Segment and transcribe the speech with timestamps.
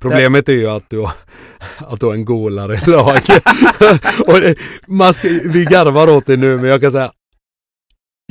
[0.00, 1.12] Problemet är ju att du har,
[1.78, 3.20] att du har en golare i lag.
[4.26, 4.54] och det,
[4.86, 7.10] man ska, vi garvar åt det nu men jag kan säga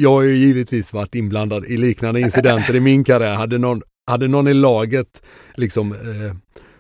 [0.02, 3.36] jag har ju givetvis varit inblandad i liknande incidenter i min karriär.
[3.36, 5.22] Hade någon, hade någon i laget
[5.56, 6.36] liksom eh,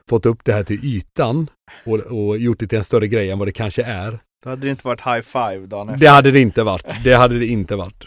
[0.09, 1.47] fått upp det här till ytan
[1.85, 4.19] och, och gjort det till en större grej än vad det kanske är.
[4.43, 6.05] Då hade det inte varit high five dagen efter.
[6.05, 6.85] Det hade det inte varit.
[7.03, 8.05] Det hade det inte varit.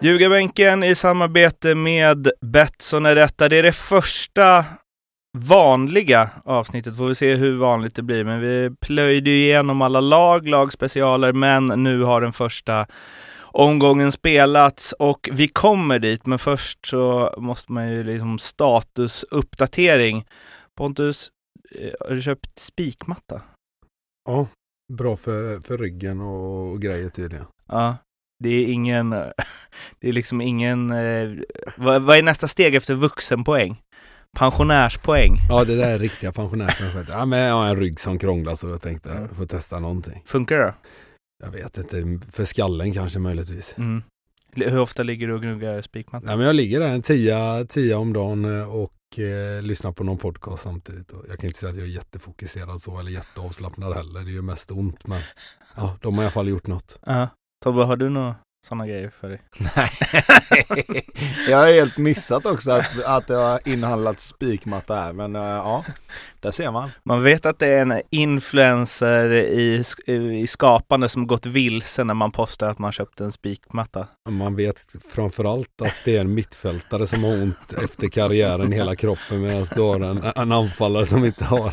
[0.00, 3.48] Ljugarbänken i samarbete med Betsson är detta.
[3.48, 4.64] Det är det första
[5.38, 6.96] vanliga avsnittet.
[6.96, 8.24] Får vi se hur vanligt det blir.
[8.24, 12.86] Men vi plöjde igenom alla lag, lagspecialer, men nu har den första
[13.40, 16.26] omgången spelats och vi kommer dit.
[16.26, 20.26] Men först så måste man ju liksom statusuppdatering.
[20.76, 21.30] Pontus,
[21.74, 23.42] eh, har du köpt spikmatta?
[24.28, 24.48] Ja,
[24.92, 27.46] bra för, för ryggen och, och grejer tydligen.
[27.68, 27.96] Ja,
[28.44, 29.10] det är ingen,
[30.00, 31.28] det är liksom ingen, eh,
[31.76, 33.82] vad, vad är nästa steg efter vuxenpoäng?
[34.38, 35.36] Pensionärspoäng.
[35.48, 37.04] Ja, det där är riktiga pensionärspoäng.
[37.08, 39.22] Ja, men jag har en rygg som krånglar så jag tänkte Mm.
[39.22, 40.22] jag får testa någonting.
[40.26, 40.74] Funkar det?
[41.44, 43.74] Jag vet inte, för skallen kanske möjligtvis.
[43.78, 44.02] Mm.
[44.54, 46.26] Hur ofta ligger du och gnuggar spikmatta?
[46.26, 50.04] Nej, men jag ligger där en tia, tia om dagen eh, och eh, lyssnar på
[50.04, 51.10] någon podcast samtidigt.
[51.12, 54.20] Och jag kan inte säga att jag är jättefokuserad så eller jätteavslappnad heller.
[54.20, 55.20] Det gör mest ont men
[55.76, 56.98] ja, de har i alla fall gjort något.
[57.06, 57.28] Ja.
[57.64, 58.34] Tobbe, har du några
[58.66, 59.40] sådana grejer för dig?
[59.76, 59.90] Nej,
[61.48, 65.84] jag har helt missat också att, att det har inhandlat spikmatta här, men uh, ja,
[66.40, 66.90] där ser man.
[67.04, 69.84] Man vet att det är en influencer i,
[70.42, 74.06] i skapande som gått vilse när man postar att man köpte en spikmatta.
[74.28, 78.94] Man vet framförallt att det är en mittfältare som har ont efter karriären i hela
[78.96, 81.72] kroppen medan du har en, en anfallare som inte har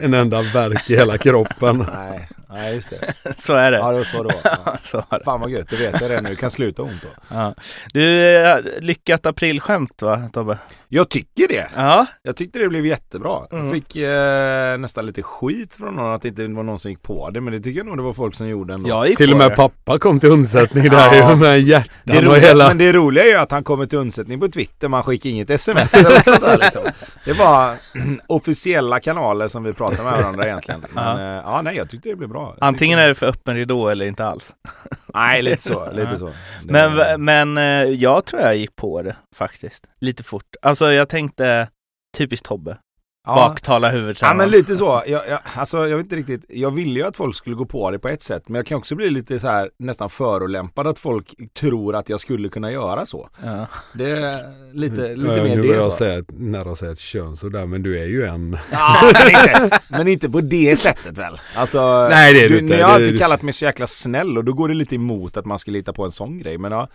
[0.00, 1.86] en enda verk i hela kroppen.
[1.94, 3.14] Nej, nej just det.
[3.38, 3.78] Så är det.
[3.78, 4.40] Ja, det var så det var.
[4.66, 4.76] Ja.
[4.82, 5.24] Så är det.
[5.24, 6.28] Fan vad gött, då vet jag det nu.
[6.28, 7.08] Det kan sluta ont då.
[7.36, 7.54] Ja.
[7.92, 10.58] Du, eh, lyckat aprilskämt va, Tobbe?
[10.88, 11.70] Jag tycker det.
[11.76, 13.38] Ja, Jag tyckte det blev jättebra.
[13.52, 13.64] Mm.
[13.64, 17.02] Jag fick eh, nästan lite skit från någon att det inte var någon som gick
[17.02, 19.04] på det, men det tycker jag nog det var folk som gjorde ändå.
[19.16, 19.56] Till och med det.
[19.56, 21.30] pappa kom till undsättning där Ja.
[21.30, 22.68] ju med det hjärtan och roliga, hela...
[22.68, 25.50] Men det roliga är ju att han kommer till undsättning på Twitter, man skickar inget
[25.50, 26.82] sms eller sånt där liksom.
[27.24, 27.76] Det bara
[28.26, 30.84] officiella kanaler som vi pratar med varandra egentligen.
[30.94, 31.20] Men Ja.
[31.34, 32.35] ja, ja nej jag tyckte det blev bra.
[32.40, 34.54] Jag Antingen är det för öppen ridå eller inte alls.
[35.14, 36.32] Nej, lite så, lite så.
[36.64, 39.86] Men, men eh, jag tror jag gick på det faktiskt.
[40.00, 40.56] Lite fort.
[40.62, 41.68] Alltså jag tänkte
[42.16, 42.78] typiskt Tobbe.
[43.26, 43.34] Ja.
[43.34, 45.02] Baktala huvudet Ja men lite så.
[45.06, 46.44] Jag, jag, alltså jag vet inte riktigt.
[46.48, 48.48] Jag ville ju att folk skulle gå på det på ett sätt.
[48.48, 52.20] Men jag kan också bli lite så här nästan förolämpad att folk tror att jag
[52.20, 53.28] skulle kunna göra så.
[53.44, 53.66] Ja.
[53.94, 54.38] Det är
[54.74, 55.90] lite, lite Ja, mer nu det jag så.
[55.90, 58.58] säga, nära att säga ett könsord där men du är ju en.
[58.72, 61.40] Ja, men, inte, men inte på det sättet väl?
[61.56, 62.76] Alltså, Nej, det är du du, inte.
[62.76, 65.36] Ni har alltid det- kallat mig så jäkla snäll och då går det lite emot
[65.36, 66.58] att man skulle lita på en sån grej.
[66.58, 66.88] Men ja,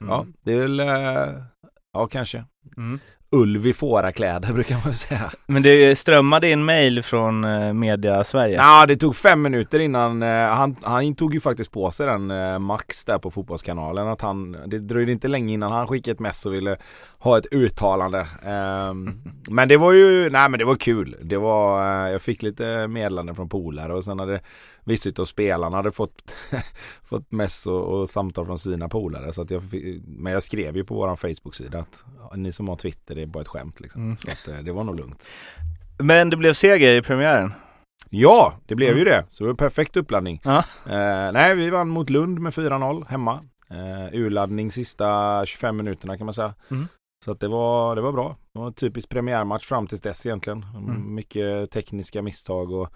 [0.00, 0.32] ja Mm.
[0.44, 0.86] det är väl, eh,
[1.92, 2.44] ja kanske.
[2.76, 3.00] Mm.
[3.30, 5.30] Ulv i fårakläder brukar man säga.
[5.46, 8.56] Men det strömmade in mail från eh, media Sverige.
[8.56, 12.30] Ja, det tog fem minuter innan, eh, han, han tog ju faktiskt på sig den
[12.30, 14.08] eh, Max där på fotbollskanalen.
[14.08, 16.76] Att han, det dröjde inte länge innan han skickade ett mess och ville
[17.18, 18.26] ha ett uttalande.
[18.46, 21.16] Ehm, men det var ju, nej men det var kul.
[21.22, 24.40] Det var, jag fick lite meddelanden från polare och sen hade
[24.88, 26.34] vissa utav spelarna hade fått,
[27.02, 29.32] fått mess och, och samtal från sina polare.
[29.32, 29.62] Så att jag
[30.06, 32.04] men jag skrev ju på våran Facebook-sida att
[32.36, 34.02] ni som har Twitter det är bara ett skämt liksom.
[34.02, 34.16] Mm.
[34.16, 35.26] Så att eh, det var nog lugnt.
[35.98, 37.52] Men det blev seger i premiären.
[38.10, 38.98] Ja, det blev Mm.
[38.98, 39.24] ju det.
[39.30, 40.40] Så det var perfekt uppladdning.
[40.44, 40.58] Ja.
[40.86, 43.40] Eh, nej, vi vann mot Lund med 4-0 hemma.
[43.70, 46.54] Eh, urladdning sista 25 minuterna kan man säga.
[46.70, 46.86] Mm.
[47.24, 48.36] Så att det var, det var bra.
[48.52, 50.66] Det var en typisk premiärmatch fram tills dess egentligen.
[50.76, 51.14] Mm.
[51.14, 52.88] Mycket tekniska misstag och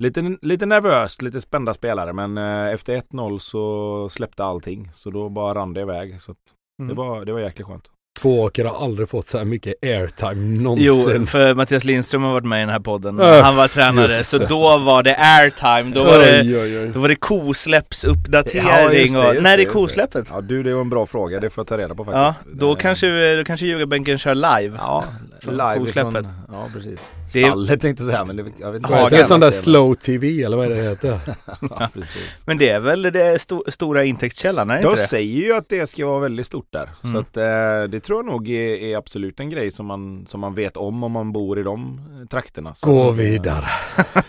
[0.00, 2.12] lite, lite nervöst, lite spända spelare.
[2.12, 4.90] Men eh, efter 1-0 så släppte allting.
[4.92, 6.20] Så då bara rann det iväg.
[6.20, 6.38] Så att
[6.78, 6.96] det, Mm.
[6.96, 7.84] var, det var jäkligt skönt.
[8.20, 11.26] Tvååker har aldrig fått så här mycket airtime Jo, någonsin.
[11.26, 13.20] för Mattias Lindström har varit med i den här podden.
[13.20, 15.94] Öh, Han var tränare, så då var det airtime.
[15.94, 16.90] Då var det, Oj, oj, oj.
[16.94, 19.42] då var det kosläppsuppdatering Ja, just det, och...
[19.42, 19.70] När är det, det.
[19.70, 20.26] kosläppet?
[20.30, 21.40] Ja du, det var en bra fråga.
[21.40, 22.56] Det får jag ta reda på Ja, faktiskt.
[22.60, 24.76] då Det- kanske, då kanske Ljugarbänken kör live.
[24.78, 25.04] Ja,
[25.42, 26.12] Från live kosläppet.
[26.12, 27.00] från, Ja precis.
[27.32, 29.18] Det är- Stallet tänkte jag säga men det, jag vet inte Hagen.
[29.18, 29.24] det?
[29.24, 31.18] Sån där Men- slow tv eller vad är det heter?
[31.60, 32.42] Ja precis.
[32.46, 35.06] Men det är väl det sto- stora intäktskällan, är det De inte det?
[35.06, 36.88] säger ju att det ska vara väldigt stort där.
[37.04, 37.14] Mm.
[37.14, 40.40] Så att eh, det tror jag nog är, är absolut en grej som man, som
[40.40, 42.74] man vet om om man bor i de eh, trakterna.
[42.74, 43.64] Så, Gå vidare.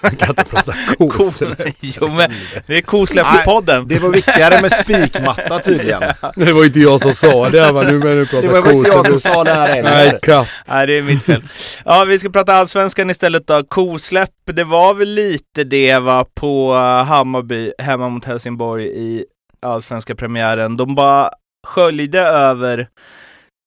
[0.02, 1.60] Jag kan inte prata Ko- kosläpp.
[1.82, 2.32] jo, men
[2.68, 3.88] det är kosläpp i podden.
[3.88, 6.02] Det var viktigare med spikmatta tydligen.
[6.36, 7.84] Det var inte jag som sa det, va?
[7.84, 9.34] nu börjar du prata Det var inte jag som kosläpp.
[9.34, 9.92] sa det här heller.
[9.92, 10.48] Nej, katt.
[10.68, 11.44] Nej, det är mitt fel.
[11.86, 13.64] Ja, vi ska prata allsvenskan istället då.
[13.64, 19.26] Kosläpp, det var väl lite det va på eh, Hammarby hemma mot Helsingborg i
[19.60, 20.78] allsvenska premiären.
[20.78, 21.30] De bara
[21.68, 22.88] sköljde över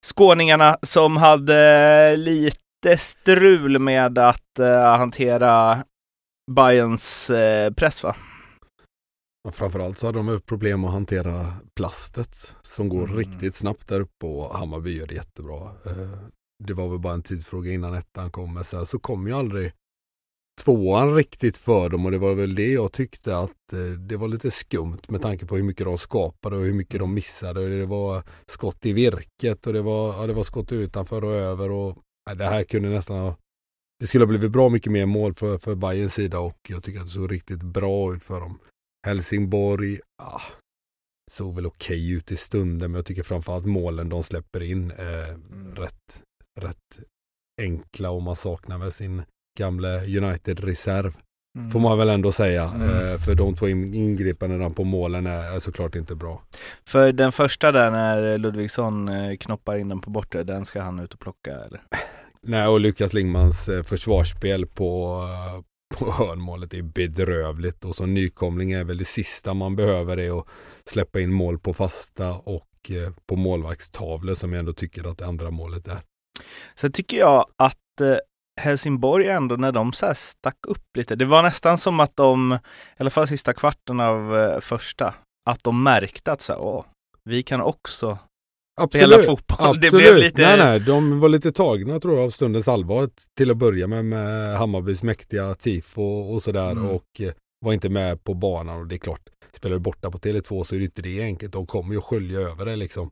[0.06, 5.84] skåningarna som hade lite strul med att eh, hantera
[6.50, 8.16] Bayerns eh, press va?
[9.48, 11.46] Och Framförallt så hade de problem att hantera
[11.76, 13.16] plastet som går Mm.
[13.16, 15.56] riktigt snabbt där uppe och Hammarby gör det jättebra.
[15.86, 16.18] Eh,
[16.66, 19.72] Det var väl bara en tidsfråga innan ettan kom men sen så kom ju aldrig
[20.64, 24.28] tvåan riktigt för dem och det var väl det jag tyckte att eh, det var
[24.28, 27.78] lite skumt med tanke på hur mycket de skapade och hur mycket de missade.
[27.78, 31.70] Det var skott i virket och det var, ja, det var skott utanför och över
[31.70, 33.36] och nej, det här kunde nästan ha
[34.00, 37.00] det skulle ha blivit bra mycket mer mål för, för Bayerns sida och jag tycker
[37.00, 38.58] att det såg riktigt bra ut för dem.
[39.06, 40.40] Helsingborg, ah,
[41.30, 45.38] såg väl okej ut i stunden men jag tycker framförallt målen de släpper in är
[45.80, 46.22] rätt,
[46.60, 46.98] rätt
[47.62, 49.22] enkla och man saknar väl sin
[49.58, 51.16] gamla United-reserv.
[51.72, 52.64] Får man väl ändå säga.
[52.64, 53.12] Mm.
[53.12, 56.42] Eh, för de två in- ingripandena på målen är, såklart inte bra.
[56.86, 60.98] För den första där när Ludvigsson eh, knoppar in den på bortre, den ska han
[60.98, 61.82] ut och plocka eller?
[62.42, 65.20] Nej, och Lukas Lingmans eh, försvarsspel på,
[65.98, 70.46] på hörnmålet är bedrövligt och som nykomling är väl det sista man behöver är att
[70.84, 72.70] släppa in mål på fasta och
[73.26, 75.98] på målvaktstavlor som jag ändå tycker att det andra målet är.
[76.74, 78.16] Sen tycker jag att eh,
[78.60, 82.58] Helsingborg ändå när de så här stack upp lite, det var nästan som att de,
[82.96, 85.14] i alla fall sista kvarten av eh, första,
[85.46, 86.84] att de märkte att så här, åh,
[87.24, 88.18] vi kan också
[88.88, 89.76] spela fotboll.
[89.84, 90.24] Absolut.
[90.24, 90.42] Lite...
[90.42, 94.04] Nej, nej, de var lite tagna tror jag av stundens allvar till att börja med
[94.04, 96.86] med Hammarbys mäktiga tifo och sådär Mm.
[96.90, 97.32] och eh,
[97.64, 100.74] var inte med på banan och det är klart, spelar du borta på Tele2 så
[100.74, 101.52] är det inte det enkelt.
[101.52, 103.10] De kommer ju att skölja över det liksom.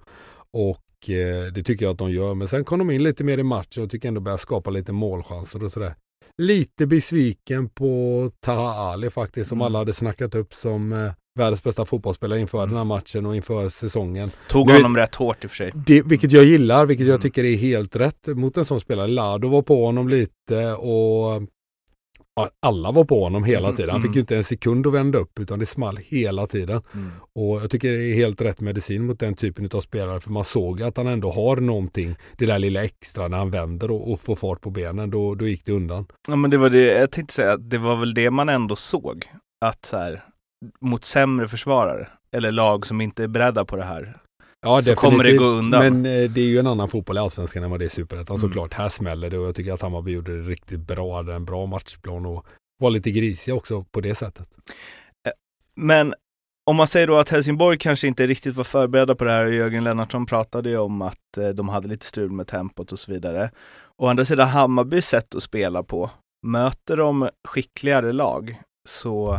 [0.53, 2.35] Och det tycker jag att de gör.
[2.35, 4.93] Men sen kom de in lite mer i matchen och tycker ändå börja skapa lite
[4.93, 5.95] målchanser och sådär.
[6.39, 9.67] Lite besviken på Taha Ali faktiskt som Mm.
[9.67, 13.69] alla hade snackat upp som eh, världens bästa fotbollsspelare inför den här matchen och inför
[13.69, 14.31] säsongen.
[14.49, 15.73] Tog Nu- honom rätt hårt i och för sig.
[15.87, 17.23] Det, vilket jag gillar, vilket jag Mm.
[17.23, 19.07] tycker är helt rätt mot en sån spelare.
[19.07, 21.43] Lado var på honom lite och
[22.61, 23.91] alla var på honom hela tiden.
[23.91, 24.15] Han fick Mm.
[24.15, 26.83] ju inte en sekund att vända upp utan det small hela tiden.
[27.35, 30.45] Och jag tycker det är helt rätt medicin mot den typen av spelare för man
[30.45, 34.21] såg att han ändå har någonting, det där lilla extra när han vänder och, och
[34.21, 36.07] får fart på benen, då, då gick det undan.
[36.29, 39.25] Ja men det var det, jag tänkte säga, det var väl det man ändå såg.
[39.65, 40.25] Att så här,
[40.81, 44.17] mot sämre försvarare, eller lag som inte är beredda på det här,
[44.63, 45.81] Ja, så kommer det gå undan.
[45.81, 47.91] Men eh, det är ju en annan fotboll i Allsvenskan än vad det är i
[47.91, 48.41] Superettan Mm.
[48.41, 48.75] såklart.
[48.75, 51.67] Här smäller det och jag tycker att Hammarby gjorde det riktigt bra, hade en bra
[51.67, 52.47] matchplan och
[52.79, 54.49] var lite grisiga också på det sättet.
[55.77, 56.15] Men
[56.67, 59.55] om man säger då att Helsingborg kanske inte riktigt var förberedda på det här och
[59.55, 63.13] Jörgen Lennartsson pratade ju om att eh, de hade lite strul med tempot och så
[63.13, 63.51] vidare.
[63.97, 66.11] Å andra sidan Hammarbys sätt att spela på,
[66.47, 69.39] möter de skickligare lag så,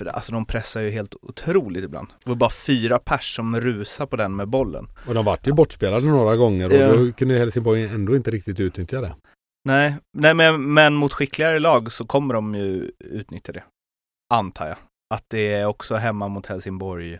[0.00, 2.08] för det, alltså de pressar ju helt otroligt ibland.
[2.24, 4.88] Det var bara fyra pers som rusar på den med bollen.
[5.06, 6.94] Och de vart ju bortspelade några gånger och Ja.
[6.94, 9.14] då kunde Helsingborg ändå inte riktigt utnyttja det.
[9.64, 13.62] Nej, nej men, men mot skickligare lag så kommer de ju utnyttja det.
[14.34, 14.76] Antar jag.
[15.14, 17.18] Att det är också hemma mot Helsingborg.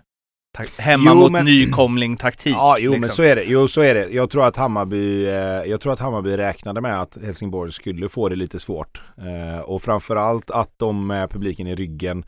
[0.59, 2.55] Ta- hemma Jo, mot men- nykomling taktik.
[2.55, 3.17] Ja, jo men liksom.
[3.17, 3.45] så är det.
[3.45, 4.09] Jo, så är det.
[4.09, 5.33] Jag tror att Hammarby, eh,
[5.71, 9.03] jag tror att Hammarby räknade med att Helsingborg skulle få det lite svårt.
[9.19, 12.25] Eh, och framförallt att de med publiken i ryggen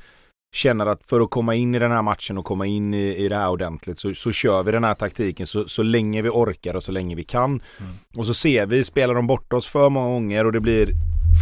[0.53, 3.29] känner att för att komma in i den här matchen och komma in i, i
[3.29, 6.77] det här ordentligt så, så kör vi den här taktiken så, så länge vi orkar
[6.77, 7.51] och så länge vi kan.
[7.51, 7.93] Mm.
[8.17, 10.93] Och så ser vi, spelar de bort oss för många gånger och det blir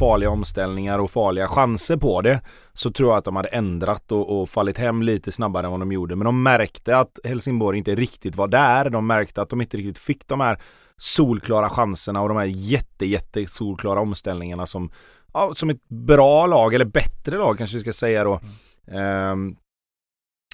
[0.00, 2.40] farliga omställningar och farliga chanser på det
[2.72, 5.80] så tror jag att de hade ändrat och, och fallit hem lite snabbare än vad
[5.80, 6.16] de gjorde.
[6.16, 8.90] Men de märkte att Helsingborg inte riktigt var där.
[8.90, 10.60] De märkte att de inte riktigt fick de här
[10.96, 14.90] solklara chanserna och de här jätte, jätte solklara omställningarna som,
[15.32, 18.40] ja, som ett bra lag, eller bättre lag kanske vi ska säga då.
[18.86, 19.56] Ehm,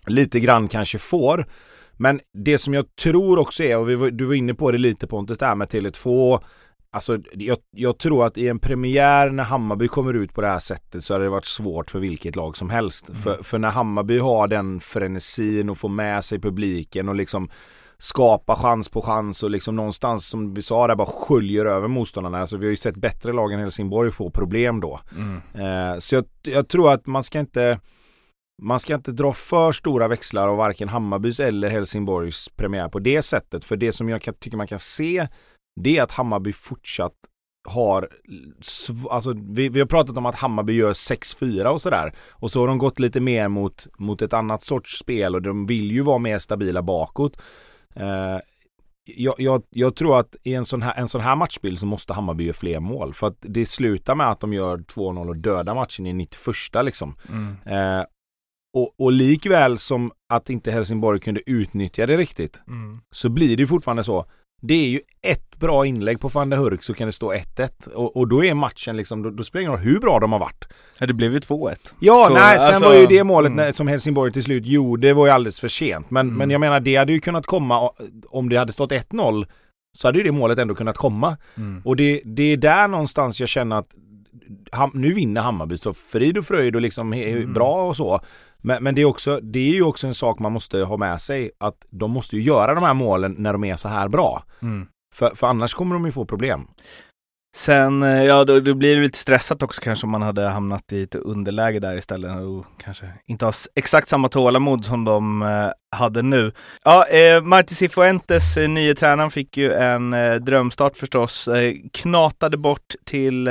[0.07, 1.47] lite grann kanske får.
[1.93, 5.07] Men det som jag tror också är, och vi du var inne på det lite
[5.07, 6.41] Pontus, det här med Tele2
[6.91, 10.59] Alltså jag, jag tror att i en premiär när Hammarby kommer ut på det här
[10.59, 13.09] sättet så hade det varit svårt för vilket lag som helst.
[13.09, 13.23] Mm.
[13.23, 17.49] För, för när Hammarby har den frenesin och får med sig publiken och liksom
[17.99, 22.41] skapa chans på chans och liksom någonstans som vi sa där bara sköljer över motståndarna.
[22.41, 25.01] Alltså vi har ju sett bättre lag än Helsingborg få problem då.
[25.17, 25.41] Mm.
[25.55, 27.81] Eh, så jag, jag tror att man ska inte
[28.63, 33.23] man ska inte dra för stora växlar av varken Hammarbys eller Helsingborgs premiär på det
[33.23, 33.65] sättet.
[33.65, 35.29] För det som jag kan, tycker man kan se
[35.81, 37.15] det är att Hammarby fortsatt
[37.69, 38.09] har,
[39.11, 42.15] alltså vi, vi har pratat om att Hammarby gör 6-4 och sådär.
[42.31, 45.67] Och så har de gått lite mer mot, mot ett annat sorts spel och de
[45.67, 47.37] vill ju vara mer stabila bakåt.
[47.95, 48.39] Eh,
[49.05, 52.15] jag, jag, jag, tror att i en sån, här, en sån här matchbild så måste
[52.15, 53.15] Hammarby göra fler mål.
[53.15, 57.17] För att det slutar med att de gör 2-0 och dödar matchen i 91 liksom.
[57.29, 57.57] Mm.
[57.67, 58.05] Eh,
[58.77, 62.99] och, och likväl som att inte Helsingborg kunde utnyttja det riktigt Mm.
[63.11, 64.25] så blir det fortfarande så.
[64.63, 67.89] Det är ju ett bra inlägg på van der Hurk så kan det stå 1-1
[67.95, 70.33] och, och då är matchen liksom, då, då spelar det ingen roll hur bra de
[70.33, 70.65] har varit.
[71.01, 71.77] Ja, det blev ju 2-1.
[72.01, 73.65] Ja, Så, nej, sen alltså, var ju det målet mm.
[73.65, 76.11] när, som Helsingborg till slut gjorde var ju alldeles för sent.
[76.11, 76.39] Men, Mm.
[76.39, 77.91] men jag menar det hade ju kunnat komma
[78.29, 79.47] om det hade stått 1-0
[79.99, 81.37] så hade ju det målet ändå kunnat komma.
[81.57, 81.83] Mm.
[81.85, 83.95] Och det, det är där någonstans jag känner att
[84.93, 87.53] nu vinner Hammarby så frid och fröjd och liksom är Mm.
[87.53, 88.21] bra och så.
[88.63, 91.21] Men, men det, är också, det är ju också en sak man måste ha med
[91.21, 94.43] sig att de måste ju göra de här målen när de är så här bra.
[94.63, 94.87] Mm.
[95.15, 96.67] För, för annars kommer de ju få problem.
[97.57, 100.93] Sen, eh, ja då, då blir det lite stressat också kanske om man hade hamnat
[100.93, 105.71] i ett underläge där istället och kanske inte har exakt samma tålamod som de eh,
[105.97, 106.53] hade nu.
[106.85, 111.49] Ja, eh, Marti Cifuentes, eh, nye tränaren, fick ju en eh, drömstart förstås.
[111.49, 113.49] Eh, knatade bort till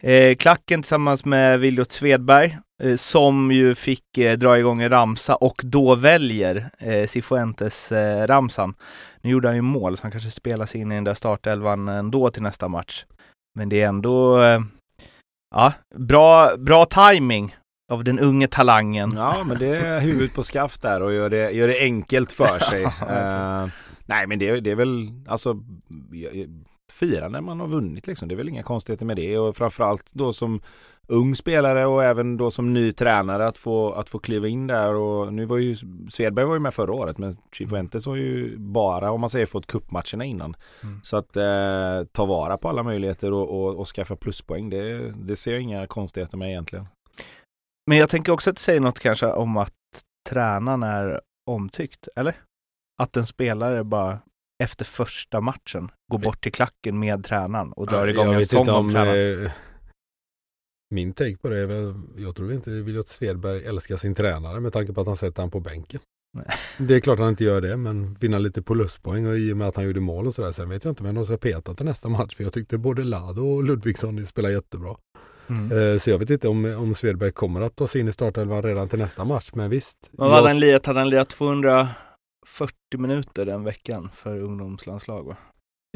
[0.00, 5.34] eh, klacken tillsammans med Viljot Svedberg eh, som ju fick eh, dra igång en ramsa
[5.34, 8.74] och då väljer eh, Cifuentes eh, ramsan.
[9.20, 11.88] Nu gjorde han ju mål så han kanske spelar sig in i den där startelvan
[11.88, 13.04] ändå till nästa match.
[13.54, 14.60] Men det är ändå eh,
[15.54, 17.56] ja, bra, bra timing
[17.92, 19.12] av den unge talangen.
[19.16, 22.58] Ja, men det är huvudet på skaft där och gör det, gör det enkelt för
[22.58, 22.82] sig.
[23.10, 23.68] Eh,
[24.06, 25.56] nej, men det, det är väl alltså
[26.94, 28.28] fira när man har vunnit liksom.
[28.28, 30.60] Det är väl inga konstigheter med det och framförallt då som
[31.08, 34.94] ung spelare och även då som ny tränare att få, att få kliva in där
[34.94, 35.76] och nu var ju
[36.10, 39.66] Svedberg var ju med förra året men Cifuentes har ju bara om man säger fått
[39.66, 40.56] kuppmatcherna innan.
[40.82, 41.00] Mm.
[41.02, 45.36] Så att eh, ta vara på alla möjligheter och, och, och skaffa pluspoäng det, det
[45.36, 46.86] ser jag inga konstigheter med egentligen.
[47.86, 49.72] Men jag tänker också att det säger något kanske om att
[50.30, 51.20] tränaren är
[51.50, 52.36] omtyckt, eller?
[53.02, 54.18] Att en spelare bara
[54.62, 58.68] efter första matchen går bort till klacken med tränaren och drar igång jag en sång
[58.68, 59.44] om om tränaren.
[59.44, 59.52] eh,
[60.90, 64.72] Min take på det är väl, jag tror inte Viljot Svedberg älskar sin tränare med
[64.72, 66.00] tanke på att han sätter han på bänken.
[66.36, 66.46] Nej.
[66.78, 69.68] Det är klart han inte gör det, men vinna lite pluspoäng och i och med
[69.68, 70.52] att han gjorde mål och sådär.
[70.52, 73.04] Sen vet jag inte vem de ska peta till nästa match, för jag tyckte både
[73.04, 74.96] Lado och Ludvigsson spelade jättebra.
[75.48, 75.92] Mm.
[75.92, 78.62] Eh, Så jag vet inte om, om Svedberg kommer att ta sig in i startelvan
[78.62, 79.98] redan till nästa match, men visst.
[80.12, 80.86] Vad hade han lirat?
[80.86, 81.32] Hade han lirat
[82.44, 85.36] 240 minuter den veckan för ungdomslandslag va?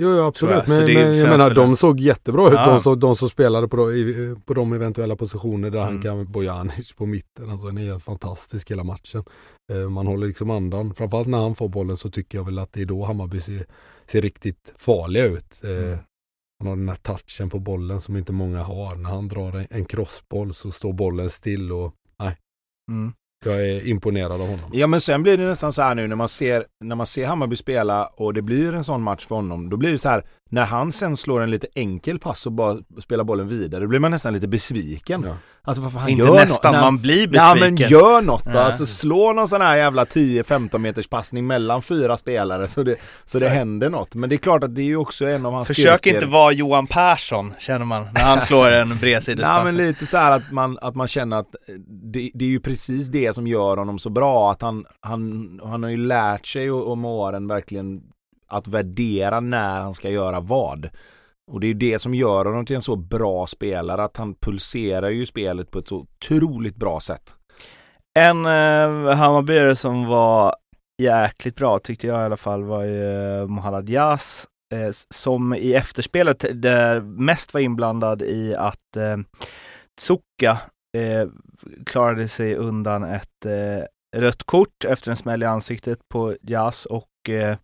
[0.00, 0.66] Jo, ja, absolut.
[0.68, 2.52] Men, men jag menar, de såg jättebra ut.
[2.54, 2.70] Ja.
[2.74, 6.02] De, som, de som spelade på de, i- på de eventuella positioner där han Mm.
[6.02, 7.50] kan, Bojanic på mitten.
[7.50, 9.24] Alltså, han är helt fantastisk hela matchen.
[9.72, 10.94] Eh, Man håller liksom andan.
[10.94, 13.66] Framförallt när han får bollen så tycker jag väl att det är då Hammarby ser,
[14.06, 15.60] ser riktigt farliga ut.
[15.64, 15.98] Eh, Mm.
[16.64, 18.96] Han har den här touchen på bollen som inte många har.
[18.96, 21.94] När han drar en, en crossboll så står bollen still och
[22.90, 23.12] Mm
[23.44, 24.70] jag är imponerad av honom.
[24.72, 27.26] Ja men sen blir det nästan så här nu när man ser, när man ser
[27.26, 29.70] Hammarby spela och det blir en sån match för honom.
[29.70, 32.76] Då blir det så här, när han sen slår en lite enkel pass och bara
[33.02, 35.22] spelar bollen vidare, då blir man nästan lite besviken.
[35.26, 35.34] Ja.
[35.62, 37.74] Alltså varför han Inte gör nästan, nå- man blir Nej besviken.
[37.74, 38.58] men gör något då, Ja.
[38.60, 43.38] alltså slå någon sån här jävla 10-15 meters passning mellan fyra spelare så det, så
[43.38, 44.14] det Så- händer något.
[44.14, 46.16] Men det är klart att det är ju också en av hans Försök styrkor.
[46.22, 49.64] inte vara Johan Persson, känner man, när han slår en Nej bredsidespass.
[49.64, 51.54] men lite så här att man, att man känner att
[52.12, 54.50] det, det är ju precis det som gör honom så bra.
[54.52, 58.00] Att han, han, han har ju lärt sig om åren verkligen
[58.48, 60.88] att värdera när han ska göra vad.
[61.50, 64.04] Och det är ju det som gör honom till en så bra spelare.
[64.04, 67.34] Att han pulserar ju spelet på ett så otroligt bra sätt.
[68.18, 70.54] En eh, Hammarbyare som var
[71.02, 74.46] jäkligt bra, tyckte jag i alla fall, var ju eh, Mohammad Yas.
[74.74, 79.16] Eh, som i efterspelet eh, där mest var inblandad i att eh,
[80.00, 80.60] Tsuka
[80.96, 81.28] eh,
[81.86, 83.84] klarade sig undan ett eh,
[84.20, 87.56] rött kort efter en smäll i ansiktet på Yas och eh,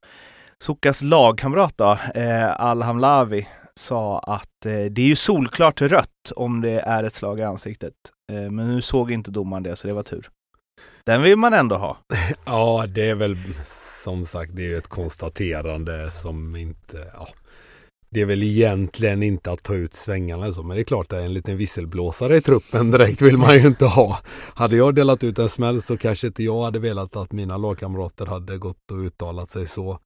[0.65, 6.81] Sukas lagkamrat då, eh, Al-Hamlavi, sa att eh, det är ju solklart rött om det
[6.81, 7.93] är ett slag i ansiktet.
[8.33, 10.31] Eh, men nu såg inte domaren det, så det var tur.
[11.07, 11.97] Den vill man ändå ha.
[12.47, 13.37] Ja, det är väl
[14.05, 17.29] som sagt det är ett konstaterande som inte, ja.
[18.11, 21.19] det är väl egentligen inte att ta ut svängarna så, men det är klart att
[21.19, 24.19] en liten visselblåsare i truppen direkt vill man ju inte ha.
[24.55, 28.27] Hade jag delat ut en smäll så kanske inte jag hade velat att mina lagkamrater
[28.27, 29.99] hade gått och uttalat sig så.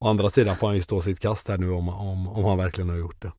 [0.00, 2.58] Å andra sidan får han ju stå sitt kast här nu om, om, om han
[2.58, 3.32] verkligen har gjort det.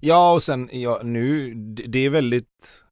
[0.00, 1.54] Ja och sen, ja, nu,
[1.88, 2.84] det är väldigt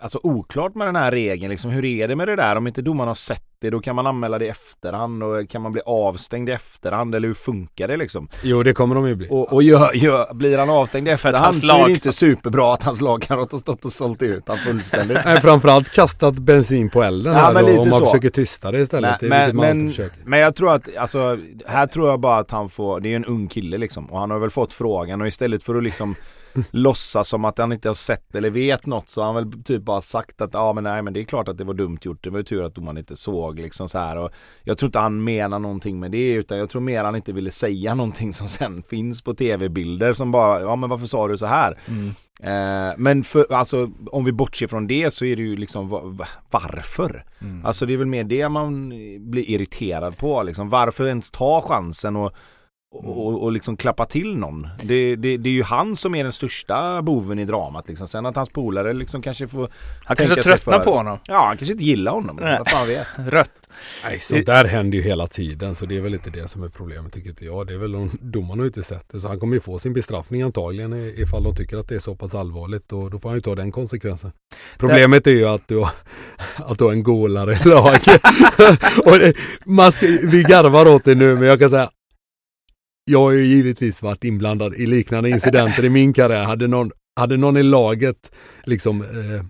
[0.00, 2.56] Alltså oklart med den här regeln, liksom, hur är det med det där?
[2.56, 5.62] Om inte domaren har sett det, då kan man anmäla det i efterhand och kan
[5.62, 8.28] man bli avstängd i efterhand eller hur funkar det liksom?
[8.42, 9.28] Jo det kommer de ju bli.
[9.30, 12.82] Och, och gör, gör, blir han avstängd i efterhand så är det inte superbra att
[12.82, 15.18] hans lagkamrat har stått och sålt ut han fullständigt.
[15.24, 18.04] Nej framförallt kastat bensin på elden Ja, här men då, lite om man så.
[18.06, 19.20] försöker tysta det istället.
[19.22, 19.92] Nej, men, men,
[20.24, 23.24] men jag tror att, alltså, här tror jag bara att han får, det är en
[23.24, 26.14] ung kille liksom och han har väl fått frågan och istället för att liksom
[26.70, 29.82] låtsas som att han inte har sett eller vet något så har han väl typ
[29.82, 32.24] bara sagt att ja men nej men det är klart att det var dumt gjort,
[32.24, 34.30] det var ju tur att domaren inte såg liksom så här och
[34.62, 37.50] jag tror inte han menar någonting med det utan jag tror mer han inte ville
[37.50, 41.46] säga någonting som sen finns på tv-bilder som bara, ja men varför sa du så
[41.46, 41.78] här?
[42.42, 46.02] Eh, men för, alltså om vi bortser från det så är det ju liksom va-
[46.04, 47.24] va- varför?
[47.40, 47.64] Mm.
[47.66, 48.88] Alltså det är väl mer det man
[49.30, 50.68] blir irriterad på liksom.
[50.68, 52.32] Varför ens ta chansen och,
[52.94, 54.68] och, och, liksom klappa till någon?
[54.82, 58.08] Det, det, det är ju han som är den största boven i dramat liksom.
[58.08, 59.70] Sen att hans polare liksom kanske får
[60.04, 61.18] Han kanske tröttnar på honom.
[61.26, 62.38] Ja, han kanske inte gillar honom.
[62.40, 62.58] Nej.
[62.58, 63.06] Vad fan vet.
[63.16, 63.50] Rött.
[64.04, 66.68] Nej, sånt där händer ju hela tiden så det är väl inte det som är
[66.68, 67.66] problemet tycker inte jag.
[67.66, 69.92] Det är väl om domarna har inte sett det så han kommer ju få sin
[69.92, 73.28] bestraffning antagligen i- ifall de tycker att det är så pass allvarligt och då får
[73.28, 74.32] han ju ta den konsekvensen.
[74.78, 75.90] Problemet är ju att du har,
[76.56, 78.22] att du har en golare i laget.
[79.04, 79.32] och det,
[79.66, 81.90] man ska, vi garvar åt det nu men jag kan säga
[83.04, 86.44] jag har ju givetvis varit inblandad i liknande incidenter i min karriär.
[86.44, 89.44] Hade någon, hade någon i laget liksom eh,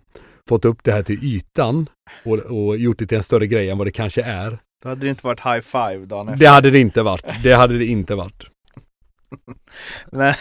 [0.49, 1.87] fått upp det här till ytan
[2.25, 4.58] och, och gjort det till en större grej än vad det kanske är.
[4.82, 6.40] Då hade det inte varit high five dagen efter.
[6.40, 7.42] Det hade det inte varit.
[7.42, 8.44] Det hade det inte varit.
[10.11, 10.34] Men,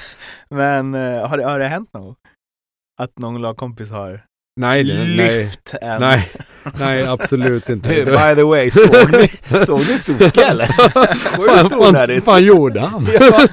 [0.49, 2.15] men eh, har, det, har det hänt någon
[3.01, 4.25] Att någon lagkompis har
[4.55, 6.01] Nej, nej, lyft en...
[6.01, 6.29] nej,
[6.79, 7.89] nej, absolut inte.
[7.89, 9.27] By the way, såg ni,
[9.65, 10.65] såg ni Zucke eller?
[11.47, 13.07] fan, fan, fan gjorde han?
[13.19, 13.47] Ja,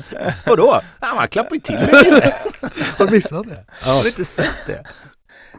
[0.47, 0.81] vadå?
[1.01, 2.35] Ja, man klappar ju till kille.
[2.99, 3.65] Har du missat det?
[3.81, 4.83] Har du inte sett det?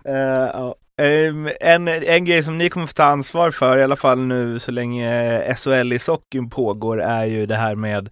[0.03, 0.75] Ja.
[1.01, 4.59] Ehm, en, en grej som ni kommer få ta ansvar för, i alla fall nu
[4.59, 8.09] så länge SHL i sockin pågår, är ju det här med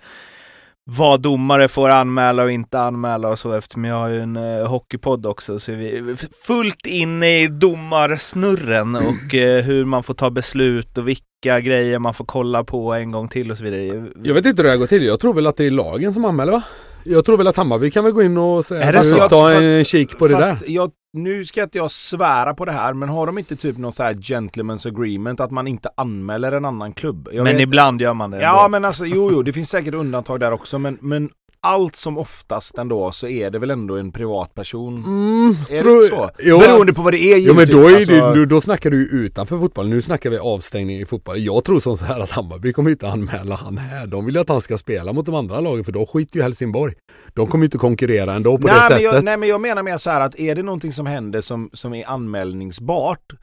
[0.98, 4.68] vad domare får anmäla och inte anmäla och så eftersom jag har ju en uh,
[4.68, 6.16] hockeypodd också så är vi
[6.46, 12.14] fullt inne i domarsnurren och eh, hur man får ta beslut och vilka grejer man
[12.14, 14.06] får kolla på en gång till och så vidare.
[14.24, 15.06] Jag vet inte hur det här går till.
[15.06, 16.64] Jag tror väl att det är lagen som anmäler va?
[17.04, 19.30] Jag tror väl att Hammarby kan väl gå in och säga, Är det så?
[19.30, 20.58] ta en kik på det där.
[20.68, 23.92] Jag, nu ska inte jag svära på det här, men har de inte typ någon
[23.92, 27.30] så här gentleman's agreement att man inte anmäler en annan klubb?
[27.34, 28.42] Jag Men vet- ibland gör man det.
[28.42, 28.70] Ja ändå.
[28.70, 31.30] men alltså jo jo, det finns säkert undantag där också men, men
[31.68, 34.98] allt som oftast ändå så är det väl ändå en privatperson.
[34.98, 36.30] Mm, Är tror- det så?
[36.40, 38.12] Jo, Beroende på vad det är Jo men givetvis, då, är alltså.
[38.12, 39.90] det, då, då snackar du utanför fotbollen.
[39.92, 41.38] Nu snackar vi avstängning i fotboll.
[41.40, 44.08] Jag tror som så här att Hammarby kommer inte anmäla han här.
[44.08, 46.44] De vill ju att han ska spela mot de andra lagen för då skiter ju
[46.44, 46.94] Helsingborg.
[47.34, 49.04] De kommer inte konkurrera ändå på nej, det men sättet.
[49.04, 51.70] jag, nej men jag menar mer så här att är det någonting som händer som,
[51.74, 53.34] som är anmälningsbart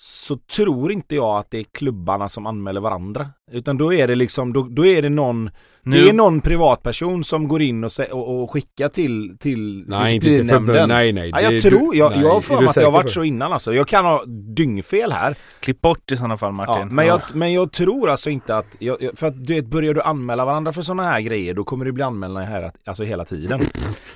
[0.00, 3.26] så tror inte jag att det är klubbarna som anmäler varandra.
[3.52, 5.50] Utan då är det liksom, då, då är det någon
[5.84, 10.14] Nu- Det är någon privatperson som går in och, och, och skickar till, till nej,
[10.14, 10.88] inte till förbund.
[10.88, 11.30] Nej, nej.
[11.34, 12.92] Ja, jag det- tror, jag, nej, jag har är för du mig att säker har
[12.92, 13.74] varit så innan alltså.
[13.74, 14.24] Jag kan ha
[14.56, 15.34] dyngfel här.
[15.60, 16.74] Klipp bort i sådana fall Martin.
[16.78, 19.66] Ja, men, jag, men jag tror alltså inte att, jag, jag- för att du vet,
[19.66, 23.02] börjar du anmäla varandra för sådana här grejer då kommer det bli anmälningar här, alltså
[23.04, 23.60] hela tiden.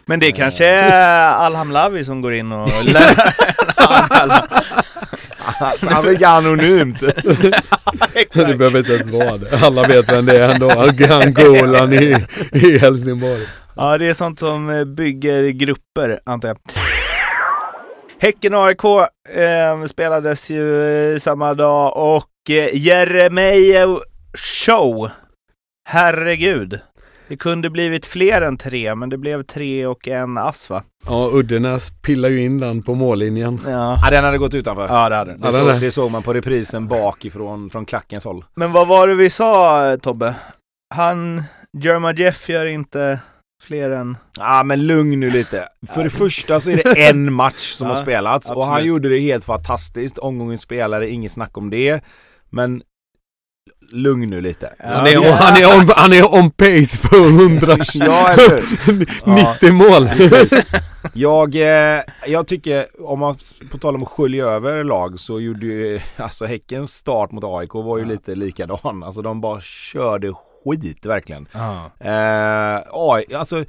[0.04, 3.02] Men det kanske är Alham Lavi som går in och lär
[3.76, 4.46] anmäla.
[5.80, 7.00] Han fick anonymt.
[8.34, 9.58] Det behöver inte ens vara det.
[9.62, 10.70] Alla vet vem det är ändå.
[11.14, 13.46] Angolan i, i Helsingborg.
[13.76, 16.58] Ja, det är sånt som eh, bygger grupper, antar jag.
[18.18, 18.84] Häcken-AIK
[19.34, 24.00] eh, spelades ju eh, samma dag och eh, Jeremejeff
[24.34, 25.10] show.
[25.88, 26.80] Herregud.
[27.28, 30.82] Det kunde blivit fler än tre, men det blev tre och en ass va?
[31.06, 33.60] Ja, Uddenäs pillar ju in den på mållinjen.
[33.66, 34.88] Ja, Ja, den hade gått utanför.
[34.88, 35.40] ja det hade den.
[35.40, 38.44] Det, Ja, såg, det såg man på reprisen bakifrån, från klackens håll.
[38.54, 40.34] Men vad var det vi sa Tobbe?
[40.94, 41.42] Han,
[41.82, 43.20] Jerma Jeff gör inte
[43.62, 44.16] fler än...
[44.38, 45.68] Ja men lugn nu lite.
[45.94, 48.88] För det första så är det en match som Ja, har spelats och han absolut.
[48.88, 50.18] gjorde det helt fantastiskt.
[50.18, 52.00] Omgångens spelare, inget snack om det.
[52.50, 52.82] Men
[53.90, 54.74] lugn nu lite.
[54.78, 59.54] Han är, han, är on, han är on pace för 100, Ja, eller hur?
[59.54, 60.08] 90 mål.
[61.14, 63.36] Jag, eh, jag tycker, om man
[63.70, 67.74] på tal om att skölja över lag så gjorde ju, alltså Häckens start mot AIK
[67.74, 68.08] var ju Ja.
[68.08, 69.02] lite likadan.
[69.02, 70.32] Alltså de bara körde
[70.64, 71.48] skit verkligen.
[71.52, 71.90] Ja.
[72.00, 73.64] Eh, AI, alltså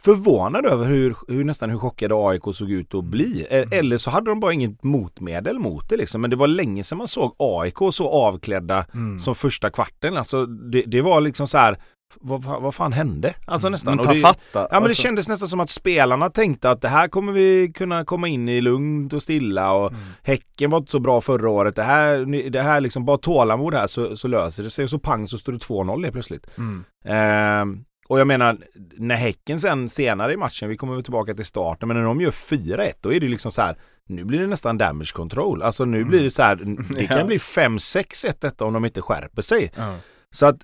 [0.00, 3.46] förvånad över hur, hur nästan hur chockade AIK såg ut att bli.
[3.50, 3.78] E- Mm.
[3.78, 6.20] Eller så hade de bara inget motmedel mot det liksom.
[6.20, 9.18] Men det var länge sedan man såg AIK så avklädda Mm.
[9.18, 10.16] som första kvarten.
[10.16, 11.78] Alltså det, det var liksom så här,
[12.20, 13.34] vad, vad fan hände?
[13.46, 13.96] Alltså nästan.
[13.96, 14.38] Men ta det, fatta.
[14.52, 17.72] Ja men det Alltså, kändes nästan som att spelarna tänkte att det här kommer vi
[17.74, 20.00] kunna komma in i lugnt och stilla och Mm.
[20.22, 21.76] Häcken var inte så bra förra året.
[21.76, 24.98] Det här, det här liksom, bara tålamod här så, så löser det sig och så
[24.98, 26.46] pang så står det 2-0 helt plötsligt.
[26.58, 26.84] Mm.
[27.04, 28.58] Ehm, och jag menar,
[28.96, 32.20] när Häcken sen senare i matchen, vi kommer väl tillbaka till starten, men när de
[32.20, 35.62] gör 4-1 då är det liksom så här, nu blir det nästan damage control.
[35.62, 36.56] Alltså nu blir det så här,
[36.94, 37.24] det kan Ja.
[37.24, 39.72] bli 5-6-1 detta om de inte skärper sig.
[39.76, 39.96] Ja.
[40.30, 40.56] Så att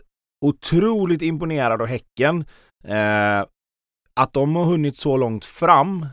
[0.44, 2.44] otroligt imponerad av Häcken.
[2.84, 3.44] Eh,
[4.16, 6.06] att de har hunnit så långt fram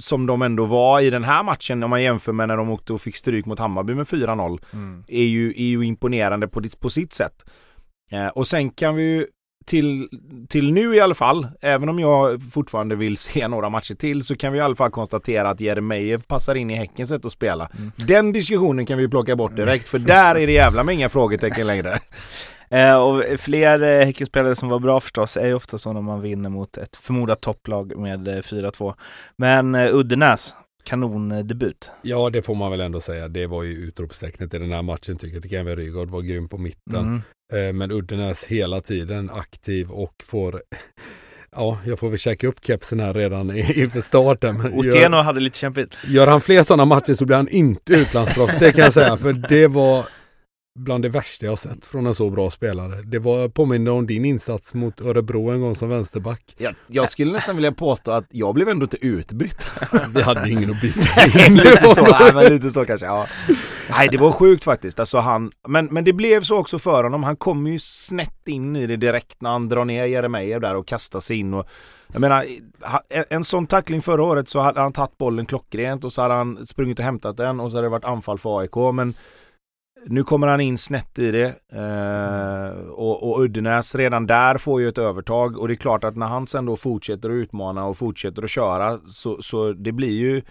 [0.00, 2.92] som de ändå var i den här matchen om man jämför med när de åkte
[2.92, 5.04] och fick stryk mot Hammarby med 4-0 Mm.
[5.08, 7.44] är ju, är ju imponerande på, på sitt sätt.
[8.10, 9.26] Eh, och sen kan vi ju
[9.66, 10.08] till,
[10.48, 14.36] till nu i alla fall, även om jag fortfarande vill se några matcher till, så
[14.36, 17.70] kan vi i alla fall konstatera att Jeremejeff passar in i Häckens sätt att spela.
[17.78, 17.92] Mm.
[17.96, 21.66] Den diskussionen kan vi plocka bort direkt, för där är det jävla med inga frågetecken
[21.66, 21.98] längre.
[22.70, 26.20] Eh, och fler eh, Häckenspelare som var bra förstås är ju ofta så när man
[26.20, 28.94] vinner mot ett förmodat topplag med eh, 4-2.
[29.36, 31.90] Men eh, Uddenäs, kanondebut.
[32.02, 33.28] Ja, det får man väl ändå säga.
[33.28, 35.42] Det var ju utropstecknet i den här matchen tycker jag.
[35.42, 37.00] Tycker Kevin Rygaard var grym på mitten.
[37.00, 37.22] Mm.
[37.52, 40.62] Eh, Men Uddenäs hela tiden aktiv och får
[41.58, 44.56] Ja, jag får väl checka upp kepsen här redan i- inför starten.
[44.56, 45.94] Men Otieno gör, hade lite kämpigt.
[46.06, 49.16] gör han fler sådana matcher så blir han inte utlandsproffs, det kan jag säga.
[49.16, 50.04] För det var
[50.76, 53.02] bland det värsta jag sett från en så bra spelare.
[53.02, 56.54] Det var påminner om din insats mot Örebro en gång som vänsterback.
[56.58, 59.66] Jag, jag skulle nästan vilja påstå att jag blev ändå inte utbytt.
[60.14, 61.54] Vi hade ingen att byta in.
[61.54, 63.06] lite så, nej, men lite så kanske.
[63.06, 63.26] Ja.
[63.90, 65.00] Nej, det var sjukt faktiskt.
[65.00, 67.22] Alltså han, men, men det blev så också för honom.
[67.22, 70.86] Han kom ju snett in i det direkt när han drar ner Jeremejeff där och
[70.86, 71.54] kastar sig in.
[71.54, 71.66] Och,
[72.12, 72.46] jag menar,
[73.08, 76.34] en, en sån tackling förra året så hade han tagit bollen klockrent och så hade
[76.34, 78.94] han sprungit och hämtat den och så hade det varit anfall för AIK.
[78.94, 79.14] Men
[80.08, 84.88] nu kommer han in snett i det eh, och, och Uddenäs redan där får ju
[84.88, 87.96] ett övertag och det är klart att när han sen då fortsätter att utmana och
[87.96, 90.42] fortsätter att köra så, så det blir ju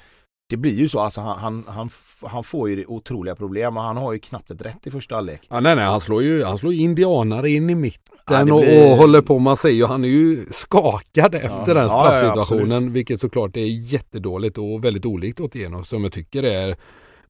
[0.49, 1.89] det blir ju så, alltså han, han, han,
[2.21, 5.41] han får ju otroliga problem och han har ju knappt ett rätt i första halvlek.
[5.49, 8.61] Ja, nej, nej, han slår ju han slår indianare in i mitten Ja, det och,
[8.61, 9.39] blir- och håller på.
[9.39, 12.93] Man ser ju, han är ju skakad efter den Ja, ja, straffsituationen, absolut.
[12.93, 16.75] vilket såklart är jättedåligt och väldigt olikt Otieno som jag tycker är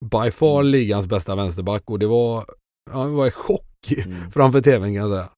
[0.10, 2.46] by far ligans bästa vänsterback och det var,
[2.94, 3.62] ja, det var en chock
[4.06, 4.32] Mm.
[4.32, 5.30] framför tvn kan jag säga.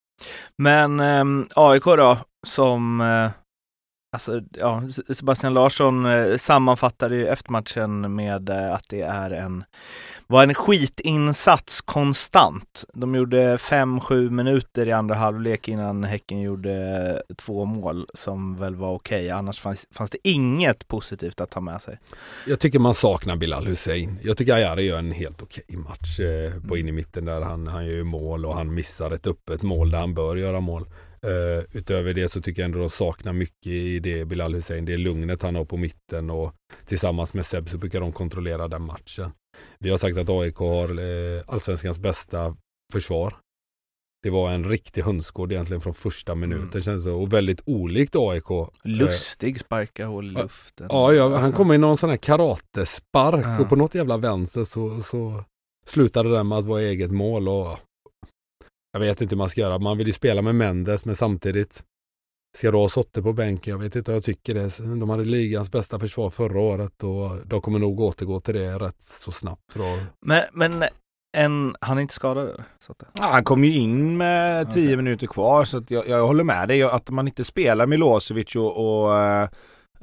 [0.57, 3.29] Men ehm, AIK då, som eh,
[4.17, 9.63] Alltså, ja, Sebastian Larsson eh, sammanfattade ju efter matchen med eh, att det är en
[10.27, 12.85] var en skitinsats konstant.
[12.93, 16.73] De gjorde 5-7 minuter i andra halvlek innan Häcken gjorde
[17.29, 19.29] eh, två mål som väl var okej.
[19.29, 21.99] Annars fanns, fanns det inget positivt att ta med sig.
[22.47, 24.19] Jag tycker man saknar Bilal Hussein.
[24.23, 27.67] Jag tycker Ayari gör en helt okej match eh, på in i mitten där han,
[27.67, 30.85] han gör ju mål och han missar ett öppet mål där han bör göra mål.
[31.23, 34.85] Eh, utöver det så tycker jag ändå de saknar mycket i det Bilal Hussein.
[34.85, 36.53] Det lugnet han har på mitten och
[36.85, 39.31] tillsammans med Seb så brukar de kontrollera den matchen.
[39.79, 42.55] Vi har sagt att AIK har eh, allsvenskans bästa
[42.93, 43.33] försvar.
[44.23, 46.81] Det var en riktig hönsgård egentligen från första minuten Mm.
[46.81, 48.51] känns det och väldigt olikt AIK.
[48.51, 50.87] Eh, Lustig sparka hål i luften.
[50.89, 53.59] Ja, ja han Alltså, kom i någon sån här karatespark Ja.
[53.61, 55.43] och på något jävla vänster så, så
[55.85, 57.79] slutade det med att vara eget mål och
[58.91, 59.79] jag vet inte hur man ska göra.
[59.79, 61.83] Man vill ju spela med Mendes men samtidigt
[62.57, 63.71] ska du ha Sotte på bänken?
[63.71, 64.99] Jag vet inte, jag tycker det.
[64.99, 69.01] De hade ligans bästa försvar förra året och de kommer nog återgå till det rätt
[69.01, 69.73] så snabbt.
[69.73, 69.99] Tror jag.
[70.25, 70.83] Men, men
[71.37, 72.49] en, han är inte skadad
[72.87, 74.95] att, Ja, han kom ju in med 10 Okej.
[74.97, 79.03] minuter kvar så att jag, jag håller med dig att man inte spelar Milosevic och,
[79.03, 79.49] och eh,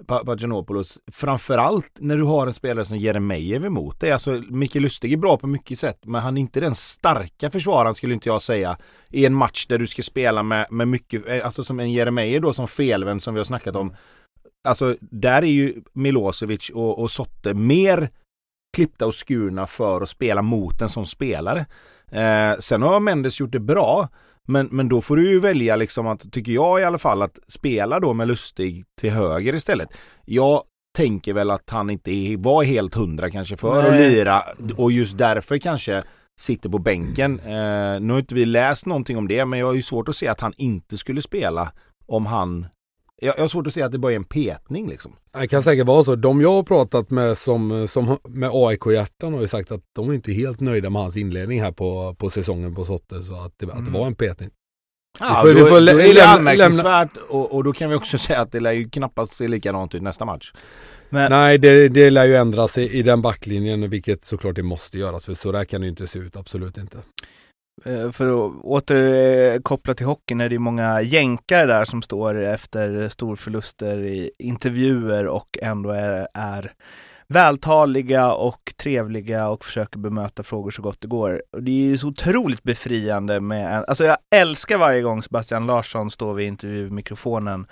[0.07, 4.12] Pagianopoulos framförallt när du har en spelare som Jeremejeff emot dig.
[4.12, 7.94] Alltså Micke Lustig är bra på mycket sätt men han är inte den starka försvararen
[7.94, 8.78] skulle inte jag säga
[9.11, 12.42] i en match där du ska spela med, med mycket, eh, alltså som en Jeremejeff
[12.42, 13.94] då som felvänd som vi har snackat om.
[14.68, 18.09] Alltså där är ju Milosevic och, och Sotte mer
[18.74, 21.66] klippta och skurna för att spela mot en sån spelare.
[22.11, 24.09] Eh, sen har Mendes gjort det bra,
[24.48, 27.38] men, men då får du ju välja liksom att, tycker jag i alla fall, att
[27.48, 29.88] spela då med Lustig till höger istället.
[30.24, 30.62] Jag
[30.96, 34.11] tänker väl att han inte var helt hundra kanske för att Nej.
[34.11, 34.42] lira
[34.76, 36.02] och just därför kanske
[36.40, 37.40] sitter på bänken.
[37.40, 40.16] Eh, nu har inte vi läst någonting om det, men jag har ju svårt att
[40.16, 41.72] se att han inte skulle spela
[42.07, 42.66] om han
[43.22, 45.12] jag, jag har svårt att se att det bara är en petning liksom.
[45.40, 46.16] Det kan säkert vara så.
[46.16, 50.14] De jag har pratat med som, som med AIK-hjärtan har ju sagt att de är
[50.14, 53.22] inte helt nöjda med hans inledning här på, på säsongen på Sotte.
[53.22, 53.92] Så att det, att det Mm.
[53.92, 54.50] var en petning.
[55.20, 57.90] Ja, får- då, du får lä- då är det lämna- anmärkningsvärt och, och då kan
[57.90, 60.53] vi också säga att det lär ju knappast se likadant ut nästa match.
[61.11, 64.98] Men, Nej, det, det lär ju ändras i, i den backlinjen, vilket såklart det måste
[64.98, 65.24] göras.
[65.27, 66.98] För så där kan det ju inte se ut, absolut inte.
[67.85, 73.09] Eh, för att återkoppla eh, till hockeyn är det många jänkare där som står efter
[73.09, 76.73] storförluster i intervjuer och ändå är, är
[77.29, 81.43] vältaliga och trevliga och försöker bemöta frågor så gott det går.
[81.53, 85.67] Och det är ju så otroligt befriande med, en, alltså jag älskar varje gång Sebastian
[85.67, 87.67] Larsson står vid intervjumikrofonen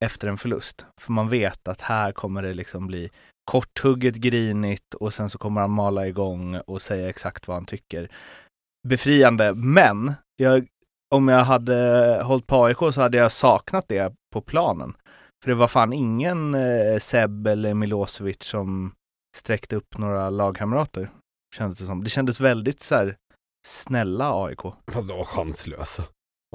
[0.00, 0.86] efter en förlust.
[1.00, 3.10] För man vet att här kommer det liksom bli
[3.44, 8.08] korthugget grinigt och sen så kommer han mala igång och säga exakt vad han tycker
[8.88, 10.66] befriande, men jag,
[11.14, 14.94] om jag hade hållit på AIK så hade jag saknat det på planen.
[15.42, 18.92] För det var fan ingen eh, Seb eller Milosevic som
[19.36, 21.10] sträckte upp några lagkamrater.
[21.56, 22.04] Kändes det som.
[22.04, 23.16] Det kändes väldigt så här
[23.66, 24.60] snälla AIK.
[24.92, 26.02] Fast de var chanslösa.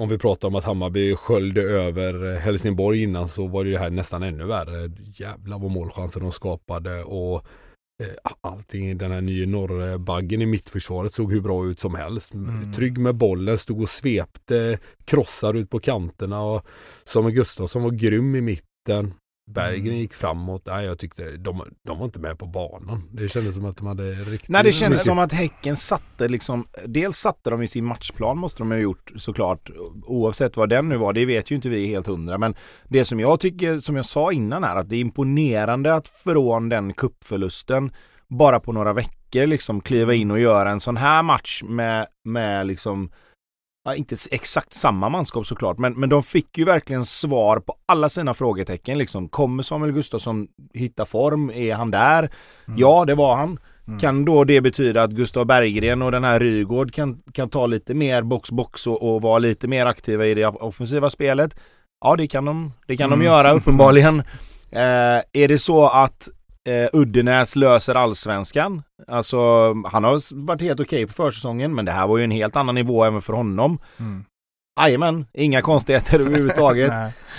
[0.01, 3.89] Om vi pratar om att Hammarby sköljde över Helsingborg innan så var det ju här
[3.89, 4.91] nästan ännu värre.
[5.13, 7.45] Jävlar vad målchanser de skapade och
[8.03, 12.33] eh, allting, den här nya norrbaggen i mittförsvaret såg hur bra ut som helst.
[12.33, 12.73] Mm.
[12.73, 16.65] Trygg med bollen, stod och svepte krossar ut på kanterna och
[17.03, 19.13] Samuel Gustafsson var grym i mitten.
[19.47, 19.97] Berggren Mm.
[19.97, 20.63] gick framåt.
[20.65, 23.03] Nej, jag tyckte de, de var inte med på banan.
[23.11, 26.27] Det kändes som att de hade riktigt Nej det kändes mycket- som att Häcken satte
[26.27, 29.69] liksom, dels satte de i sin matchplan måste de ha gjort såklart,
[30.05, 32.37] oavsett vad den nu var, det vet ju inte vi helt hundra.
[32.37, 32.55] Men
[32.89, 36.69] det som jag tycker, som jag sa innan här, att det är imponerande att från
[36.69, 37.91] den kuppförlusten
[38.27, 42.67] bara på några veckor liksom kliva in och göra en sån här match med, med
[42.67, 43.11] liksom
[43.87, 48.09] Ja, inte exakt samma manskap såklart, men, men de fick ju verkligen svar på alla
[48.09, 48.97] sina frågetecken.
[48.97, 49.29] Liksom.
[49.29, 51.49] Kommer Samuel Gustafsson hitta form?
[51.51, 52.19] Är han där?
[52.19, 52.79] Mm.
[52.79, 53.59] Ja, det var han.
[53.87, 53.99] Mm.
[53.99, 57.93] Kan då det betyda att Gustav Berggren och den här Rygård kan, kan ta lite
[57.93, 61.55] mer box-box och, och vara lite mer aktiva i det offensiva spelet?
[62.05, 63.19] Ja, det kan de, det kan Mm.
[63.19, 64.23] de göra uppenbarligen.
[64.71, 66.29] Eh, är det så att
[66.65, 68.83] eh, Uddenäs löser allsvenskan?
[69.07, 69.37] Alltså,
[69.85, 72.75] han har varit helt okej på försäsongen, men det här var ju en helt annan
[72.75, 73.79] nivå även för honom.
[73.99, 74.25] Mm.
[74.81, 76.93] Jajamän, inga konstigheter överhuvudtaget.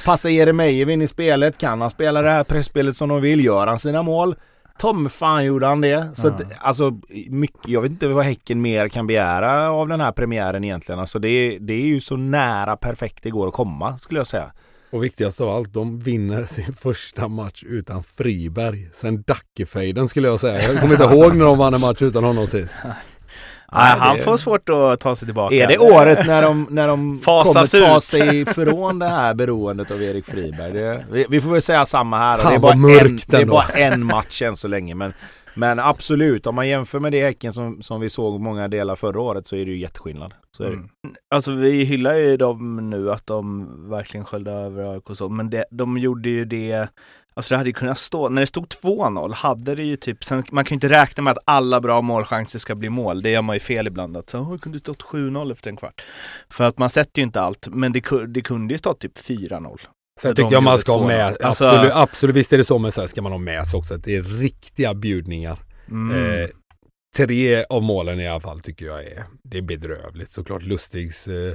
[0.05, 1.59] Passar Jeremejeff in i spelet?
[1.59, 3.45] Kan han spela det här pressspelet som de vill?
[3.45, 4.37] Gör han sina mål?
[4.79, 6.09] Tom fan gjorde han det.
[6.15, 6.33] Så Ja.
[6.35, 10.65] att, alltså, mycket, jag vet inte vad Häcken mer kan begära av den här premiären
[10.65, 10.99] egentligen.
[11.01, 14.53] Alltså det, det är ju så nära perfekt det går att komma skulle jag säga.
[14.91, 18.89] Och viktigast av allt, de vinner sin första match utan Friberg.
[18.93, 20.63] Sen Dackefejden skulle jag säga.
[20.73, 22.75] Jag kommer inte ihåg när de vann en match utan honom sist.
[23.73, 25.55] Nej, han det- får svårt att ta sig tillbaka.
[25.55, 28.03] Är det året när de, när de Fasas kommer ta ut.
[28.05, 30.73] sig ifrån det här beroendet av Erik Friberg?
[30.73, 32.37] Det, vi, vi får väl säga samma här.
[32.39, 34.95] Fan, det, är bara en, det är bara en match än så länge.
[34.95, 35.13] Men,
[35.57, 39.21] men absolut, om man jämför med det Häcken som, som vi såg många delar förra
[39.21, 40.35] året så är det ju jätteskillnad.
[40.57, 40.75] Så är det.
[40.75, 40.89] Mm.
[41.31, 45.51] Alltså vi hyllar ju dem nu att de verkligen sköljde över AIK och så, men
[45.51, 46.89] det, de gjorde ju det
[47.37, 50.45] Alltså det hade ju kunnat stå, när det stod 2-0 hade det ju typ, sen,
[50.51, 53.43] man kan ju inte räkna med att alla bra målchanser ska bli mål, det gör
[53.43, 56.05] man ju fel ibland att så, det kunde stått 7-0 efter en kvart.
[56.51, 59.79] För att man sätter ju inte allt, men det, det kunde ju stått typ 4-0.
[60.21, 61.07] Sen tycker jag man ska ha 2-0.
[61.07, 63.79] med, Alltså- absolut, absolut visst är det så, men sen ska man ha med sig
[63.79, 65.59] också att det är riktiga bjudningar.
[65.91, 66.41] Mm.
[66.43, 66.49] Eh,
[67.17, 70.33] tre av målen i alla fall tycker jag är, det är bedrövligt.
[70.33, 71.55] Såklart Lustigs eh,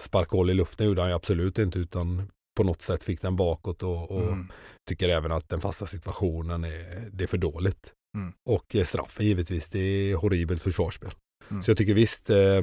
[0.00, 3.82] sparkhål i luften gjorde han ju absolut inte utan på något sätt fick den bakåt
[3.82, 4.48] och, och Mm.
[4.88, 7.92] tycker även att den fasta situationen är, det är för dåligt.
[8.16, 8.32] Mm.
[8.50, 11.10] Och eh, straffen givetvis, det är horribelt försvarsspel.
[11.50, 11.62] Mm.
[11.62, 12.62] Så jag tycker visst, eh,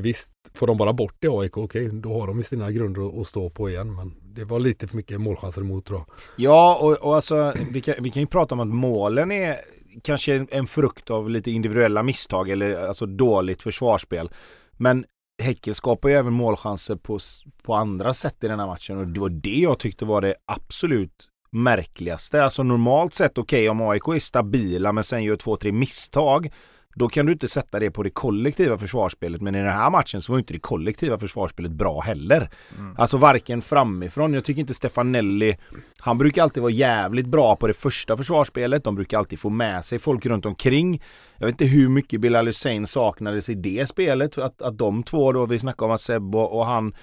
[0.00, 3.26] visst får de bara bort det AIK, okej, då har de ju sina grunder att-
[3.26, 3.94] stå på igen.
[3.94, 6.06] Men det var lite för mycket målchanser emot tror jag.
[6.36, 9.60] Ja, och, och alltså vi kan, vi kan ju prata om att målen är
[10.02, 14.30] kanske en, frukt av lite individuella misstag eller alltså dåligt försvarsspel.
[14.72, 15.04] Men
[15.42, 17.18] Häcken skapar ju även målchanser på,
[17.62, 20.34] på andra sätt i den här matchen och det var det jag tyckte var det
[20.44, 22.44] absolut märkligaste.
[22.44, 26.52] Alltså normalt sett, okej om AIK är stabila men sen gör två, tre misstag
[26.94, 30.22] då kan du inte sätta det på det kollektiva försvarsspelet men i den här matchen
[30.22, 32.50] så var inte det kollektiva försvarsspelet bra heller.
[32.78, 32.94] Mm.
[32.98, 35.56] Alltså varken framifrån, jag tycker inte Stefanelli
[35.98, 39.84] Han brukar alltid vara jävligt bra på det första försvarsspelet, de brukar alltid få med
[39.84, 41.02] sig folk runt omkring
[41.36, 45.32] Jag vet inte hur mycket Bilal Hussein saknades i det spelet, att, att de två
[45.32, 46.94] då, vi snackar om att Seb och, och han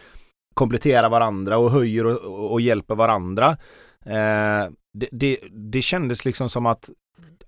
[0.54, 3.58] kompletterar varandra och höjer och, och, och hjälper varandra
[4.06, 6.90] eh, det, det, det kändes liksom som att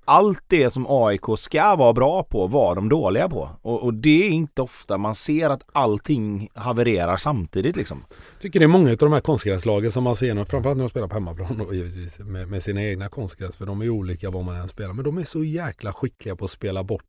[0.05, 3.49] allt det som AIK ska vara bra på var de dåliga på.
[3.61, 8.05] Och, och det är inte ofta man ser att allting havererar samtidigt liksom.
[8.39, 11.07] tycker det är många av de här konstgräslagen som man ser, framförallt när de spelar
[11.07, 14.55] på hemmaplan då, givetvis, med, med sina egna konstgräs, för de är olika vad man
[14.55, 17.05] än spelar, men de är så jäkla skickliga på att spela bort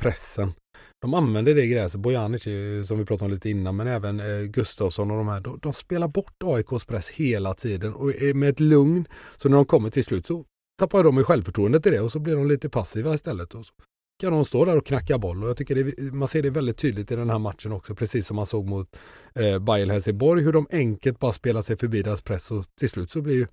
[0.00, 0.52] pressen.
[1.00, 2.00] de använder det gräset.
[2.00, 5.40] Bojanic eh, som vi pratade om lite innan men även eh, Gustafsson och de här.
[5.40, 9.04] De, de, spelar bort AIKs press hela tiden och med ett lugn.
[9.36, 10.44] Så när de kommer till slut så
[10.80, 13.54] tappar de i självförtroendet i det och så blir de lite passiva istället.
[13.54, 13.72] Och så
[14.20, 16.78] kan de stå där och knacka boll och jag tycker det, man ser det väldigt
[16.78, 17.94] tydligt i den här matchen också.
[17.94, 18.96] Precis som man såg mot
[19.34, 23.10] eh, Bayern Helsingborg hur de enkelt bara spelar sig förbi deras press och till slut
[23.10, 23.46] så blir ju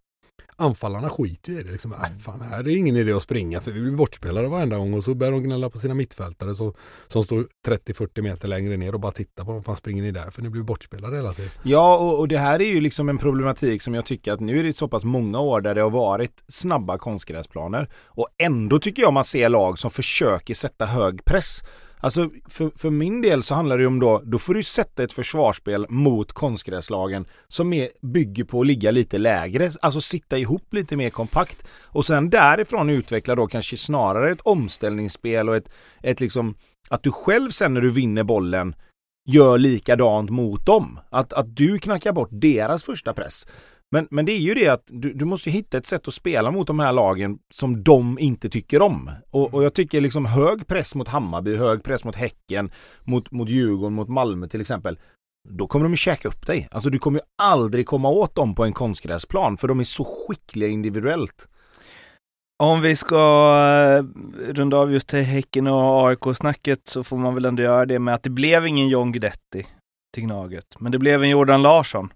[0.56, 1.72] anfallarna skiter i det.
[1.72, 4.78] Liksom, äh, fan, här är det ingen idé att springa för vi blir bortspelade varenda
[4.78, 6.74] gång och så börjar de gnälla på sina mittfältare som,
[7.08, 9.64] som står 30-40 meter längre ner och bara tittar på dem.
[9.64, 11.52] Fan springer ni där för ni blir bortspelade hela tiden.
[11.64, 14.60] Ja och, och, det här är ju liksom en problematik som jag tycker att nu
[14.60, 19.02] är det så pass många år där det har varit snabba konstgräsplaner och ändå tycker
[19.02, 21.62] jag man ser lag som försöker sätta hög press.
[22.00, 25.14] Alltså för, för min del så handlar det om då, då får du sätta ett
[25.14, 30.96] försvarsspel mot konstgräslagen som är, bygger på att ligga lite lägre, alltså sitta ihop lite
[30.96, 35.70] mer kompakt och sen därifrån utveckla då kanske snarare ett omställningsspel och ett,
[36.02, 36.56] ett liksom
[36.90, 38.76] att du själv sen när du vinner bollen
[39.28, 41.00] gör likadant mot dem.
[41.10, 43.46] Att, att du knackar bort deras första press.
[43.92, 46.52] Men, men det är ju det att du, du måste hitta ett sätt att spela
[46.52, 49.12] mot de här lagen som de inte tycker om.
[49.32, 52.72] Och, och jag tycker liksom hög press mot Hammarby, hög press mot Häcken,
[53.04, 55.00] mot, mot Djurgården, mot Malmö till exempel.
[55.50, 56.68] Då kommer de ju käka upp dig.
[56.72, 60.04] Alltså du kommer ju aldrig komma åt dem på en konstgräsplan för de är så
[60.06, 61.50] skickliga individuellt.
[62.64, 63.16] Om vi ska
[63.98, 64.04] eh,
[64.54, 68.14] runda av just till Häcken och AIK-snacket så får man väl ändå göra det med
[68.14, 69.68] att det blev ingen John Guidetti
[70.14, 70.76] till Gnaget.
[70.80, 72.10] Men det blev en Jordan Larsson.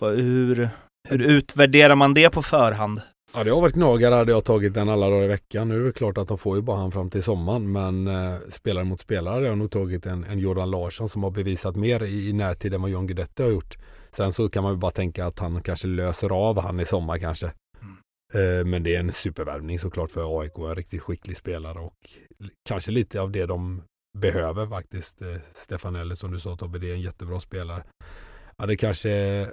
[0.00, 0.70] Hur,
[1.08, 3.00] hur utvärderar man det på förhand?
[3.34, 5.68] Ja, det har varit gnagare hade jag tagit den alla dagar i veckan.
[5.68, 8.38] Nu är det klart att de får ju bara han fram till sommaren, men eh,
[8.50, 12.02] spelare mot spelare hade jag nog tagit en, en Jordan Larsson som har bevisat mer
[12.02, 13.78] i, i närtid än vad John Guidetti har gjort.
[14.10, 17.18] Sen så kan man ju bara tänka att han kanske löser av han i sommar
[17.18, 17.52] kanske.
[17.80, 18.60] Mm.
[18.60, 21.96] Eh, men det är en supervärvning såklart för AIK, en riktigt skicklig spelare och
[22.68, 23.82] kanske lite av det de
[24.18, 25.22] behöver faktiskt.
[25.22, 27.82] Eh, Stefanelli som du sa Tobbe, det är en jättebra spelare.
[28.56, 29.46] Ja, det kanske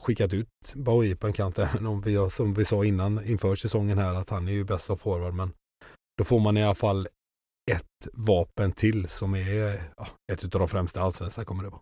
[0.00, 4.14] skickat ut Bowie på en kant om vi, som vi sa innan inför säsongen här
[4.14, 5.52] att han är ju bäst som forward men
[6.18, 7.08] då får man i alla fall
[7.72, 11.80] ett vapen till som är ja, ett av de främsta allsvenska kommer det vara.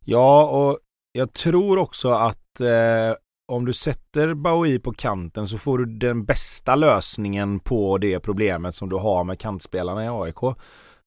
[0.00, 0.78] Ja, och
[1.12, 3.14] jag tror också att eh,
[3.52, 8.74] om du sätter Bowie på kanten så får du den bästa lösningen på det problemet
[8.74, 10.42] som du har med kantspelarna i AIK.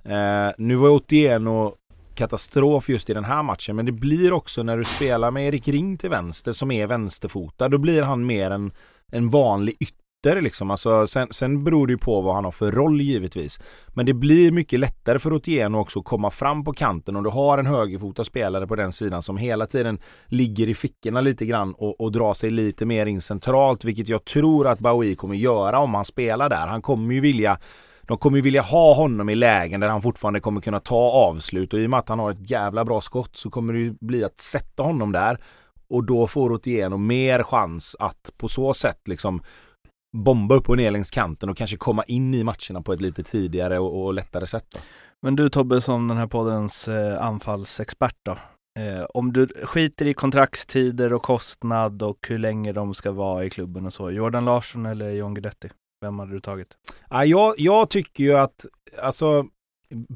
[0.04, 1.76] Eh, nu var Otieno
[2.18, 3.76] katastrof just i den här matchen.
[3.76, 7.70] Men det blir också när du spelar med Erik Ring till vänster som är vänsterfotad.
[7.70, 8.72] Då blir han mer en,
[9.12, 10.72] en vanlig ytter liksom.
[10.72, 13.60] Alltså, sen, sen beror det ju på vad han har för roll givetvis.
[13.88, 17.30] Men det blir mycket lättare för Otieno också att komma fram på kanten om du
[17.30, 21.74] har en högerfotad spelare på den sidan som hela tiden ligger i fickorna lite grann
[21.74, 25.80] och, och drar sig lite mer in centralt vilket jag tror att Bowie kommer göra
[25.80, 26.68] om han spelar där.
[26.68, 27.60] Han kommer ju vilja
[28.08, 31.74] de kommer ju vilja ha honom i lägen där han fortfarande kommer kunna ta avslut
[31.74, 33.96] och i och med att han har ett jävla bra skott så kommer det ju
[34.00, 35.38] bli att sätta honom där
[35.90, 39.42] och då får Otieno mer chans att på så sätt liksom
[40.18, 43.24] bomba upp och ner längs kanten och kanske komma in i matcherna på ett lite
[43.24, 44.66] tidigare och, och lättare sätt.
[44.74, 44.80] Då.
[45.22, 48.32] Men du Tobbe som den här poddens eh, anfallsexpert då.
[48.80, 53.50] Eh, om du skiter i kontraktstider och kostnad och hur länge de ska vara i
[53.50, 54.12] klubben och så.
[54.12, 55.70] Jordan Larsson eller John Guidetti?
[56.02, 56.78] Vem hade du tagit?
[57.10, 58.66] Ja, jag, jag tycker ju att,
[59.02, 59.46] alltså,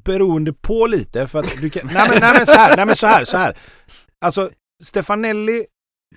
[0.03, 2.95] beroende på lite för att du kan, nej men, nej men så här, nej men
[2.95, 3.57] så här, så här.
[4.25, 4.49] Alltså,
[4.83, 5.65] Stefanelli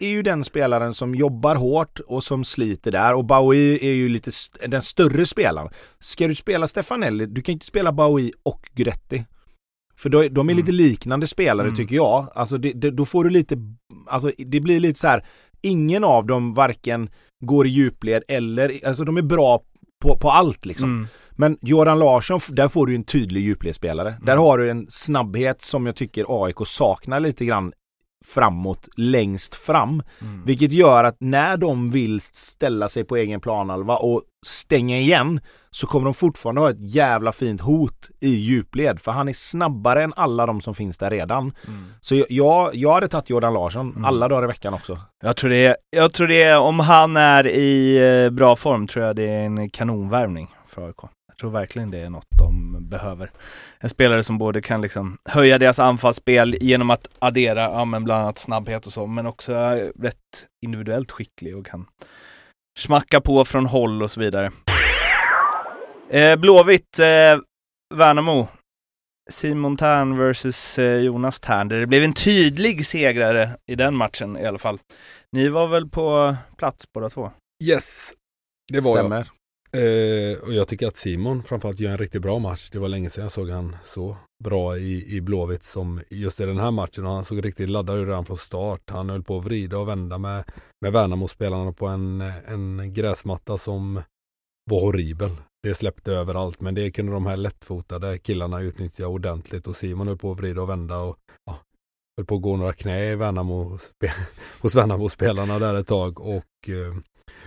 [0.01, 4.09] är ju den spelaren som jobbar hårt och som sliter där och Bowie är ju
[4.09, 5.69] lite st den större spelaren.
[6.01, 9.25] Ska du spela Stefanelli, du kan inte spela Bowie och Gretti.
[9.97, 10.57] För då, de är mm.
[10.57, 11.77] lite liknande spelare mm.
[11.77, 12.29] tycker jag.
[12.35, 13.57] Alltså det, det, då får du lite,
[14.07, 15.27] alltså det blir lite så här,
[15.63, 17.11] ingen av dem varken
[17.47, 19.63] går i djupled eller, alltså de är bra
[20.03, 20.89] på, på allt liksom.
[20.89, 21.09] Mm.
[21.37, 24.09] Men Jordan Larsson, där får du en tydlig djupledsspelare.
[24.09, 24.25] Mm.
[24.25, 27.73] Där har du en snabbhet som jag tycker AIK saknar lite grann
[28.25, 30.03] framåt längst fram.
[30.21, 30.45] Mm.
[30.45, 35.41] Vilket gör att när de vill ställa sig på egen planhalva och stänga igen
[35.75, 40.03] så kommer de fortfarande ha ett jävla fint hot i djupled för han är snabbare
[40.03, 41.53] än alla de som finns där redan.
[41.67, 41.85] Mm.
[42.01, 44.05] Så jag, jag hade tagit Jordan Larsson mm.
[44.05, 44.99] alla dagar i veckan också.
[45.25, 49.17] Jag tror det, jag tror det, om han är i eh, bra form tror jag
[49.17, 50.97] det är en kanonvärvning för AIK.
[51.29, 53.31] Jag tror verkligen det är något de behöver.
[53.79, 58.23] En spelare som både kan liksom höja deras anfallsspel genom att addera, ja men bland
[58.23, 59.53] annat snabbhet och så, men också
[59.99, 61.87] rätt individuellt skicklig och kan
[62.79, 64.51] smacka på från håll och så vidare.
[66.15, 67.39] Eh, Blåvitt, eh,
[67.95, 68.49] Värnamo.
[69.31, 71.69] Simon Tern versus eh, Jonas Tern.
[71.69, 74.79] Det blev en tydlig segrare i den matchen i alla fall.
[75.33, 77.31] Ni var väl på plats båda två?
[77.65, 78.13] Yes,
[78.73, 79.29] det var Stämmer.
[79.73, 82.71] Eh, och jag tycker att Simon framförallt gör en riktigt bra match.
[82.71, 86.47] Det var länge sedan jag såg han så bra i, i Blåvitt som just i
[86.47, 87.07] den här matchen.
[87.07, 88.91] Och han såg riktigt laddad ut redan från start.
[88.91, 90.45] Han höll på att vrida och vända med,
[90.81, 94.03] med Värnamo-spelarna på en, en gräsmatta som
[94.71, 95.31] var horribel.
[95.65, 100.19] Det släppte överallt men det kunde de här lättfotade killarna utnyttja ordentligt och Simon höll
[100.19, 101.59] på att vrida och vända och ja,
[102.17, 103.79] höll på att gå några knä i Värnamo,
[104.61, 106.95] hos Värnamo-spelarna där ett tag och eh,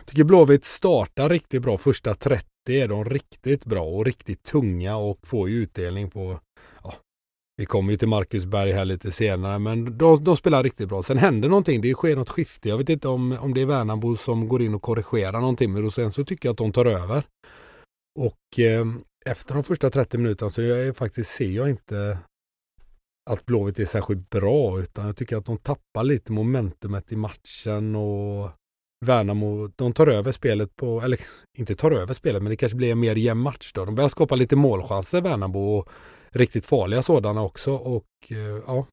[0.06, 1.78] tycker Blåvitt startar riktigt bra.
[1.78, 6.40] Första 30 är de riktigt bra och riktigt tunga och får ju utdelning på
[6.84, 6.94] ja,
[7.58, 11.04] vi kommer ju till Marcus Berg här lite senare men de, de, spelar riktigt bra.
[11.04, 12.70] Sen händer någonting, det sker något skifte.
[12.70, 15.92] Jag vet inte om, om det är Värnamo som går in och korrigerar någonting men
[15.92, 17.24] sen så tycker jag att de tar över.
[18.18, 18.86] Och eh,
[19.26, 22.18] efter de första 30 minuterna så jag faktiskt ser jag inte
[23.30, 27.96] att Blåvitt är särskilt bra utan jag tycker att de tappar lite momentumet i matchen
[27.96, 28.50] och
[29.06, 31.20] Värnamo, de tar över spelet på, eller
[31.58, 33.86] inte tar över spelet men det kanske blir en mer jämn match då.
[33.86, 35.90] De börjar skapa lite målchanser Värnamo och
[36.30, 38.88] riktigt farliga sådana också och eh, ja.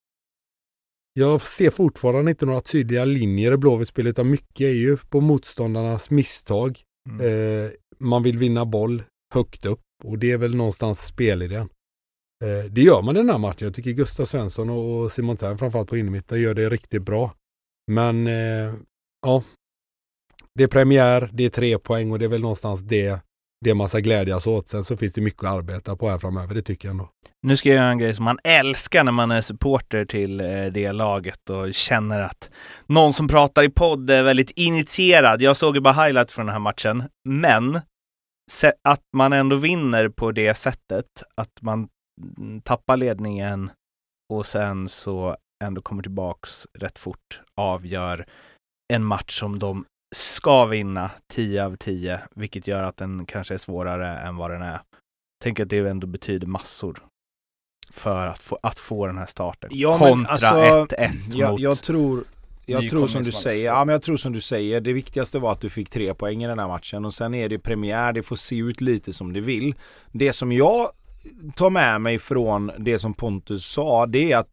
[1.12, 5.20] Jag ser fortfarande inte några tydliga linjer i Blåvitt spelet utan mycket är ju på
[5.20, 6.78] motståndarnas misstag.
[7.10, 7.64] Mm.
[7.64, 9.02] Eh, man vill vinna boll
[9.34, 11.68] högt upp och det är väl någonstans spelidén.
[12.44, 13.66] Eh, det gör man i den här matchen.
[13.66, 17.34] Jag tycker Gustav Svensson och Simon Thern framförallt på innermitten gör det riktigt bra.
[17.92, 18.74] Men eh,
[19.26, 19.42] ja,
[20.54, 23.20] det är premiär, det är tre poäng och det är väl någonstans det,
[23.64, 24.68] det man ska glädjas åt.
[24.68, 27.10] Sen så finns det mycket att arbeta på här framöver, det tycker jag ändå.
[27.42, 30.64] Nu ska jag göra en grej som man älskar när man är supporter till eh,
[30.72, 32.50] det laget och känner att
[32.86, 35.42] någon som pratar i podd är väldigt initierad.
[35.42, 37.80] Jag såg ju bara highlights från den här matchen, men
[38.82, 41.88] att man ändå vinner på det sättet, att man
[42.62, 43.70] tappar ledningen
[44.32, 48.26] och sen så ändå kommer tillbaks rätt fort, avgör
[48.92, 49.84] en match som de
[50.16, 54.62] ska vinna 10 av 10, vilket gör att den kanske är svårare än vad den
[54.62, 54.80] är.
[55.42, 57.02] Tänk att det ändå betyder massor
[57.90, 59.70] för att få, att få den här starten.
[59.72, 62.24] Ja, Kontra 1-1 alltså, jag, mot jag tror,
[62.66, 65.52] jag tror som du säger, ja men jag tror som du säger, det viktigaste var
[65.52, 68.22] att du fick tre poäng i den här matchen och sen är det premiär, det
[68.22, 69.74] får se ut lite som det vill.
[70.12, 70.90] Det som jag
[71.54, 74.50] tar med mig från det som Pontus sa, det är att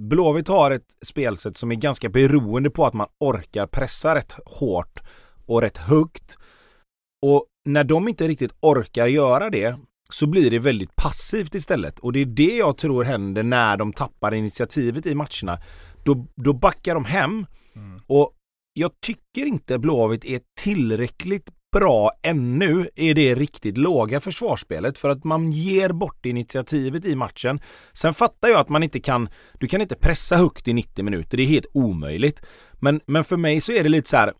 [0.00, 5.00] Blåvitt har ett spelsätt som är ganska beroende på att man orkar pressa rätt hårt
[5.46, 6.36] och rätt högt.
[7.26, 9.76] Och när de inte riktigt orkar göra det
[10.10, 11.98] så blir det väldigt passivt istället.
[11.98, 15.60] Och det är det jag tror händer när de tappar initiativet i matcherna.
[16.06, 17.46] Då, då backar de hem.
[17.76, 18.00] Mm.
[18.06, 18.32] Och
[18.72, 25.24] jag tycker inte Blåvitt är tillräckligt bra ännu i det riktigt låga försvarsspelet för att
[25.24, 27.60] man ger bort initiativet i matchen.
[27.92, 29.28] Sen fattar jag att man inte kan,
[29.60, 32.42] du kan inte pressa högt i 90 minuter, det är helt omöjligt.
[32.72, 34.32] Men, men för mig så är det lite så här,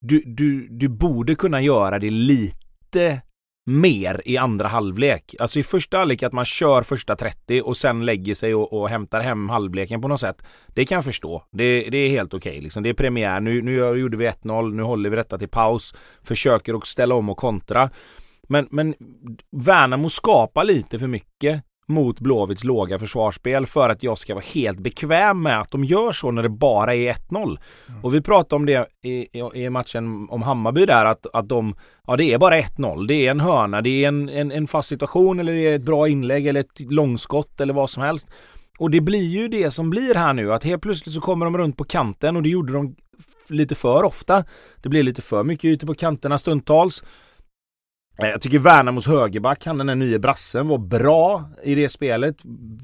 [0.00, 3.22] du, du, du borde kunna göra det lite
[3.66, 5.34] mer i andra halvlek.
[5.38, 8.88] Alltså i första halvlek att man kör första 30 och sen lägger sig och, och
[8.88, 10.42] hämtar hem halvleken på något sätt.
[10.68, 11.44] Det kan jag förstå.
[11.52, 12.82] Det, det är helt okej okay, liksom.
[12.82, 13.40] Det är premiär.
[13.40, 14.74] Nu, nu gjorde vi 1-0.
[14.74, 15.94] Nu håller vi detta till paus.
[16.22, 17.90] Försöker att ställa om och kontra.
[18.48, 18.94] Men, men
[19.50, 24.78] Värnamo skapar lite för mycket mot Blåvitts låga försvarsspel för att jag ska vara helt
[24.78, 27.58] bekväm med att de gör så när det bara är 1-0.
[27.88, 28.04] Mm.
[28.04, 31.74] Och vi pratade om det i, i, matchen om Hammarby där att, att de,
[32.06, 33.06] ja det är bara 1-0.
[33.06, 35.82] Det är en hörna, det är en, en, en fast situation eller det är ett
[35.82, 38.30] bra inlägg eller ett långskott eller vad som helst.
[38.78, 41.58] Och det blir ju det som blir här nu att helt plötsligt så kommer de
[41.58, 42.96] runt på kanten och det gjorde de
[43.50, 44.44] lite för ofta.
[44.82, 47.04] Det blir lite för mycket ute på kanterna stundtals.
[48.18, 52.36] Eh, jag tycker Värnamos högerback, han den där nye brassen, var bra i det spelet.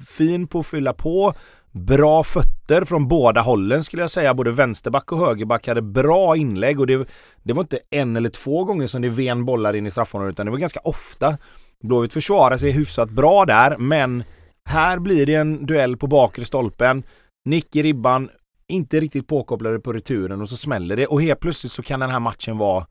[0.07, 1.35] Fin på att fylla på.
[1.73, 4.35] Bra fötter från båda hållen skulle jag säga.
[4.35, 7.09] Både vänsterback och högerback hade bra inlägg och det,
[7.43, 10.47] det var inte en eller två gånger som det ven bollar in i straffområdet utan
[10.47, 11.39] det var ganska ofta.
[11.83, 14.25] Blåvitt försvarar sig hyfsat bra där men
[14.65, 17.03] här blir det en duell på bakre stolpen.
[17.45, 18.31] Nick i ribban,
[18.69, 22.11] inte riktigt påkopplade på returen och så smäller det och helt plötsligt så kan den
[22.11, 22.87] här matchen vara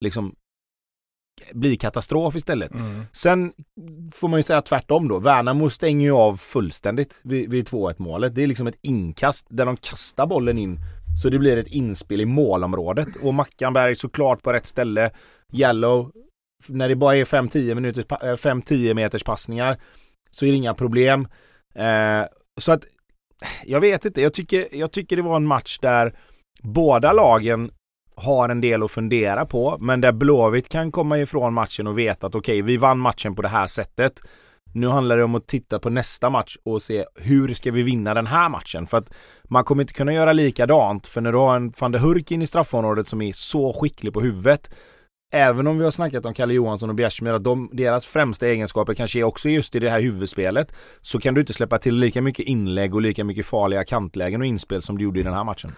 [0.00, 0.34] liksom
[1.52, 2.74] blir katastrof istället.
[2.74, 3.02] Mm.
[3.12, 3.52] Sen
[4.12, 5.18] får man ju säga tvärtom då.
[5.18, 8.34] Värnamo stänger ju av fullständigt vid, vid 2-1 målet.
[8.34, 10.78] Det är liksom ett inkast där de kastar bollen in
[11.22, 15.10] så det blir ett inspel i målområdet och Mackanberg såklart på rätt ställe.
[15.52, 16.12] Yellow,
[16.68, 19.80] när det bara är 5-10 minuters, 5-10 meters passningar
[20.30, 21.28] så är det inga problem.
[21.74, 22.22] Eh,
[22.60, 22.84] så att
[23.64, 26.18] jag vet inte, jag tycker, jag tycker det var en match där
[26.62, 27.70] båda lagen
[28.16, 32.26] har en del att fundera på, men där Blåvitt kan komma ifrån matchen och veta
[32.26, 34.20] att okej, okay, vi vann matchen på det här sättet.
[34.72, 38.14] Nu handlar det om att titta på nästa match och se hur ska vi vinna
[38.14, 38.86] den här matchen?
[38.86, 39.12] För att
[39.44, 42.42] man kommer inte kunna göra likadant för när du har en van der Hurk in
[42.42, 44.70] i straffområdet som är så skicklig på huvudet
[45.32, 48.94] även om vi har snackat om Kalle Johansson och Bjärsmyr, att de, deras främsta egenskaper
[48.94, 52.22] kanske är också just i det här huvudspelet, så kan du inte släppa till lika
[52.22, 55.44] mycket inlägg och lika mycket farliga kantlägen och inspel som du gjorde i den här
[55.44, 55.70] matchen.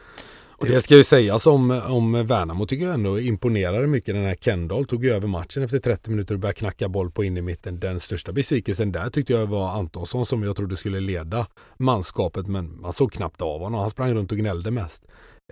[0.60, 4.14] Och det ska ju sägas om, om Värnamo tycker jag ändå imponerade mycket.
[4.14, 7.24] Den här Kendall tog ju över matchen efter 30 minuter och började knacka boll på
[7.24, 7.80] in i mitten.
[7.80, 11.46] Den största besvikelsen där tyckte jag var Antonsson som jag trodde skulle leda
[11.76, 13.80] manskapet men man såg knappt av honom.
[13.80, 15.04] Han sprang runt och gnällde mest.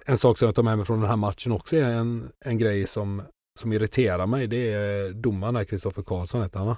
[0.06, 2.58] En sak som jag tar med mig från den här matchen också är en, en
[2.58, 3.22] grej som,
[3.60, 4.46] som irriterar mig.
[4.46, 6.76] Det är domaren Kristoffer Karlsson hette han va?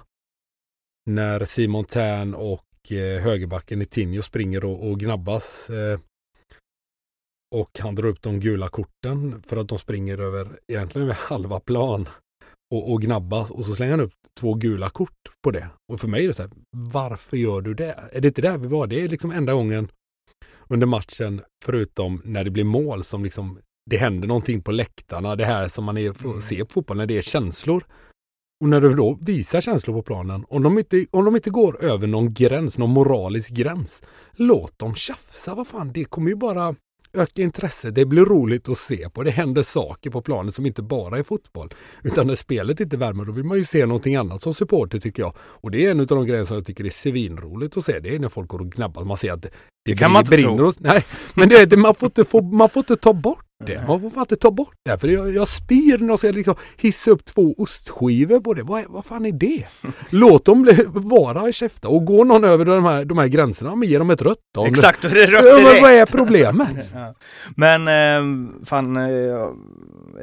[1.05, 5.69] När Simon Tern och eh, högerbacken i Tinjo springer och, och gnabbas.
[5.69, 5.99] Eh,
[7.55, 11.59] och han drar upp de gula korten för att de springer över egentligen över halva
[11.59, 12.07] plan
[12.73, 15.67] och, och gnabbas och så slänger han upp två gula kort på det.
[15.91, 17.99] Och för mig är det så här, varför gör du det?
[18.11, 18.87] Är det inte där vi var?
[18.87, 19.91] Det är liksom enda gången
[20.67, 25.35] under matchen, förutom när det blir mål, som liksom det händer någonting på läktarna.
[25.35, 26.41] Det här som man är, mm.
[26.41, 27.83] se på fotboll, när det är känslor.
[28.63, 31.83] Och när du då visar känslor på planen, om de, inte, om de inte går
[31.83, 35.55] över någon gräns, någon moralisk gräns, låt dem tjafsa.
[35.55, 36.75] Vad fan, det kommer ju bara
[37.13, 37.95] öka intresset.
[37.95, 39.23] Det blir roligt att se på.
[39.23, 41.73] Det händer saker på planen som inte bara är fotboll.
[42.03, 45.23] Utan när spelet inte värmer, då vill man ju se någonting annat som supporter tycker
[45.23, 45.33] jag.
[45.37, 47.99] Och det är en av de grejer som jag tycker är svinroligt att se.
[47.99, 49.03] Det är när folk går och gnabbar.
[49.03, 49.49] Man ser att det,
[49.85, 50.67] det kan man inte tro.
[50.67, 53.87] Och, nej, men det, man, får inte få, man får inte ta bort det.
[53.87, 54.97] Man får fan inte ta bort det.
[54.97, 58.63] För jag, jag spyr när jag ska liksom hissa upp två ostskivor på det.
[58.63, 59.65] Vad, vad fan är det?
[60.09, 61.87] Låt dem bli, vara i käfta.
[61.87, 64.57] Och går någon över de här, de här gränserna, men ge dem ett rött.
[64.57, 65.81] Om Exakt, det är rött direkt.
[65.81, 66.91] Vad är problemet?
[66.93, 67.13] ja.
[67.55, 69.03] Men eh, fan, eh,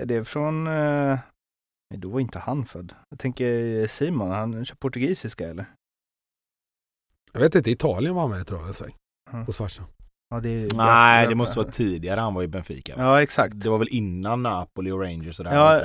[0.01, 0.67] är det från...
[0.67, 1.19] Eh,
[1.95, 2.93] då var inte han född.
[3.11, 5.67] Jag tänker Simon, han kör portugisiska eller?
[7.33, 8.91] Jag vet inte, Italien var med tror jag.
[9.33, 9.47] Mm.
[9.47, 9.87] Hos farsan.
[10.31, 12.95] Ja, det Nej, det måste vara tidigare han var i Benfica.
[12.97, 13.61] Ja, exakt.
[13.61, 15.81] Det var väl innan Napoli och Rangers och det Ja,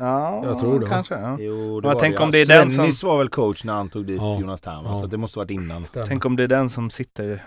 [0.00, 0.86] ja jag tror det.
[0.86, 1.14] Kanske.
[1.14, 1.36] Ja.
[1.40, 2.22] Jo, det var tänk det.
[2.22, 3.08] om det är den som...
[3.08, 4.40] var väl coach när han tog dit ja.
[4.40, 5.00] Jonas Tern, ja.
[5.00, 5.84] så det måste varit innan.
[5.84, 6.06] Stämmer.
[6.06, 7.44] Tänk om det är den som sitter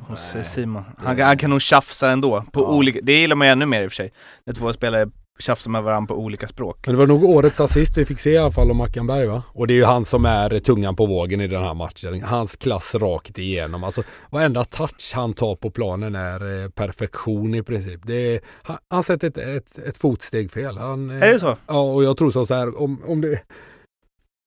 [0.00, 0.84] hos Nej, Simon.
[0.98, 2.66] Han, han, kan nog tjafsa ändå, på ja.
[2.66, 4.12] olika, det gillar man ju ännu mer i och för sig.
[4.44, 5.10] När två spelare
[5.42, 6.78] tjafsa med varandra på olika språk.
[6.86, 9.42] Men det var nog årets assist vi fick se i alla fall om Mackenberg va?
[9.48, 12.22] Och det är ju han som är tungan på vågen i den här matchen.
[12.22, 13.84] Hans klass rakt igenom.
[13.84, 18.00] Alltså varenda touch han tar på planen är eh, perfektion i princip.
[18.04, 20.78] Det är, han, han sätter ett, ett, ett fotsteg fel.
[20.78, 21.56] Han, är det så?
[21.66, 23.42] Ja, och jag tror så här om, om det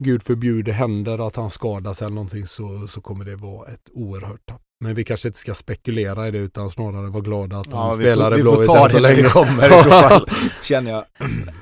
[0.04, 4.46] Gud förbjude händer att han skadas eller någonting så, så kommer det vara ett oerhört
[4.46, 4.65] tapp.
[4.80, 8.40] Men vi kanske inte ska spekulera i det utan snarare vara glada att han spelar
[8.40, 9.16] i Blåvitt än så länge.
[9.16, 10.30] Vi får ta det när det kommer i så fall,
[10.64, 11.04] känner jag.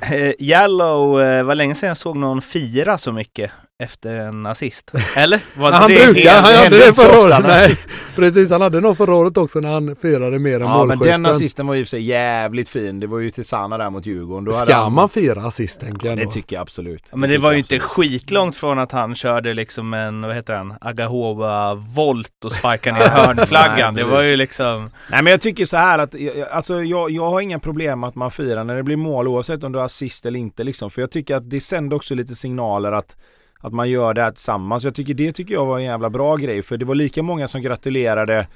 [0.02, 3.52] Eh, Yellow, eh, var länge sedan jag såg någon fira så mycket
[3.84, 4.92] efter en assist.
[5.18, 5.42] Eller?
[5.56, 7.46] Var han det brukar, helt, han hade det förra året.
[7.48, 7.78] Nej,
[8.16, 11.00] precis, han hade nog förra året också när han firade mer än ja, målskytten.
[11.00, 13.00] men den assisten var ju för sig jävligt fin.
[13.00, 14.46] Det var ju till Sanna där mot Djurgården.
[14.46, 14.94] Då Ska han...
[14.94, 17.08] man fira assist tänker jag Det tycker jag absolut.
[17.12, 20.36] Ja, men det, det var ju inte skitlångt från att han körde liksom en, vad
[20.36, 23.96] heter han, Agahova-volt och sparkade ner hörnflaggan.
[23.96, 24.90] det var ju liksom...
[25.10, 26.16] Nej men jag tycker så här att,
[26.52, 29.64] alltså jag, jag har inga problem med att man firar när det blir mål oavsett
[29.64, 30.90] om du har assist eller inte liksom.
[30.90, 33.18] För jag tycker att det sänder också lite signaler att
[33.64, 34.84] att man gör det här tillsammans.
[34.84, 37.48] Jag tycker det tycker jag var en jävla bra grej för det var lika många
[37.48, 38.48] som gratulerade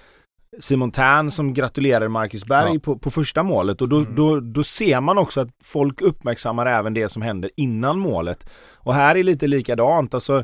[0.59, 2.79] Simon Tern som gratulerade Marcus Berg ja.
[2.79, 4.15] på, på första målet och då, mm.
[4.15, 8.49] då, då ser man också att folk uppmärksammar även det som händer innan målet.
[8.73, 10.43] Och här är lite likadant, alltså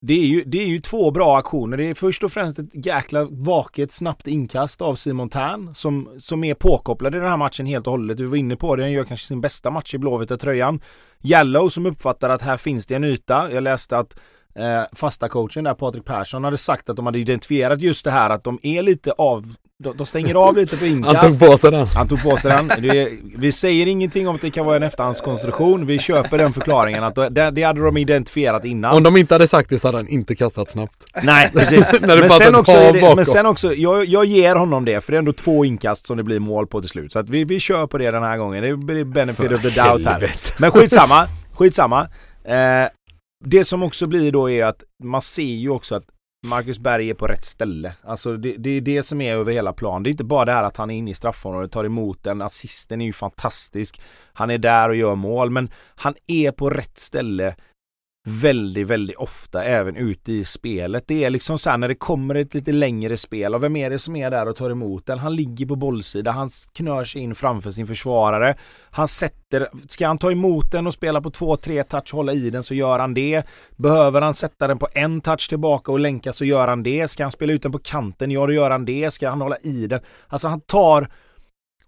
[0.00, 1.76] det är, ju, det är ju två bra aktioner.
[1.76, 6.44] Det är först och främst ett jäkla vaket snabbt inkast av Simon Tern som, som
[6.44, 8.16] är påkopplad i den här matchen helt och hållet.
[8.16, 10.80] Du var inne på det, han gör kanske sin bästa match i blåvita tröjan.
[11.22, 13.52] Yellow som uppfattar att här finns det en yta.
[13.52, 14.18] Jag läste att
[14.54, 18.30] eh, fasta coachen där, Patrik Persson, hade sagt att de hade identifierat just det här
[18.30, 21.16] att de är lite av de, de stänger av lite på inkast.
[21.16, 21.86] Han tog på sig den.
[21.86, 22.68] Han tog på sig den.
[22.68, 25.86] Det, vi säger ingenting om att det kan vara en efterhandskonstruktion.
[25.86, 28.96] Vi köper den förklaringen att det, det hade de identifierat innan.
[28.96, 31.04] Om de inte hade sagt det så hade han inte kastat snabbt.
[31.22, 32.00] Nej, precis.
[32.00, 35.18] men, sen också, det, men sen också, jag, jag ger honom det för det är
[35.18, 37.12] ändå två inkast som det blir mål på till slut.
[37.12, 38.62] Så att vi, vi kör på det den här gången.
[38.62, 40.30] Det blir benefit för of the doubt här.
[40.58, 42.08] Men skitsamma, skitsamma.
[42.44, 42.88] Eh,
[43.44, 46.04] det som också blir då är att man ser ju också att
[46.46, 47.94] Marcus Berg är på rätt ställe.
[48.02, 50.02] Alltså det, det, är det som är över hela plan.
[50.02, 52.42] Det är inte bara det här att han är inne i straffområdet, tar emot den,
[52.42, 54.00] assisten är ju fantastisk.
[54.32, 57.56] Han är där och gör mål, men han är på rätt ställe
[58.28, 61.04] väldigt, väldigt ofta även ute i spelet.
[61.06, 63.90] Det är liksom så här när det kommer ett lite längre spel och vem är
[63.90, 65.18] det som är där och tar emot den?
[65.18, 68.54] Han ligger på bollsida, han knör sig in framför sin försvarare.
[68.90, 72.50] Han sätter, ska han ta emot den och spela på två, tre touch, hålla i
[72.50, 73.42] den så gör han det.
[73.76, 77.08] Behöver han sätta den på en touch tillbaka och länka så gör han det.
[77.08, 79.10] Ska han spela ut den på kanten, ja då gör han det.
[79.10, 80.00] Ska han hålla i den?
[80.26, 81.08] Alltså han tar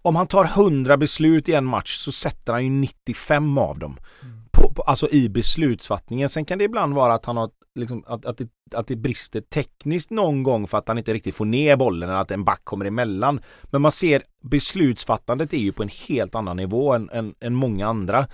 [0.03, 3.97] om han tar 100 beslut i en match så sätter han ju 95 av dem.
[4.21, 4.40] Mm
[4.81, 6.29] på, alltså i beslutsfattningen.
[6.29, 9.41] Sen kan det ibland vara att han har liksom, att, att, det, att det brister
[9.41, 12.61] tekniskt någon gång för att han inte riktigt får ner bollen eller att en back
[12.63, 13.41] kommer emellan.
[13.63, 17.87] Men man ser beslutsfattandet är ju på en helt annan nivå än, än, än många
[17.87, 18.27] andra.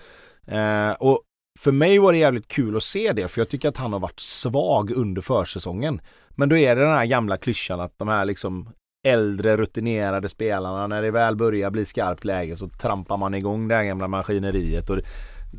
[0.47, 1.21] Eh, och
[1.59, 3.99] för mig var det jävligt kul att se det för jag tycker att han har
[3.99, 6.01] varit svag under försäsongen.
[6.29, 8.69] Men då är det den här gamla klyschan att de här liksom
[9.07, 13.75] äldre rutinerade spelarna när det väl börjar bli skarpt läge så trampar man igång det
[13.75, 14.89] här gamla maskineriet.
[14.89, 15.03] Och det,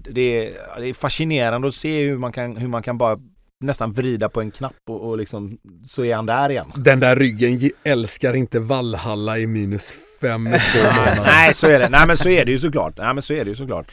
[0.07, 3.18] är, det är fascinerande att se hur man kan, hur man kan bara
[3.61, 6.72] nästan vrida på en knapp och, och liksom så är han där igen.
[6.74, 11.22] Den där ryggen älskar inte Vallhalla i minus fem i två månader.
[11.24, 11.89] Nej så är det.
[11.89, 12.95] Nej men så är det ju såklart.
[12.97, 13.86] Nej men så är det ju såklart.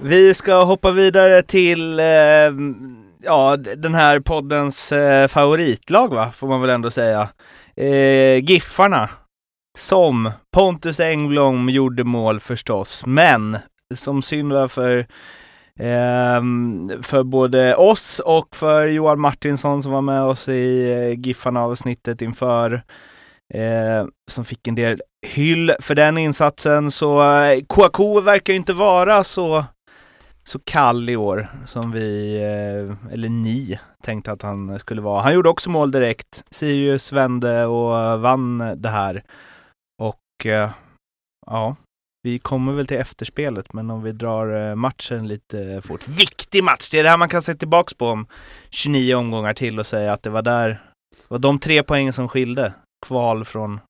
[0.00, 2.06] Vi ska hoppa vidare till eh,
[3.22, 7.28] ja, den här poddens eh, favoritlag va, får man väl ändå säga.
[7.76, 9.08] Eh, Giffarna.
[9.78, 13.58] Som Pontus Engblom gjorde mål förstås, men
[13.96, 15.06] som synd var för
[15.80, 22.22] ehm, för både oss och för Johan Martinsson som var med oss i eh, Giffarna-avsnittet
[22.22, 22.82] inför
[23.54, 26.90] eh, som fick en del hyll för den insatsen.
[26.90, 29.64] Så eh, Kouakou verkar ju inte vara så
[30.46, 35.22] så kall i år som vi, eh, eller ni, tänkte att han skulle vara.
[35.22, 36.44] Han gjorde också mål direkt.
[36.50, 39.22] Sirius vände och vann det här.
[39.98, 40.70] Och eh,
[41.46, 41.76] ja,
[42.24, 46.08] vi kommer väl till efterspelet, men om vi drar eh, matchen lite fort.
[46.08, 46.90] Viktig match!
[46.90, 48.26] Det är det här man kan se tillbaks på om
[48.70, 50.68] 29 omgångar till och säga att det var där,
[51.10, 52.72] det var de tre poängen som skilde.
[53.06, 53.80] Kval från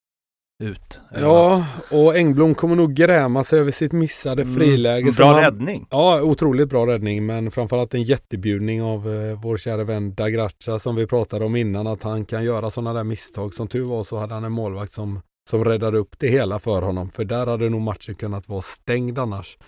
[0.63, 1.01] ut.
[1.15, 5.03] Ja, och Engblom kommer nog gräma sig över sitt missade mm, friläge.
[5.03, 5.87] Mm, bra han, räddning.
[5.91, 10.97] Ja, otroligt bra räddning, men framförallt en jättebjudning av eh, vår kära vän Dagracha som
[10.97, 13.55] vi pratade om innan, att han kan göra sådana där misstag.
[13.55, 15.21] Som tur var så hade han en målvakt som,
[15.51, 19.19] som räddade upp det hela för honom, för där hade nog matchen kunnat vara stängd
[19.19, 19.59] annars.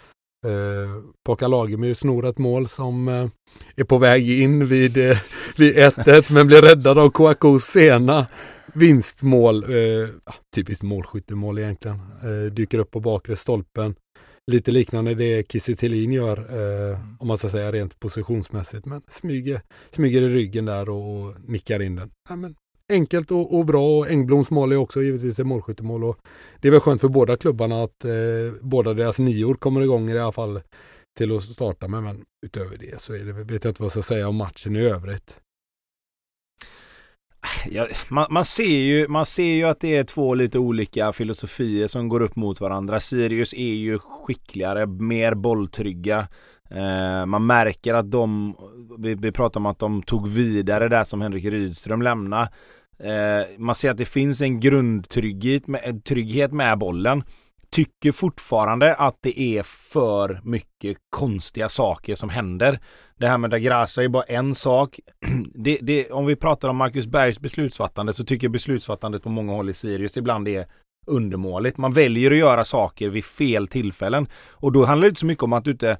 [0.46, 3.28] Eh, Pocka Lagemyr snor ett mål som eh,
[3.76, 5.18] är på väg in vid, eh,
[5.56, 8.26] vid 1-1 men blir räddad av Kouakou sena
[8.74, 10.08] vinstmål, eh,
[10.54, 13.94] typiskt målskyttemål egentligen, eh, dyker upp på bakre stolpen.
[14.52, 17.16] Lite liknande det Kiese gör, eh, mm.
[17.18, 19.60] om man ska säga rent positionsmässigt, men smyger,
[19.90, 22.10] smyger i ryggen där och, och nickar in den.
[22.28, 22.54] Ja, men
[22.92, 26.04] enkelt och, och, bra och Engbloms mål är också givetvis ett målskyttemål.
[26.04, 26.18] Och
[26.60, 28.10] det är väl skönt för båda klubbarna att eh,
[28.60, 30.60] båda deras nior kommer igång i alla fall
[31.18, 32.02] till att starta med.
[32.02, 34.76] Men utöver det så är det, vet jag inte vad jag ska säga om matchen
[34.76, 35.40] i övrigt.
[37.70, 41.86] Ja, man, man, ser ju, man ser ju att det är två lite olika filosofier
[41.86, 43.00] som går upp mot varandra.
[43.00, 46.28] Sirius är ju skickligare, mer bolltrygga.
[46.70, 48.56] Eh, man märker att de,
[48.98, 52.50] vi, vi pratar om att de tog vidare där som Henrik Rydström lämnade.
[52.98, 57.22] Eh, man ser att det finns en grundtrygghet med, trygghet med bollen
[57.70, 62.80] tycker fortfarande att det är för mycket konstiga saker som händer.
[63.18, 65.00] Det här med Dagrasa är bara en sak.
[65.54, 69.52] Det, det, om vi pratar om Marcus Bergs beslutsfattande så tycker jag beslutsfattandet på många
[69.52, 70.66] håll i Sirius ibland är
[71.06, 71.76] undermåligt.
[71.76, 74.28] Man väljer att göra saker vid fel tillfällen.
[74.50, 75.98] Och då handlar det inte så mycket om att du inte,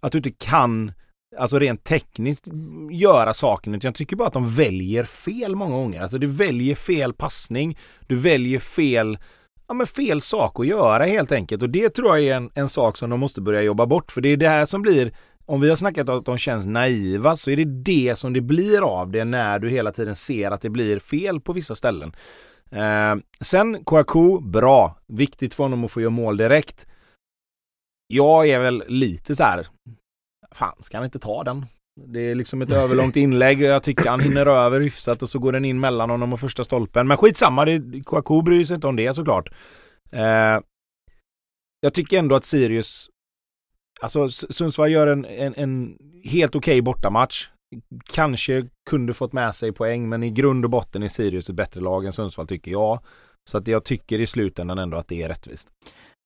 [0.00, 0.92] att du inte kan
[1.38, 3.80] Alltså rent tekniskt mm, göra saken.
[3.82, 6.02] Jag tycker bara att de väljer fel många gånger.
[6.02, 7.78] Alltså du väljer fel passning.
[8.06, 9.18] Du väljer fel
[9.68, 11.62] ja, men fel sak att göra helt enkelt.
[11.62, 14.12] Och det tror jag är en, en sak som de måste börja jobba bort.
[14.12, 15.12] För det är det här som blir
[15.46, 18.40] om vi har snackat om att de känns naiva så är det det som det
[18.40, 22.12] blir av det när du hela tiden ser att det blir fel på vissa ställen.
[22.70, 24.98] Eh, sen Kouakou, bra.
[25.06, 26.86] Viktigt för honom att få göra mål direkt.
[28.06, 29.66] Jag är väl lite så här.
[30.54, 31.66] Fan, ska han inte ta den?
[32.06, 33.62] Det är liksom ett överlångt inlägg.
[33.62, 36.64] Jag tycker han hinner över hyfsat och så går den in mellan honom och första
[36.64, 37.08] stolpen.
[37.08, 39.48] Men skitsamma, det, Kouakou bryr sig inte om det såklart.
[40.12, 40.60] Eh,
[41.80, 43.10] jag tycker ändå att Sirius
[44.00, 47.48] Alltså Sundsvall gör en, en, en helt okej okay bortamatch.
[48.12, 51.80] Kanske kunde fått med sig poäng men i grund och botten är Sirius ett bättre
[51.80, 53.00] lag än Sundsvall tycker jag.
[53.50, 55.68] Så att jag tycker i slutändan ändå att det är rättvist.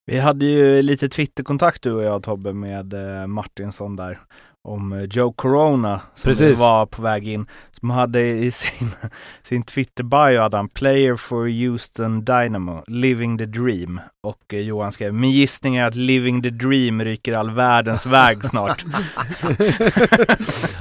[0.09, 4.21] Vi hade ju lite Twitterkontakt du och jag Tobbe med eh, Martinsson där
[4.65, 6.61] om eh, Joe Corona som Precis.
[6.61, 7.47] var på väg in.
[7.81, 8.91] Som hade i sin,
[9.43, 14.01] sin Twitter-bio hade han Player for Houston Dynamo, Living the Dream.
[14.23, 18.45] Och eh, Johan skrev, min gissning är att Living the Dream ryker all världens väg
[18.45, 18.85] snart.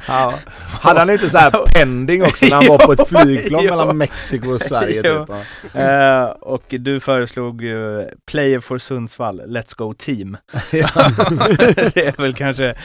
[0.08, 0.34] ja.
[0.82, 4.50] Hade han inte så här pending också när han var på ett flygplan mellan Mexiko
[4.50, 5.04] och Sverige?
[5.04, 5.30] Typ.
[5.76, 10.38] Uh, och du föreslog ju Player for Sundsvall, Let's Go Team.
[10.72, 12.76] det är väl kanske,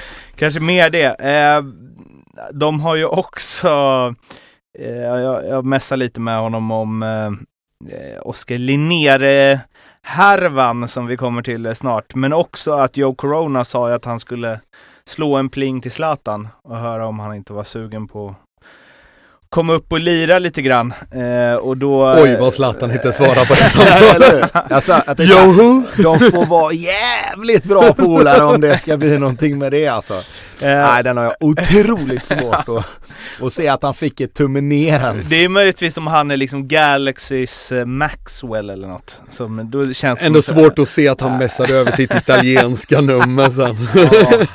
[0.43, 1.21] kanske mer det.
[1.21, 1.65] Eh,
[2.53, 3.69] de har ju också,
[4.79, 7.31] eh, jag, jag messar lite med honom om eh,
[8.23, 9.61] Oskar Linnér
[10.03, 14.61] härvan som vi kommer till snart, men också att Joe Corona sa att han skulle
[15.05, 18.35] slå en pling till Zlatan och höra om han inte var sugen på
[19.53, 20.95] komma upp och lira lite grann.
[21.11, 22.15] Eh, och då...
[22.19, 24.73] Oj vad Zlatan inte svarar på det samtalet.
[24.73, 25.83] alltså, det, Joho!
[25.97, 30.15] de får vara jävligt bra polare om det ska bli någonting med det alltså.
[30.15, 30.21] Eh,
[30.61, 32.87] Nej den har jag otroligt svårt att,
[33.43, 35.29] att se att han fick ett tumme ner ens.
[35.29, 39.23] det är möjligtvis om han är liksom Galaxys eh, Maxwell eller något.
[39.31, 43.89] Som, då känns Ändå svårt att se att han messade över sitt italienska nummer sen.
[43.95, 44.47] Ja.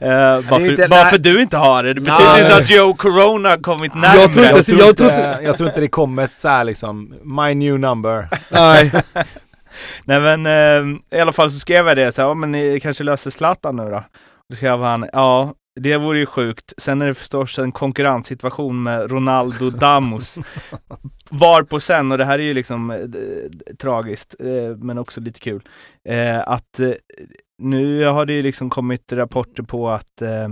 [0.00, 0.08] Eh,
[0.50, 3.94] varför, inte- varför du inte har det, det betyder inte att Joe Corona har kommit
[3.94, 4.20] närmare.
[4.20, 6.48] Jag tror inte- Jag tror, jag inte, tror jag tror inte det kommer ett så
[6.48, 8.28] här liksom, my new number.
[8.50, 8.92] Nej,
[10.04, 12.80] Nej men eh, i alla fall så skrev jag det så här, ja men ni
[12.80, 14.04] kanske löser Zlatan nu då?
[14.50, 16.72] Då skrev han, ja det vore ju sjukt.
[16.78, 20.34] Sen är det förstås en konkurrenssituation med Ronaldo Damus.
[21.30, 22.98] Varpå sen, och det här är ju liksom eh,
[23.78, 25.62] tragiskt, eh, men också lite kul,
[26.08, 26.90] eh, att eh,
[27.62, 30.48] nu har det ju liksom kommit rapporter på att eh,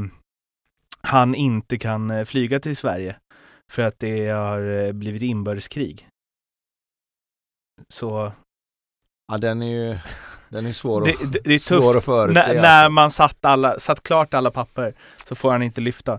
[1.00, 3.16] han inte kan eh, flyga till Sverige
[3.72, 6.08] för att det har eh, blivit inbördeskrig.
[7.88, 8.32] Så
[9.32, 9.98] Ja den är ju,
[10.48, 12.90] den är svår, det, att, det, det är svår att förutse när, när alltså.
[12.90, 14.94] man satt, alla, satt klart alla papper
[15.26, 16.18] så får han inte lyfta.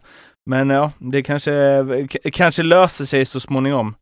[0.49, 3.95] Men ja, det kanske, k- kanske löser sig så småningom.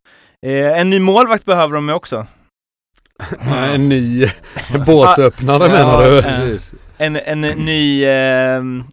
[0.46, 2.26] Eh, en ny målvakt behöver de ju också.
[3.74, 4.26] En ny
[4.86, 6.58] båsöppnare menar du?
[6.98, 8.84] En, en ny, ehm,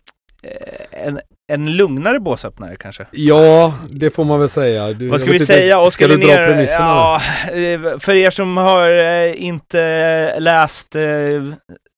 [0.43, 1.19] eh, en,
[1.51, 3.05] en lugnare båsöppnare kanske.
[3.11, 4.93] Ja, det får man väl säga.
[4.93, 5.79] Du, Vad ska vi inte, säga?
[5.79, 6.85] Oskar Ska du dra Linnér, premisserna?
[6.85, 7.21] ja,
[7.53, 10.95] eh, För er som har eh, inte läst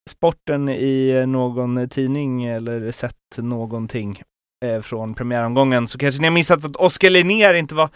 [0.10, 4.22] sporten i någon tidning eller sett någonting
[4.82, 7.90] från premiäromgången så kanske ni har missat att Oskar Linnér inte var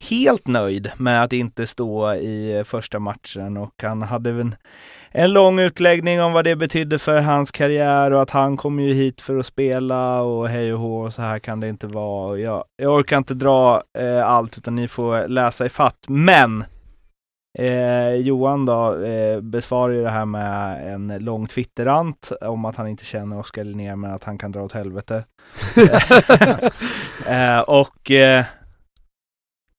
[0.00, 4.54] helt nöjd med att inte stå i första matchen och han hade en,
[5.10, 8.94] en lång utläggning om vad det betydde för hans karriär och att han kom ju
[8.94, 12.38] hit för att spela och hej och hå och så här kan det inte vara.
[12.38, 16.04] Jag, jag orkar inte dra eh, allt utan ni får läsa i fatt.
[16.08, 16.64] Men
[17.58, 22.88] eh, Johan då eh, besvarar ju det här med en lång twitterant om att han
[22.88, 25.24] inte känner Oskar Linnér men att han kan dra åt helvete.
[27.28, 28.44] eh, och eh,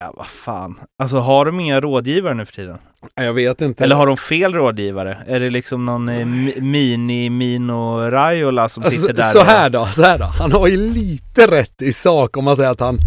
[0.00, 0.80] ja, vad fan.
[1.02, 2.78] Alltså har de inga rådgivare nu för tiden?
[3.14, 3.84] Jag vet inte.
[3.84, 5.18] Eller har de fel rådgivare?
[5.26, 9.30] Är det liksom någon eh, mi- mini-Mino Raiola som Alltså, sitter där?
[9.30, 10.24] så här då, så här då.
[10.24, 12.98] Han har ju lite rätt i sak om man säger att han,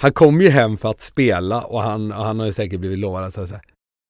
[0.00, 3.24] han kom ju hem för att spela och han, han har ju säkert blivit lovad
[3.24, 3.60] att säga.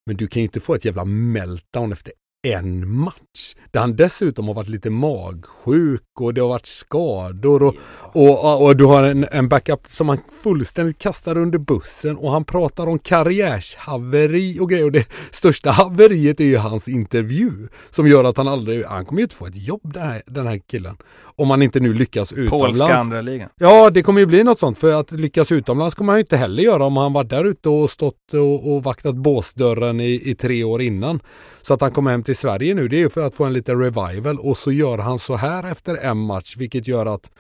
[0.07, 2.13] Men du kan ju inte få ett jävla meltdown efter
[2.45, 3.55] en match.
[3.71, 7.75] Där han dessutom har varit lite magsjuk och det har varit skador och,
[8.13, 12.31] och, och, och du har en, en backup som han fullständigt kastar under bussen och
[12.31, 18.09] han pratar om karriärshaveri och grejer och det största haveriet är ju hans intervju som
[18.09, 20.59] gör att han aldrig, han kommer ju inte få ett jobb den här, den här
[20.59, 20.97] killen.
[21.37, 22.79] Om han inte nu lyckas utomlands.
[22.79, 23.49] Polska andra ligan.
[23.59, 24.79] Ja, det kommer ju bli något sånt.
[24.79, 27.69] För att lyckas utomlands kommer han ju inte heller göra om han varit där ute
[27.69, 31.21] och stått och, och vaktat båsdörren i, i tre år innan.
[31.63, 33.53] Så att han kommer hem till Sverige nu, det är ju för att få en
[33.53, 37.31] liten revival och så gör han så här efter en match, vilket gör att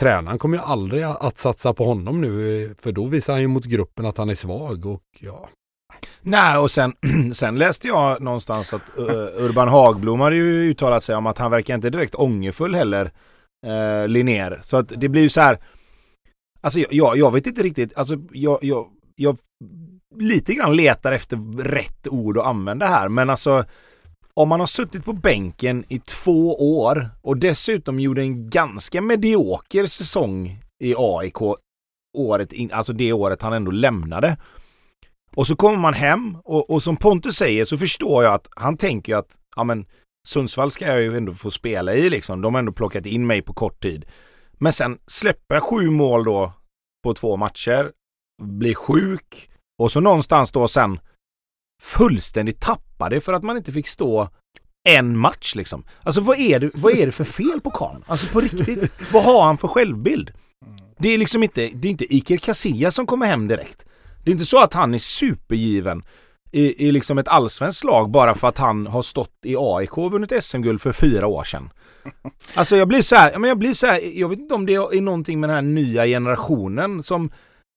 [0.00, 3.64] tränaren kommer ju aldrig att satsa på honom nu, för då visar han ju mot
[3.64, 5.48] gruppen att han är svag och ja.
[6.22, 6.92] Nej och sen,
[7.32, 11.50] sen läste jag någonstans att uh, Urban Hagblom hade ju uttalat sig om att han
[11.50, 13.12] verkar inte direkt ångerfull heller,
[13.66, 14.58] uh, Linnér.
[14.62, 15.58] Så att det blir ju så här,
[16.60, 19.38] alltså jag, jag vet inte riktigt, alltså jag, jag, jag
[20.16, 23.64] lite grann letar efter rätt ord att använda här, men alltså
[24.40, 29.86] om man har suttit på bänken i två år och dessutom gjorde en ganska medioker
[29.86, 31.36] säsong i AIK
[32.16, 34.36] året in, alltså det året han ändå lämnade.
[35.36, 38.76] Och så kommer man hem och, och som Pontus säger så förstår jag att han
[38.76, 39.86] tänker ju att ja men
[40.26, 42.40] Sundsvall ska jag ju ändå få spela i liksom.
[42.40, 44.04] De har ändå plockat in mig på kort tid.
[44.52, 46.52] Men sen släpper jag sju mål då
[47.04, 47.92] på två matcher,
[48.42, 50.98] blir sjuk och så någonstans då sen
[51.82, 54.28] fullständigt tappar tappade för att man inte fick stå
[54.88, 55.84] en match liksom.
[56.02, 58.04] Alltså vad är det, vad är det för fel på Kahn?
[58.06, 60.32] Alltså på riktigt, vad har han för självbild?
[60.98, 63.84] Det är liksom inte, det är inte Iker Casillas som kommer hem direkt.
[64.24, 66.02] Det är inte så att han är supergiven
[66.52, 70.12] i, i liksom ett allsvenskt lag bara för att han har stått i AIK och
[70.12, 71.70] vunnit SM-guld för fyra år sedan.
[72.54, 74.74] Alltså jag blir så här, men jag blir så här, jag vet inte om det
[74.74, 77.30] är någonting med den här nya generationen som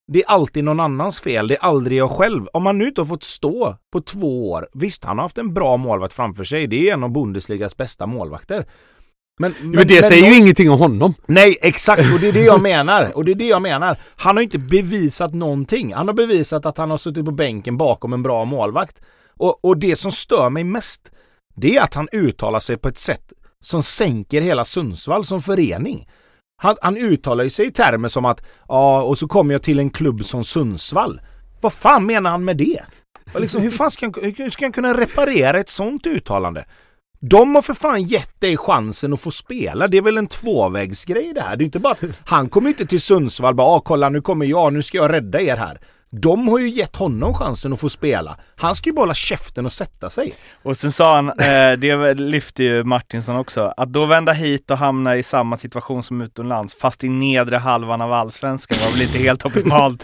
[0.07, 2.47] det är alltid någon annans fel, det är aldrig jag själv.
[2.53, 5.53] Om man nu inte har fått stå på två år, visst han har haft en
[5.53, 8.65] bra målvakt framför sig, det är en av Bundesligas bästa målvakter.
[9.39, 11.13] Men, Men, det säger ju ingenting om honom.
[11.25, 13.17] Nej, exakt och det är det jag menar.
[13.17, 13.97] Och det är det jag menar.
[14.15, 15.93] Han har inte bevisat någonting.
[15.93, 19.01] Han har bevisat att han har suttit på bänken bakom en bra målvakt.
[19.37, 21.11] Och, och det som stör mig mest,
[21.55, 26.07] det är att han uttalar sig på ett sätt som sänker hela Sundsvall som förening.
[26.57, 29.79] Han, han uttalar ju sig i termer som att ja, och så kommer jag till
[29.79, 31.21] en klubb som Sundsvall.
[31.61, 32.81] Vad fan menar han med det?
[33.33, 36.65] Och liksom, hur fan ska han, hur ska han kunna reparera ett sånt uttalande?
[37.19, 39.87] De har för fan gett dig chansen att få spela.
[39.87, 41.55] Det är väl en tvåvägsgrej det här.
[41.55, 41.95] Det är inte bara
[42.25, 45.41] han kommer inte till Sundsvall bara ah, kolla nu kommer jag, nu ska jag rädda
[45.41, 45.79] er här.
[46.09, 48.37] De har ju gett honom chansen att få spela.
[48.55, 50.33] Han ska ju bara hålla käften och sätta sig.
[50.63, 54.77] Och sen sa han, eh, det lyfte ju Martinsson också, att då vända hit och
[54.77, 59.17] hamna i samma situation som utomlands, fast i nedre halvan av allsvenskan var väl inte
[59.17, 60.03] helt optimalt.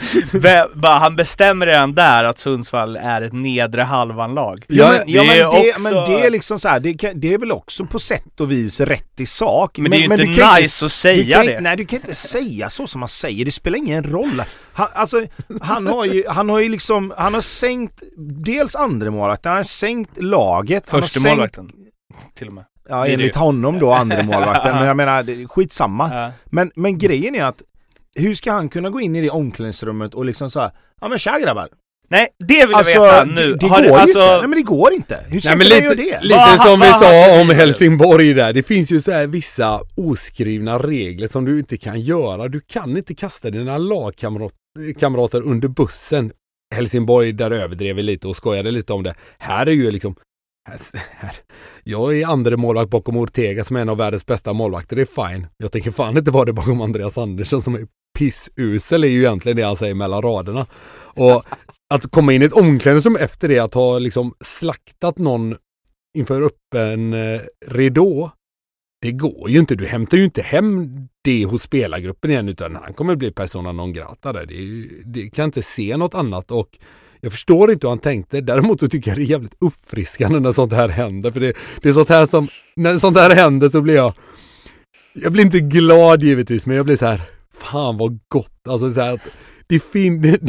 [0.83, 4.65] Han bestämmer redan där att Sundsvall är ett nedre halvan-lag.
[4.67, 5.81] Ja, men, ja, men, det, också...
[5.81, 8.79] men det är liksom så här, det, det, är väl också på sätt och vis
[8.79, 9.77] rätt i sak.
[9.77, 11.59] Men, men det är ju inte nice inte, att säga kan, det.
[11.59, 14.41] Nej, du kan inte säga så som man säger, det spelar ingen roll.
[14.73, 15.21] Han, alltså,
[15.61, 18.03] han har ju, han har ju liksom, han har sänkt
[18.45, 20.89] dels andra målvakten, han har sänkt laget.
[20.89, 21.71] Första sänkt, målvakten
[22.35, 22.65] till och med.
[22.89, 24.75] Ja, enligt honom då, andra målvakten.
[24.75, 26.09] Men jag menar, skitsamma.
[26.13, 26.31] Ja.
[26.45, 27.61] Men, men grejen är att
[28.15, 30.71] hur ska han kunna gå in i det omklädningsrummet och liksom såhär,
[31.01, 31.69] ja men tja grabbar,
[32.09, 33.53] Nej, det vill alltså, jag veta nu.
[33.53, 34.19] Det, det går du, alltså...
[34.19, 34.37] inte.
[34.37, 35.19] Nej men det går inte.
[35.27, 36.21] Hur ska Nej, men lite, göra det?
[36.21, 38.53] Lite va, som va, vi sa om Helsingborg där.
[38.53, 42.47] Det finns ju så här vissa oskrivna regler som du inte kan göra.
[42.47, 44.57] Du kan inte kasta dina lagkamrater
[44.99, 46.31] kamrater under bussen.
[46.75, 49.15] Helsingborg, där överdrev vi lite och skojade lite om det.
[49.37, 50.15] Här är ju liksom
[50.69, 50.79] här,
[51.17, 51.35] här.
[51.83, 54.95] Jag är andra målvakt bakom Ortega som är en av världens bästa målvakter.
[54.95, 55.47] Det är fine.
[55.57, 57.87] Jag tänker fan inte vara det bakom Andreas Andersson som är
[58.19, 60.65] pissusel är ju egentligen det han säger mellan raderna.
[61.15, 61.43] Och
[61.93, 65.55] att komma in i ett omklädningsrum efter det, att ha liksom slaktat någon
[66.17, 68.31] inför öppen eh, ridå.
[69.01, 69.75] Det går ju inte.
[69.75, 73.93] Du hämtar ju inte hem det hos spelargruppen igen utan han kommer bli persona non
[73.93, 74.45] grata där.
[74.45, 76.69] Det, det kan inte se något annat och
[77.21, 78.41] jag förstår inte hur han tänkte.
[78.41, 81.31] Däremot så tycker jag det är jävligt uppfriskande när sånt här händer.
[81.31, 84.13] För det, det är sånt här som, när sånt här händer så blir jag,
[85.13, 87.21] jag blir inte glad givetvis, men jag blir så här,
[87.61, 88.67] fan vad gott.
[88.69, 89.21] Alltså så här,
[89.67, 90.21] det fin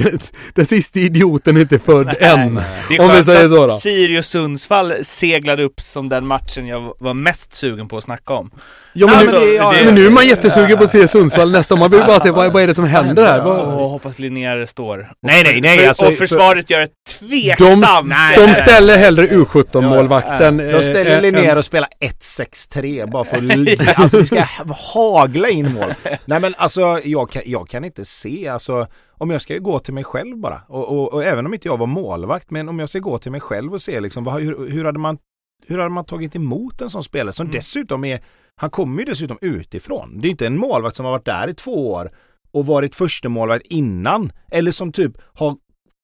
[0.54, 2.54] den sista idioten är inte född nej, än.
[2.54, 3.00] Nej.
[3.00, 3.78] Om vi säger så då.
[3.78, 8.50] Sirius Sundsvall seglade upp som den matchen jag var mest sugen på att snacka om.
[8.97, 11.51] Ja men, alltså, nu, det, ja, men nu är man jättesugen på att se Sundsvall
[11.51, 11.76] nästa.
[11.76, 13.47] Man vill bara se vad, vad är det som händer här.
[13.47, 15.12] Och hoppas Linnér står.
[15.22, 15.86] Nej nej nej.
[15.86, 16.90] Alltså, och försvaret gör ett
[17.20, 18.11] tveksamt.
[18.36, 20.59] De, de ställer hellre U17 målvakten.
[20.59, 24.45] Ja, de ställer Linnér och spelar 1-6-3 bara för att alltså, vi ska
[24.95, 25.95] hagla in mål.
[26.24, 28.86] Nej men alltså jag kan, jag kan inte se alltså
[29.18, 31.76] om jag ska gå till mig själv bara och, och, och, även om inte jag
[31.76, 34.70] var målvakt men om jag ska gå till mig själv och se liksom vad, hur,
[34.70, 35.18] hur, hade man
[35.66, 37.57] hur hade man tagit emot en sån spelare som mm.
[37.57, 38.22] dessutom är
[38.57, 40.20] han kommer ju dessutom utifrån.
[40.20, 42.11] Det är inte en målvakt som har varit där i två år
[42.52, 45.57] och varit första målvakt innan eller som typ har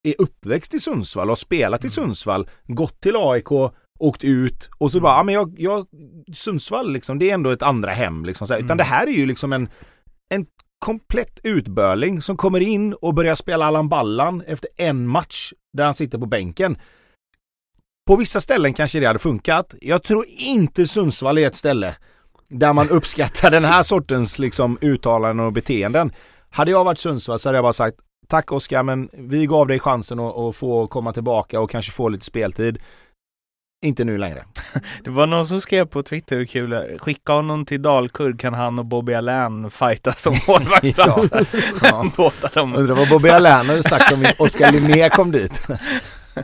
[0.03, 1.92] är uppväxt i Sundsvall och har spelat i mm.
[1.92, 3.53] Sundsvall, gått till AIK,
[4.01, 5.03] åkt ut och så mm.
[5.03, 5.86] bara, ja men jag, jag
[6.34, 8.46] Sundsvall liksom, det är ändå ett andra hem liksom.
[8.46, 8.64] Så, mm.
[8.64, 9.68] Utan det här är ju liksom en,
[10.34, 10.46] en
[10.78, 15.94] komplett utbörling som kommer in och börjar spela Allan Ballan efter en match där han
[15.94, 16.78] sitter på bänken.
[18.07, 19.74] På vissa ställen kanske det hade funkat.
[19.80, 21.96] Jag tror inte Sundsvall är ett ställe
[22.51, 26.12] där man uppskattar den här sortens liksom uttalanden och beteenden.
[26.51, 27.96] Hade jag varit Sundsvall så hade jag bara sagt
[28.28, 32.09] Tack Oskar men vi gav dig chansen att, att få komma tillbaka och kanske få
[32.09, 32.78] lite speltid.
[33.86, 34.44] Inte nu längre.
[35.05, 38.78] Det var någon som skrev på Twitter hur kul, skicka honom till Dalkurd kan han
[38.78, 41.28] och Bobby Allen fighta som målvaktsplats.
[41.82, 42.30] ja.
[42.55, 42.74] De.
[42.74, 45.66] Undrar vad Bobby Allen hade sagt om Oskar Linné kom dit.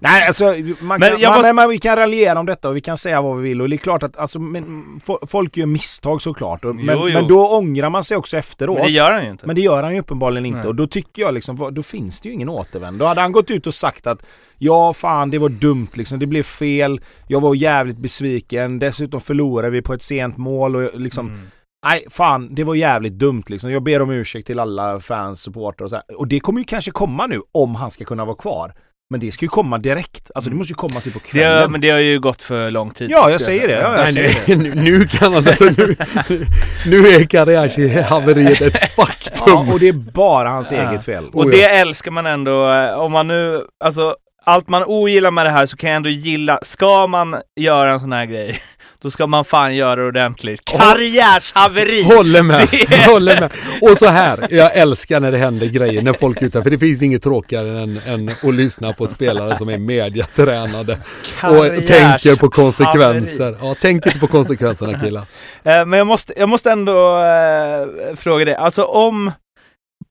[0.01, 0.44] Nej alltså,
[0.80, 1.53] man kan, man, måste...
[1.53, 3.76] man, vi kan raljera om detta och vi kan säga vad vi vill och det
[3.76, 6.64] är klart att alltså, men, folk gör misstag såklart.
[6.64, 7.14] Och, men, jo, jo.
[7.14, 8.76] men då ångrar man sig också efteråt.
[8.76, 9.47] Men det gör han ju inte.
[9.47, 10.68] Men det gör han ju uppenbarligen inte Nej.
[10.68, 12.99] och då tycker jag liksom, då finns det ju ingen återvändo.
[12.99, 14.26] Då hade han gått ut och sagt att
[14.59, 17.01] Ja fan det var dumt liksom, det blev fel.
[17.28, 21.47] Jag var jävligt besviken, dessutom förlorade vi på ett sent mål och liksom mm.
[21.86, 23.70] Nej, fan, det var jävligt dumt liksom.
[23.70, 26.20] Jag ber om ursäkt till alla fans, supportrar och så här.
[26.20, 28.74] Och det kommer ju kanske komma nu om han ska kunna vara kvar.
[29.11, 31.62] Men det ska ju komma direkt, alltså det måste ju komma typ på kvällen.
[31.62, 33.11] Det, men det har ju gått för lång tid.
[33.11, 33.74] Ja, jag säger det.
[33.74, 34.80] Ja, jag Nej, säger nu, det.
[34.82, 35.96] nu kan man alltså, nu,
[36.86, 39.44] nu är karriärshaveriet ett faktum.
[39.46, 40.90] Ja, och det är bara hans ja.
[40.90, 41.28] eget fel.
[41.32, 45.50] Och det älskar man ändå, eh, om man nu, alltså allt man ogillar med det
[45.50, 48.61] här så kan jag ändå gilla, ska man göra en sån här grej
[49.01, 50.64] då ska man fan göra det ordentligt.
[50.64, 52.03] Karriärshaveri!
[52.03, 52.68] Håller med,
[53.07, 53.53] håller med.
[53.80, 57.03] Och så här, jag älskar när det händer grejer, när folk är för det finns
[57.03, 60.99] inget tråkigare än, än att lyssna på spelare som är mediatränade
[61.42, 63.57] och tänker på konsekvenser.
[63.61, 65.22] Ja, tänk inte på konsekvenserna killar.
[65.64, 69.32] Eh, men jag måste, jag måste ändå äh, fråga dig, alltså om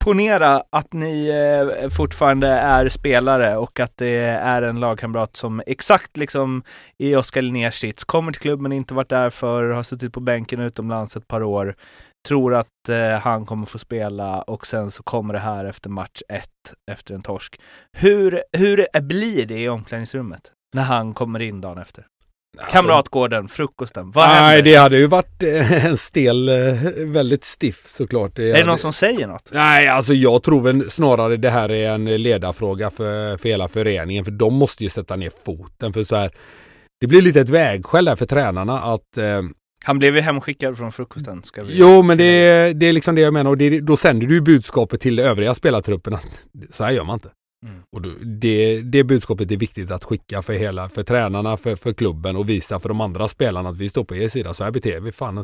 [0.06, 6.18] ponera att ni eh, fortfarande är spelare och att det är en lagkamrat som exakt
[6.18, 6.64] liksom
[6.97, 10.60] i Oskar Linnérs sits, kommer till klubben, inte varit där för, har suttit på bänken
[10.60, 11.76] utomlands ett par år.
[12.28, 16.22] tror att eh, han kommer få spela och sen så kommer det här efter match
[16.30, 17.60] ett, efter en torsk.
[17.91, 22.06] Hur, hur blir det i omklädningsrummet när han kommer in dagen efter?
[22.60, 24.72] Alltså, Kamratgården, frukosten, vad Nej, händer?
[24.72, 26.56] det hade ju varit eh, en stel, eh,
[27.06, 28.39] väldigt stiff såklart.
[28.39, 28.66] Är det hade...
[28.66, 29.49] någon som säger något?
[29.51, 34.26] Nej, alltså jag tror väl snarare det här är en ledarfråga för, för hela föreningen.
[34.26, 35.93] För de måste ju sätta ner foten.
[35.93, 36.32] För så här,
[37.01, 39.41] det blir lite ett vägskäl där för tränarna att eh,
[39.84, 41.43] Han blev ju hemskickad från frukosten.
[41.43, 43.97] Ska vi Jo, men det är, det är liksom det jag menar och det, då
[43.97, 47.30] sänder du budskapet till övriga spelartruppen att så här gör man inte.
[47.66, 47.82] Mm.
[47.91, 52.36] Och det, det budskapet är viktigt att skicka för hela, för tränarna, för, för klubben
[52.36, 54.53] och visa för de andra spelarna att vi står på er sida.
[54.53, 55.43] Så här beter vi, fan, eh,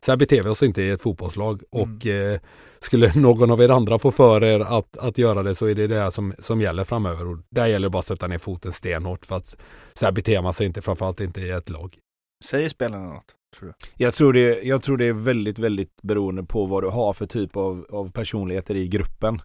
[0.00, 1.62] så här beter vi oss inte i ett fotbollslag.
[1.70, 2.38] Och eh,
[2.78, 5.86] skulle någon av er andra få för er att, att göra det så är det
[5.86, 7.26] det här som, som gäller framöver.
[7.26, 9.56] Och där gäller det bara att sätta ner foten stenhårt för att
[9.92, 11.98] så här beter man sig inte, framförallt inte i ett lag.
[12.44, 13.34] Säger spelarna något?
[13.58, 14.04] Tror du?
[14.04, 17.26] Jag tror, det, jag tror det är väldigt, väldigt beroende på vad du har för
[17.26, 19.40] typ av, av personligheter i gruppen.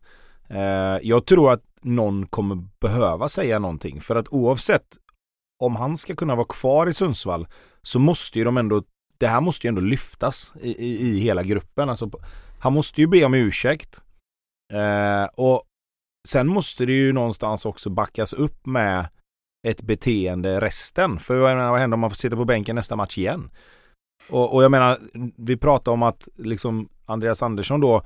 [0.52, 4.98] Eh, jag tror att någon kommer behöva säga någonting för att oavsett
[5.64, 7.48] om han ska kunna vara kvar i Sundsvall
[7.82, 8.84] så måste ju de ändå,
[9.18, 11.90] det här måste ju ändå lyftas i, i, i hela gruppen.
[11.90, 12.10] Alltså,
[12.60, 14.02] han måste ju be om ursäkt.
[14.74, 15.64] Eh, och
[16.28, 19.10] sen måste det ju någonstans också backas upp med
[19.68, 21.20] ett beteende resten.
[21.20, 23.50] För jag menar, vad händer om man får sitta på bänken nästa match igen?
[24.30, 25.00] Och, och jag menar,
[25.38, 28.04] vi pratar om att liksom Andreas Andersson då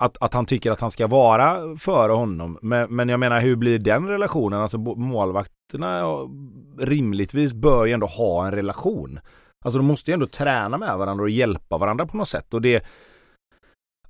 [0.00, 2.58] att, att han tycker att han ska vara före honom.
[2.62, 4.60] Men, men jag menar hur blir den relationen?
[4.60, 6.02] Alltså målvakterna
[6.78, 9.20] rimligtvis bör ju ändå ha en relation.
[9.64, 12.54] Alltså de måste ju ändå träna med varandra och hjälpa varandra på något sätt.
[12.54, 12.84] Och det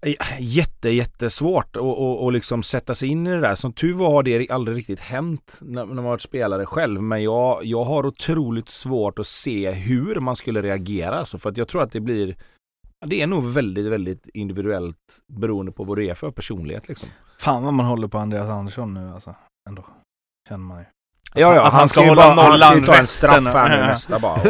[0.01, 3.55] är jätte, jättesvårt att och, och liksom sätta sig in i det där.
[3.55, 7.03] Som tur var har det aldrig riktigt hänt när, när man varit spelare själv.
[7.03, 11.18] Men jag, jag har otroligt svårt att se hur man skulle reagera.
[11.18, 12.36] Alltså för att jag tror att det blir
[13.07, 14.97] det är nog väldigt, väldigt individuellt
[15.27, 17.09] beroende på vad det är för personlighet liksom.
[17.39, 19.35] Fan vad man håller på Andreas Andersson nu alltså.
[19.69, 19.85] Ändå.
[20.49, 20.85] Känner man ju.
[21.35, 23.69] Ja, ja, att han ska ju hålla bara, han ska ju ta en straff här
[23.69, 24.33] nu nästa bara.
[24.33, 24.41] Och,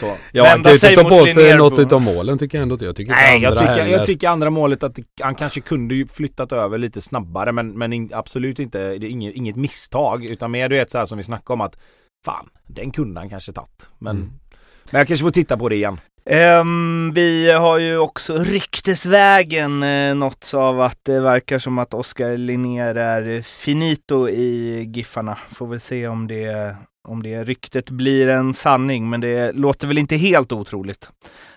[0.00, 0.16] så.
[0.32, 2.84] Ja, han kan ju inte ta på sig något utav målen tycker jag ändå inte.
[2.84, 3.96] Jag tycker Nej, inte jag andra tycker, heller.
[3.98, 7.78] jag tycker andra målet att det, han kanske kunde ju flyttat över lite snabbare men,
[7.78, 11.06] men in, absolut inte, det är inget, inget misstag utan mer du vet så här
[11.06, 11.78] som vi snackade om att
[12.24, 13.90] fan, den kunde han kanske tagit.
[13.98, 14.30] Men, Mm.
[14.90, 16.00] men jag kanske får titta på det igen.
[16.30, 22.36] Ehm, vi har ju också ryktesvägen eh, nåtts av att det verkar som att Oskar
[22.36, 25.38] Linnér är finito i Giffarna.
[25.50, 26.76] Får väl se om det,
[27.08, 31.10] om det ryktet blir en sanning, men det låter väl inte helt otroligt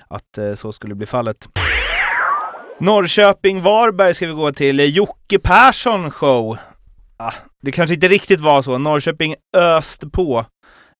[0.07, 1.47] att eh, så skulle bli fallet.
[2.79, 4.79] Norrköping-Varberg ska vi gå till.
[4.79, 6.57] Eh, Jocke Persson show.
[7.17, 8.77] Ah, det kanske inte riktigt var så.
[8.77, 10.45] Norrköping öste på.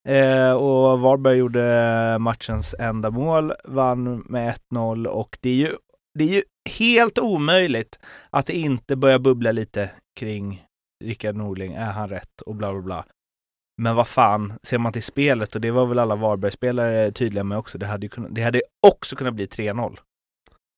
[0.09, 5.75] Eh, och Varberg gjorde matchens enda mål, vann med 1-0 och det är, ju,
[6.19, 7.99] det är ju helt omöjligt
[8.29, 10.65] att det inte börjar bubbla lite kring
[11.03, 11.73] Rickard Norling.
[11.73, 12.41] Är han rätt?
[12.41, 13.05] Och bla bla bla.
[13.81, 17.57] Men vad fan, ser man till spelet, och det var väl alla Varbergspelare tydliga med
[17.57, 19.97] också, det hade, ju kunnat, det hade också kunnat bli 3-0.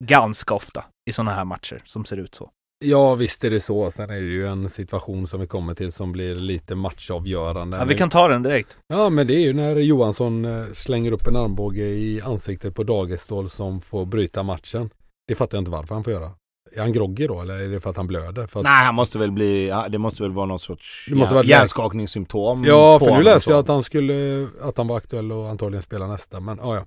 [0.03, 2.51] Ganska ofta i sådana här matcher som ser ut så.
[2.83, 3.91] Ja, visst är det så.
[3.91, 7.77] Sen är det ju en situation som vi kommer till som blir lite matchavgörande.
[7.77, 8.77] Ja, vi kan ta den direkt.
[8.87, 12.83] Ja, men det är ju när Johansson eh, slänger upp en armbåge i ansiktet på
[12.83, 14.89] Dagestål som får bryta matchen.
[15.27, 16.29] Det fattar jag inte varför han får göra.
[16.75, 18.47] Är han groggy då eller är det för att han blöder?
[18.47, 18.63] För att...
[18.63, 21.35] Nej, han måste väl bli, ja, det måste väl vara någon sorts Det måste hjär-
[21.35, 22.63] vara- hjärnskakningssymptom.
[22.67, 26.07] Ja, för nu läste jag att han skulle, att han var aktuell och antagligen spela
[26.07, 26.39] nästa.
[26.39, 26.85] Men ja, ja.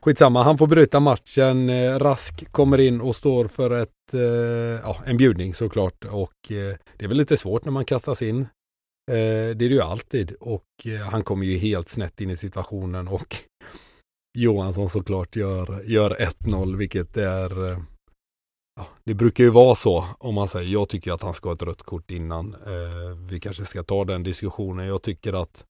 [0.00, 1.70] Skitsamma, han får bryta matchen.
[1.70, 4.20] Eh, Rask kommer in och står för ett, eh,
[4.82, 6.04] ja, en bjudning såklart.
[6.04, 8.46] Och eh, det är väl lite svårt när man kastas in.
[9.06, 10.32] Det är det ju alltid.
[10.40, 10.64] Och
[11.10, 13.36] han kommer ju helt snett in i situationen och
[14.38, 17.50] Johansson såklart gör, gör 1-0 vilket är
[18.76, 21.54] Ja, det brukar ju vara så om man säger jag tycker att han ska ha
[21.54, 22.56] ett rött kort innan.
[23.30, 24.86] Vi kanske ska ta den diskussionen.
[24.86, 25.64] Jag tycker att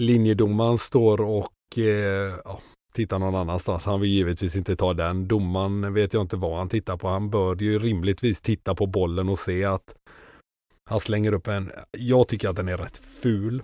[0.00, 1.78] linjedomaren står och
[2.44, 2.60] ja,
[2.92, 3.84] titta någon annanstans.
[3.84, 5.28] Han vill givetvis inte ta den.
[5.28, 7.08] Domaren vet jag inte vad han tittar på.
[7.08, 9.94] Han bör ju rimligtvis titta på bollen och se att
[10.90, 11.70] han slänger upp en.
[11.98, 13.62] Jag tycker att den är rätt ful.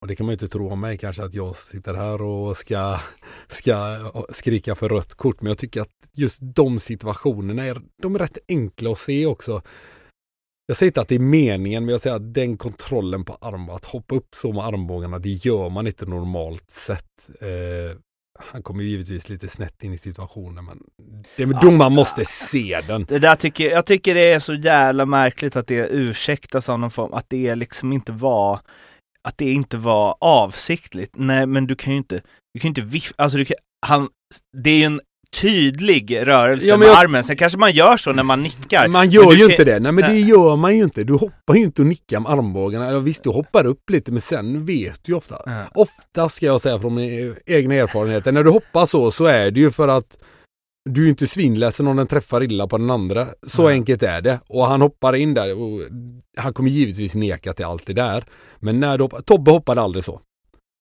[0.00, 2.56] Och det kan man ju inte tro om mig kanske att jag sitter här och
[2.56, 3.00] ska,
[3.48, 3.98] ska
[4.28, 5.40] skrika för rött kort.
[5.40, 9.62] Men jag tycker att just de situationerna är, de är rätt enkla att se också.
[10.66, 13.76] Jag säger inte att det är meningen, men jag säger att den kontrollen på armbågarna,
[13.76, 17.30] att hoppa upp så med armbågarna, det gör man inte normalt sett.
[17.40, 17.98] Eh,
[18.38, 20.78] han kommer ju givetvis lite snett in i situationen, men
[21.36, 23.04] det, domaren måste se den.
[23.04, 26.90] Det där tycker, jag tycker det är så jävla märkligt att det ursäktas av någon
[26.90, 28.60] form, att det liksom inte var
[29.26, 31.12] att det inte var avsiktligt.
[31.16, 32.14] Nej, men du kan ju inte,
[32.54, 33.56] du kan ju inte vifta, alltså du kan,
[33.86, 34.08] han,
[34.62, 35.00] det är ju en
[35.40, 37.24] tydlig rörelse Ja, med jag- armen.
[37.24, 38.88] Sen kanske man gör så när man nickar.
[38.88, 39.78] Man gör ju inte det.
[39.80, 41.04] Nej men det gör man ju inte.
[41.04, 42.90] Du hoppar ju inte och nickar med armbågarna.
[42.92, 45.36] Ja, visst, du hoppar upp lite men sen vet du ju ofta.
[45.46, 45.64] Ja.
[45.74, 48.32] Ofta ska jag säga från min egna erfarenheter.
[48.32, 50.18] När du hoppar så, så är det ju för att
[50.90, 53.26] du är inte svinledsen om den träffar illa på den andra.
[53.46, 53.72] Så Nej.
[53.72, 54.40] enkelt är det.
[54.48, 55.80] Och han hoppar in där och
[56.36, 58.24] han kommer givetvis neka till allt det där.
[58.58, 60.20] Men när du hoppar, Tobbe hoppade aldrig så.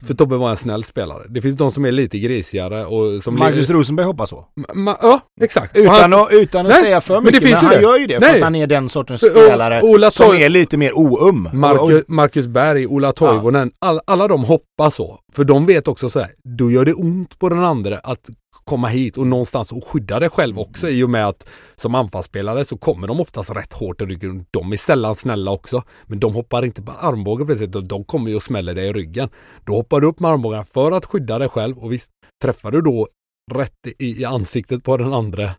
[0.07, 0.13] För.
[0.13, 1.23] Tobbe var en snäll spelare.
[1.29, 3.39] Det finns de som är lite grisigare och som...
[3.39, 4.45] Marcus Rosenberg hoppar så.
[4.75, 5.77] Ma- ja, exakt.
[5.77, 7.81] Utan, han- att, utan att Nej, säga för men mycket, men, ju han det.
[7.81, 8.35] gör ju det för Nej.
[8.37, 11.49] att han är den sortens För- spelare Ola som är lite mer oum.
[11.53, 15.19] Marcus, Marcus Berg, Ola Toivonen, all, alla de hoppar så.
[15.33, 18.29] För de vet också så här, då gör det ont på den andra att
[18.63, 22.65] komma hit och någonstans och skydda dig själv också i och med att som anfallsspelare
[22.65, 24.45] så kommer de oftast rätt hårt i ryggen.
[24.51, 27.69] De är sällan snälla också, men de hoppar inte på armbågen precis.
[27.69, 29.29] De, de kommer ju och smäller dig i ryggen.
[29.65, 32.11] Då hoppar du upp med armbågen för att skydda dig själv och visst,
[32.43, 33.07] träffar du då
[33.53, 35.49] rätt i, i ansiktet på den andra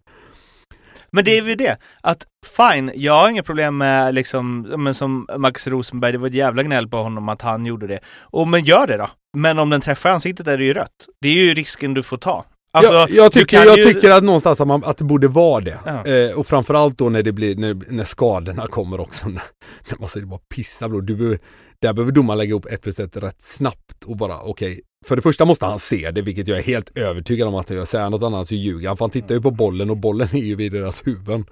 [1.11, 2.27] Men det är ju det, att
[2.57, 6.63] fine, jag har inga problem med liksom, men som Max Rosenberg, det var ett jävla
[6.63, 8.01] gnäll på honom att han gjorde det.
[8.21, 9.09] Och men gör det då.
[9.37, 11.09] Men om den träffar ansiktet är det ju rött.
[11.21, 12.45] Det är ju risken du får ta.
[12.77, 15.61] Alltså, jag, jag, tycker, jag ju- tycker att någonstans att, man, att det borde vara
[15.61, 15.79] det.
[15.85, 16.07] Ja.
[16.07, 19.29] Eh, och framförallt då när det blir, när, när skadorna kommer också.
[19.29, 19.43] När,
[19.91, 21.03] när man säger bara pissa bror.
[21.03, 21.39] Du behöver,
[21.79, 24.81] där behöver domaren lägga upp ett plus ett rätt snabbt och bara okej.
[25.07, 27.85] För det första måste han se det, vilket jag är helt övertygad om att gör.
[27.85, 28.97] Säger något annat så ljuger han.
[28.97, 31.45] För han tittar ju på bollen och bollen är ju vid deras huvuden.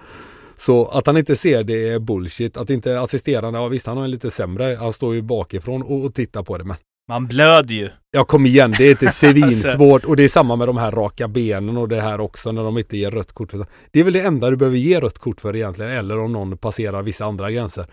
[0.57, 2.57] Så att han inte ser det är bullshit.
[2.57, 6.05] Att inte assisterande, ja visst han har en lite sämre, han står ju bakifrån och,
[6.05, 6.64] och tittar på det.
[6.64, 6.77] Men
[7.09, 7.91] Man blöder ju.
[8.11, 11.29] Ja kom igen, det är inte svinsvårt och det är samma med de här raka
[11.29, 13.51] benen och det här också när de inte ger rött kort.
[13.51, 13.67] För.
[13.91, 16.59] Det är väl det enda du behöver ge rött kort för egentligen eller om någon
[16.59, 17.87] passerar vissa andra gränser.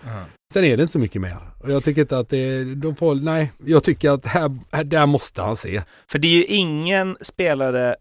[0.54, 1.38] Sen är det inte så mycket mer.
[1.60, 5.06] Och jag tycker inte att det, de får, nej, jag tycker att här, här, där
[5.06, 5.82] måste han se.
[6.12, 7.96] För det är ju ingen spelare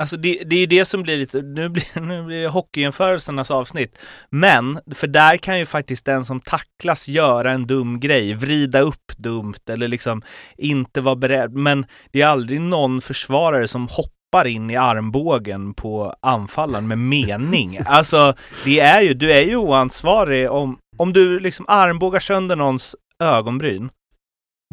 [0.00, 3.50] Alltså det, det är ju det som blir lite, nu blir, nu blir det hockeyjämförelsernas
[3.50, 3.98] avsnitt.
[4.30, 9.12] Men, för där kan ju faktiskt den som tacklas göra en dum grej, vrida upp
[9.16, 10.22] dumt eller liksom
[10.56, 11.52] inte vara beredd.
[11.52, 17.80] Men det är aldrig någon försvarare som hoppar in i armbågen på anfallaren med mening.
[17.86, 18.34] Alltså,
[18.64, 23.90] det är ju, du är ju oansvarig om, om du liksom armbågar sönder någons ögonbryn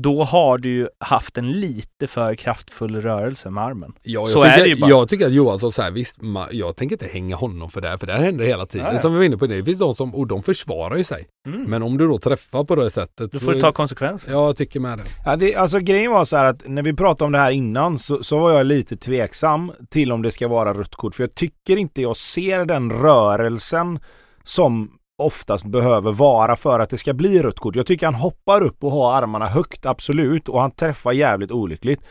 [0.01, 3.93] då har du ju haft en lite för kraftfull rörelse med armen.
[4.03, 4.89] Ja, jag, Så tycker, är det ju bara.
[4.89, 7.89] jag tycker att Johansson så här, visst, ma, jag tänker inte hänga honom för det
[7.89, 8.87] här, för det här händer hela tiden.
[8.93, 8.99] Ja.
[8.99, 11.27] Som vi var inne på, det finns de som, och de försvarar ju sig.
[11.47, 11.63] Mm.
[11.63, 13.31] Men om du då träffar på det sättet.
[13.31, 14.31] då så- får du ta konsekvenser.
[14.31, 15.03] Ja, jag tycker med det.
[15.25, 17.99] Ja, det, alltså grejen var så här att när vi pratade om det här innan
[17.99, 21.15] så, så var jag lite tveksam till om det ska vara rött kort.
[21.15, 23.99] För jag tycker inte jag ser den rörelsen
[24.43, 27.75] som oftast behöver vara för att det ska bli rött kort.
[27.75, 30.49] Jag tycker han hoppar upp och har armarna högt, absolut.
[30.49, 32.03] Och han träffar jävligt olyckligt.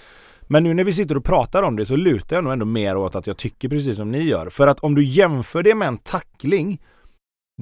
[0.49, 2.97] Men nu när vi sitter och pratar om det så lutar jag nog ändå mer
[2.97, 4.49] åt att jag tycker precis som ni gör.
[4.51, 6.83] För att om du jämför det med en tackling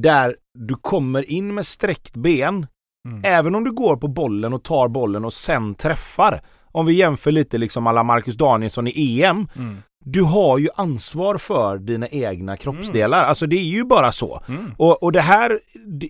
[0.00, 2.66] där du kommer in med sträckt ben
[3.08, 3.20] Mm.
[3.24, 6.40] Även om du går på bollen och tar bollen och sen träffar.
[6.64, 9.48] Om vi jämför lite liksom alla Marcus Danielsson i EM.
[9.56, 9.76] Mm.
[10.06, 13.24] Du har ju ansvar för dina egna kroppsdelar.
[13.24, 14.42] Alltså det är ju bara så.
[14.48, 14.70] Mm.
[14.78, 15.60] Och, och det här,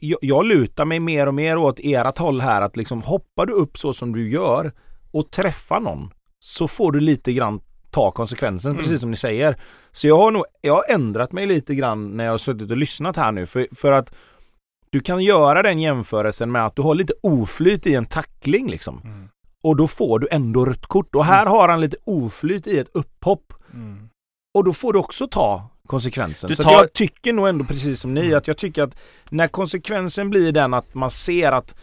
[0.00, 3.52] jag, jag lutar mig mer och mer åt ert håll här att liksom hoppar du
[3.52, 4.72] upp så som du gör
[5.10, 8.82] och träffar någon så får du lite grann ta konsekvensen Mm.
[8.82, 9.56] precis som ni säger.
[9.92, 12.76] Så jag har nog, jag har ändrat mig lite grann när jag har suttit och
[12.76, 14.14] lyssnat här nu för, för att
[14.90, 19.00] du kan göra den jämförelsen med att du har lite oflyt i en tackling liksom.
[19.04, 19.28] Mm.
[19.62, 21.14] Och då får du ändå rött kort.
[21.14, 23.52] Och här har han lite oflyt i ett upphopp.
[23.74, 24.08] Mm.
[24.54, 26.48] Och då får du också ta konsekvensen.
[26.48, 28.96] Du Så tar- att jag tycker nog ändå precis som ni att jag tycker att
[29.30, 31.74] när konsekvensen blir den att man ser att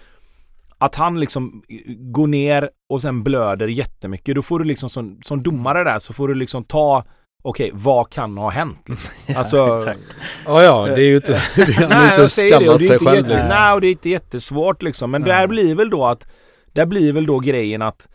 [0.77, 4.35] att han liksom går ner och sen blöder jättemycket.
[4.35, 7.03] Då får du liksom som, som domare där så får du liksom ta
[7.43, 8.77] Okej, vad kan ha hänt?
[8.89, 9.35] Liksom.
[9.35, 10.15] Alltså, exakt.
[10.45, 11.33] Ja, ja, det är ju inte,
[11.79, 13.47] han har inte skammat sig inte själv jätte, liksom.
[13.49, 15.11] Nej, och det är inte jättesvårt liksom.
[15.11, 15.29] Men Nej.
[15.31, 16.27] där blir väl då att
[16.73, 18.07] där blir väl då grejen att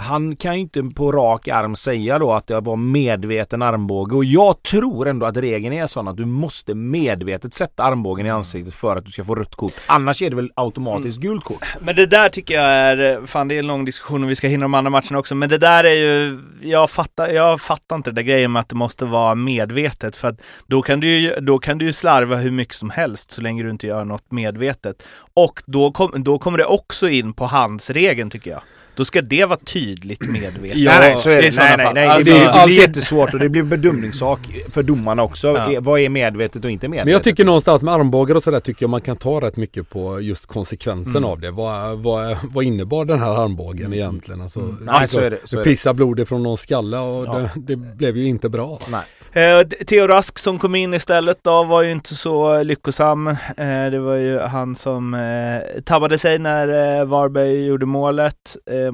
[0.00, 4.24] han kan ju inte på rak arm säga då att det var medveten armbåge och
[4.24, 8.74] jag tror ändå att regeln är sån att du måste medvetet sätta armbågen i ansiktet
[8.74, 9.72] för att du ska få rött kort.
[9.86, 11.28] Annars är det väl automatiskt Mm.
[11.30, 11.64] gult kort.
[11.80, 14.48] Men det där tycker jag är, fan det är en lång diskussion och vi ska
[14.48, 18.10] hinna de andra matcherna också, men det där är ju, jag fattar, jag fattar inte
[18.10, 21.34] det där grejen med att det måste vara medvetet för att då kan du ju,
[21.40, 24.32] då kan du ju slarva hur mycket som helst så länge du inte gör något
[24.32, 25.02] medvetet.
[25.34, 28.60] Och då, kom, då kommer det också in på handsregeln tycker jag.
[28.96, 30.76] Då ska det vara tydligt medvetet.
[30.76, 31.56] Ja, nej, nej, så är det.
[31.56, 32.06] Nej, nej, nej.
[32.08, 34.40] Alltså, det, det alltid- jättesvårt och det blir en bedömningssak
[34.70, 35.46] för domarna också.
[35.48, 35.80] Ja.
[35.80, 37.04] Vad är medvetet och inte medvetet?
[37.06, 39.90] Men jag tycker någonstans med armbågar och sådär tycker jag man kan ta rätt mycket
[39.90, 41.30] på just konsekvensen Mm.
[41.30, 41.50] av det.
[41.50, 44.40] Vad, vad, vad innebar den här armbågen egentligen?
[44.40, 44.76] Alltså, Mm.
[44.80, 45.64] Nej, så är det, så är det.
[45.64, 47.38] Pissa blod ifrån någon skalle och Ja.
[47.38, 48.78] det, det blev ju inte bra.
[48.90, 49.00] Nej.
[49.32, 53.26] Eh, Theo Rask som kom in istället då var ju inte så lyckosam.
[53.56, 58.56] Eh, det var ju han som eh, tabbade sig när eh, Varberg gjorde målet.
[58.70, 58.92] Eh,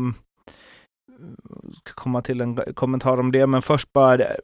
[1.80, 4.36] ska komma till en kommentar om det, men först bara det,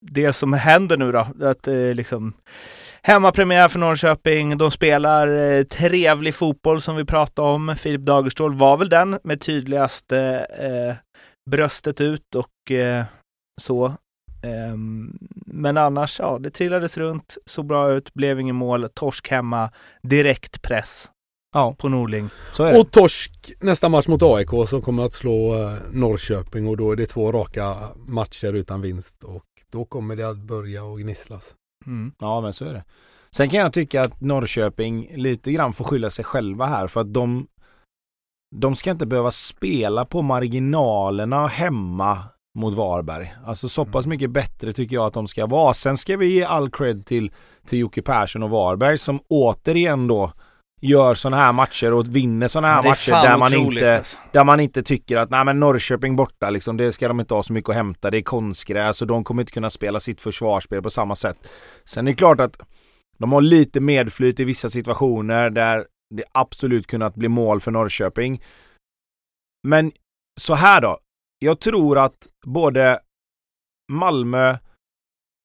[0.00, 1.26] det som händer nu då.
[1.46, 2.32] Att eh, liksom
[3.02, 7.76] Hemmapremiär för Norrköping, de spelar eh, trevlig fotboll som vi pratade om.
[7.76, 10.94] Filip Dagerstål var väl den med tydligaste eh, eh,
[11.50, 13.04] bröstet ut och eh,
[13.60, 13.94] så.
[14.42, 19.70] Ehm, men annars, ja, det trillades runt, såg bra ut, blev ingen mål, torsk hemma,
[20.02, 21.10] direkt press
[21.54, 22.28] Ja, på Norling.
[22.52, 22.78] så är det.
[22.80, 26.96] Och torsk nästa match mot AIK som kommer att slå eh, Norrköping och då är
[26.96, 27.76] det två raka
[28.06, 31.54] matcher utan vinst och då kommer det att börja och gnisslas.
[31.86, 32.12] Mm.
[32.18, 32.84] Ja, men så är det.
[33.30, 37.14] Sen kan jag tycka att Norrköping lite grann får skylla sig själva här för att
[37.14, 37.46] de
[38.56, 42.18] de ska inte behöva spela på marginalerna hemma
[42.60, 43.34] mot Varberg.
[43.46, 45.74] Alltså så pass mycket bättre tycker jag att de ska vara.
[45.74, 47.32] Sen ska vi ge all cred till,
[47.66, 50.32] till Jocke Persson och Varberg som återigen då
[50.80, 54.16] gör sådana här matcher och vinner sådana här matcher där man, inte, alltså.
[54.32, 57.42] där man inte tycker att nej men Norrköping borta liksom, det ska de inte ha
[57.42, 58.10] så mycket att hämta.
[58.10, 61.48] Det är konstgräs och de kommer inte kunna spela sitt försvarsspel på samma sätt.
[61.84, 62.56] Sen är det klart att
[63.18, 68.42] de har lite medflyt i vissa situationer där det absolut kunnat bli mål för Norrköping.
[69.68, 69.92] Men
[70.40, 70.98] så här då.
[71.42, 73.00] Jag tror att både
[73.92, 74.56] Malmö,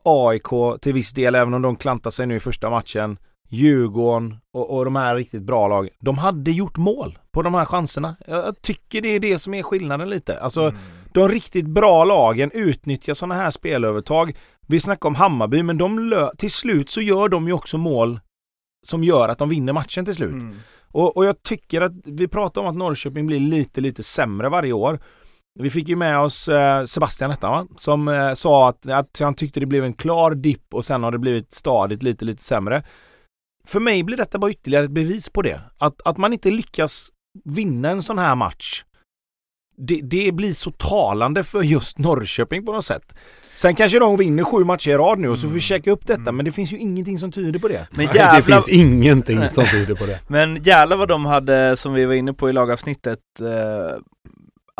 [0.04, 3.18] AIK till viss del, även om de klantar sig nu i första matchen,
[3.50, 5.90] Djurgården och, och de här riktigt bra lagen.
[6.00, 8.16] De hade gjort mål på de här chanserna.
[8.28, 10.40] Jag, tycker det är det som är skillnaden lite.
[10.40, 10.76] Alltså Mm.
[11.14, 14.38] de riktigt bra lagen utnyttjar sådana här spelövertag.
[14.68, 18.20] Vi snackar om Hammarby, men de till slut så gör de ju också mål
[18.88, 20.32] som gör att de vinner matchen till slut.
[20.32, 20.56] Mm.
[20.92, 24.74] Och, och jag tycker att vi pratar om att Norrköping blir lite, lite sämre varje
[24.74, 25.00] år.
[25.60, 27.68] Vi fick ju med oss eh, Sebastian Etta, va?
[27.78, 31.12] som eh, sa att, att han tyckte det blev en klar dipp och sen har
[31.12, 32.84] det blivit stadigt lite, lite sämre.
[33.68, 35.62] För mig blir detta bara ytterligare ett bevis på det.
[35.78, 37.10] Att, att man inte lyckas
[37.44, 38.84] vinna en sån här match.
[39.78, 43.16] Det, det blir så talande för just Norrköping på något sätt.
[43.54, 46.08] Sen kanske de vinner sju matcher i rad nu och så får vi checka upp
[46.08, 47.88] detta, men det finns ju ingenting som tyder på det.
[47.92, 50.20] Men Nej, det finns ingenting som tyder på det.
[50.28, 53.98] men jävlar vad de hade, som vi var inne på i lagavsnittet, eh,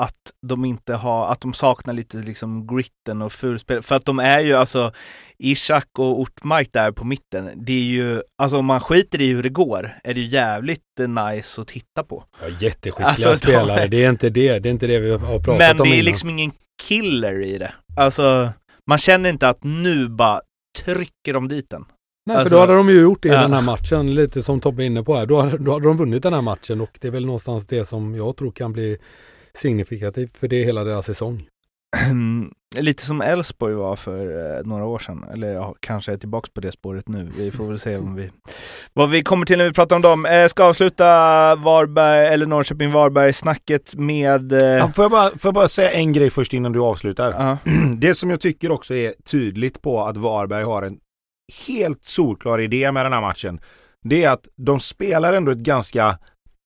[0.02, 0.16] att
[0.48, 3.82] de inte har, att de saknar lite liksom gritten och fulspel.
[3.82, 4.92] För att de är ju alltså,
[5.38, 9.44] Ishak och Ortmark där på mitten, det är ju, alltså om man skiter i hur
[9.44, 12.24] det går, är det ju jävligt eh, nice att titta på.
[12.42, 14.60] Ja, jätteskickliga Alltså, de- spelare, det är inte det.
[14.60, 16.06] Det är inte det vi har pratat Men om det är innan.
[16.06, 16.52] liksom ingen
[16.84, 17.74] killer i det.
[17.98, 18.50] Alltså,
[18.90, 20.42] man känner inte att nu bara
[20.84, 21.86] trycker de dit den.
[22.28, 23.42] Nej, Alltså- för då hade de ju gjort det i Ja.
[23.42, 25.26] den här matchen, lite som Tobbe är inne på här.
[25.26, 27.86] Då hade, då hade de vunnit den här matchen och det är väl någonstans det
[27.86, 28.98] som jag tror kan bli
[29.56, 31.48] signifikativt för det hela deras säsong.
[32.76, 36.62] Lite som Elfsborg var för eh, några år sedan, eller ja, kanske är tillbaks på
[36.62, 37.32] det spåret nu.
[37.38, 38.32] Vi får väl se om vi,
[38.94, 40.26] vad vi kommer till när vi pratar om dem.
[40.26, 41.06] Eh, ska avsluta
[41.56, 44.52] Varberg, eller Norrköping-Varberg-snacket med...
[44.52, 47.32] Eh, Ja, får, jag bara, får jag bara säga en grej först innan du avslutar?
[47.32, 47.58] ja.
[47.98, 50.98] Det som jag tycker också är tydligt på att Varberg har en
[51.68, 53.60] helt solklar idé med den här matchen.
[54.04, 56.18] Det är att de spelar ändå ett ganska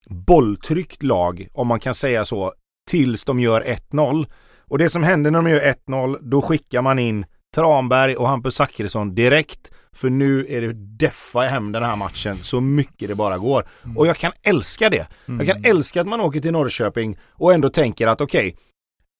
[0.10, 2.54] bolltryckt lag, om man kan säga så,
[2.90, 4.26] tills de gör 1-0.
[4.68, 7.26] Och det som händer när de gör 1-0, då skickar man in
[7.56, 9.72] Tranberg och Hampus Zachrisson direkt.
[9.92, 13.68] För nu är det deffa hem den här matchen så mycket det bara går.
[13.96, 15.08] Och jag kan älska det.
[15.26, 18.56] Jag kan älska att man åker till Norrköping och ändå tänker att okej,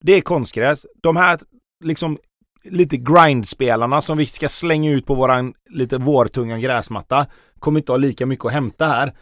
[0.04, 0.86] det är konstgräs.
[1.02, 1.40] De här
[1.84, 2.18] liksom
[2.64, 7.26] lite grindspelarna som vi ska slänga ut på våran lite vårtunga gräsmatta
[7.60, 9.14] kommer inte ha lika mycket att hämta här.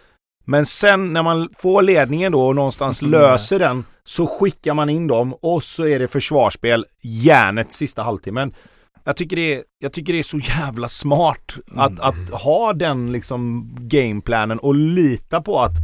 [0.49, 3.11] Men sen när man får ledningen då och någonstans Mm.
[3.11, 8.53] löser den så skickar man in dem och så är det försvarsspel järnet sista halvtimmen.
[9.03, 13.11] Jag tycker det är, jag tycker det är så jävla smart att, att ha den
[13.11, 15.75] liksom gameplanen och lita på att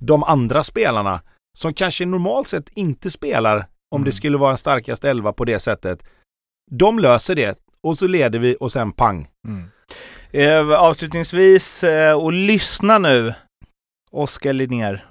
[0.00, 1.20] de andra spelarna
[1.58, 5.58] som kanske normalt sett inte spelar om det skulle vara en starkast elva på det
[5.58, 6.02] sättet.
[6.70, 9.28] De löser det och så leder vi och sen pang.
[10.32, 13.34] Eh, avslutningsvis, eh, och lyssna nu,
[14.10, 15.06] Oskar Linnér.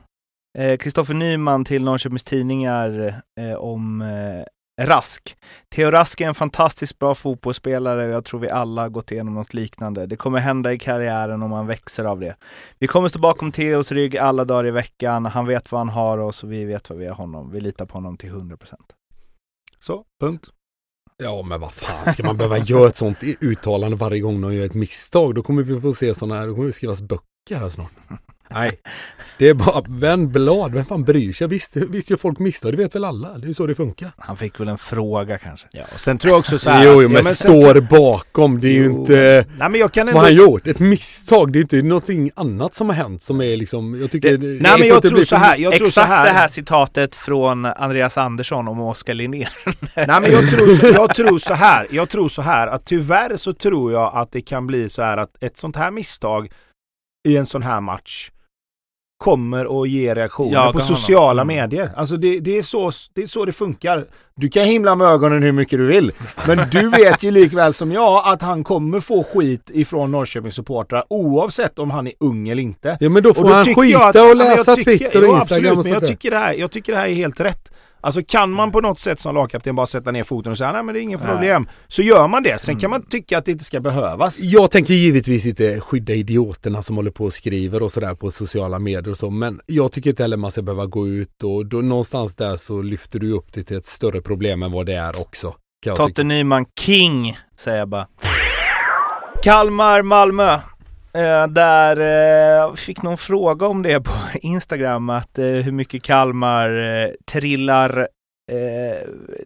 [0.58, 4.44] Eh, Kristoffer Nyman till Norrköpings Tidningar eh, om eh,
[4.86, 5.38] Rask.
[5.76, 9.34] Theo Rask är en fantastiskt bra fotbollsspelare och jag tror vi alla har gått igenom
[9.34, 10.06] något liknande.
[10.06, 12.36] Det kommer hända i karriären om man växer av det.
[12.80, 15.26] Vi kommer stå bakom Theos rygg alla dagar i veckan.
[15.26, 17.52] Han vet vad han har oss och vi vet vad vi har honom.
[17.52, 18.74] Vi litar på honom till 100%.
[19.80, 20.50] Så, punkt.
[21.24, 24.66] Ja men vad fan, ska man behöva göra ett sånt uttalande varje gång någon gör
[24.66, 25.36] ett misstag?
[25.36, 27.92] Då kommer vi få se sådana här, då kommer det skrivas böcker här snart.
[28.52, 28.80] Nej,
[29.38, 30.74] det är bara vänd blad.
[30.74, 31.48] Vem fan bryr sig?
[31.48, 33.38] Visst, visst gör folk misstag, det vet väl alla.
[33.38, 34.12] Det är ju så det funkar.
[34.18, 35.68] Han fick väl en fråga kanske.
[35.72, 36.86] Ja, och sen tror jag också så här.
[36.86, 38.60] Jo, jo, ja, men, sen står tror- bakom.
[38.60, 39.00] Det är ju Jo.
[39.00, 39.46] inte...
[39.58, 40.20] Nej men jag kan Vad ändå...
[40.20, 40.68] har han gjort?
[40.68, 41.52] Ett misstag.
[41.54, 44.02] Det är inte någonting annat som har hänt som är liksom...
[44.02, 44.30] Jag tycker...
[44.30, 45.58] Det- det nej, men jag tror så här.
[45.58, 46.26] Jag tror så Exakt här.
[46.26, 49.50] det här citatet från Andreas Andersson om Oskar Linnér.
[49.96, 51.88] Nej men jag tror, så, jag tror så här.
[51.92, 55.18] Jag tror så här att tyvärr så tror jag att det kan bli så här
[55.18, 56.52] att ett sånt här misstag
[57.28, 58.32] i en sån här match
[59.20, 61.56] kommer att ge reaktioner Jaga på sociala Mm.
[61.58, 61.92] medier.
[61.96, 64.06] Alltså det, det, är så, det är så det funkar.
[64.36, 66.12] Du kan himla med ögonen hur mycket du vill.
[66.48, 71.04] Men du vet ju likväl som jag att han kommer få skit ifrån Norrköpings supportrar
[71.10, 72.98] oavsett om han är ung eller inte.
[73.00, 74.76] Ja men då får Och då han skita jag att- och ja, men jag läsa
[74.76, 76.08] tycker- Twitter och Instagram absolut, och men sånt jag där.
[76.08, 77.72] tycker, det här, jag tycker det här är helt rätt.
[78.02, 80.84] Alltså kan man på något sätt som lagkapten bara sätta ner foten och säga nej
[80.84, 81.32] men det är inget Nej.
[81.32, 81.68] problem.
[81.88, 82.62] Så gör man det.
[82.62, 84.40] Sen kan man tycka att det inte ska behövas.
[84.40, 88.80] Jag tänker givetvis inte skydda idioterna som håller på och skriver och sådär på sociala
[88.80, 89.30] medier och så.
[89.30, 92.82] Men jag tycker inte heller man ska behöva gå ut och då, någonstans där så
[92.82, 95.54] lyfter du upp det till ett större problem än vad det är också.
[95.96, 96.24] Totte.
[96.24, 98.08] Nyman King, säger jag bara.
[99.44, 100.60] Kalmar, Malmö.
[101.14, 101.98] Eh, där
[102.68, 108.08] eh, fick någon fråga om det på Instagram, att eh, hur mycket Kalmar trillar,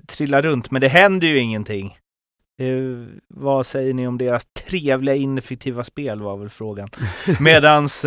[0.08, 1.98] trillar runt, men det händer ju ingenting.
[3.28, 6.90] Vad säger ni om deras trevliga ineffektiva spel var väl frågan.
[7.40, 8.06] Medans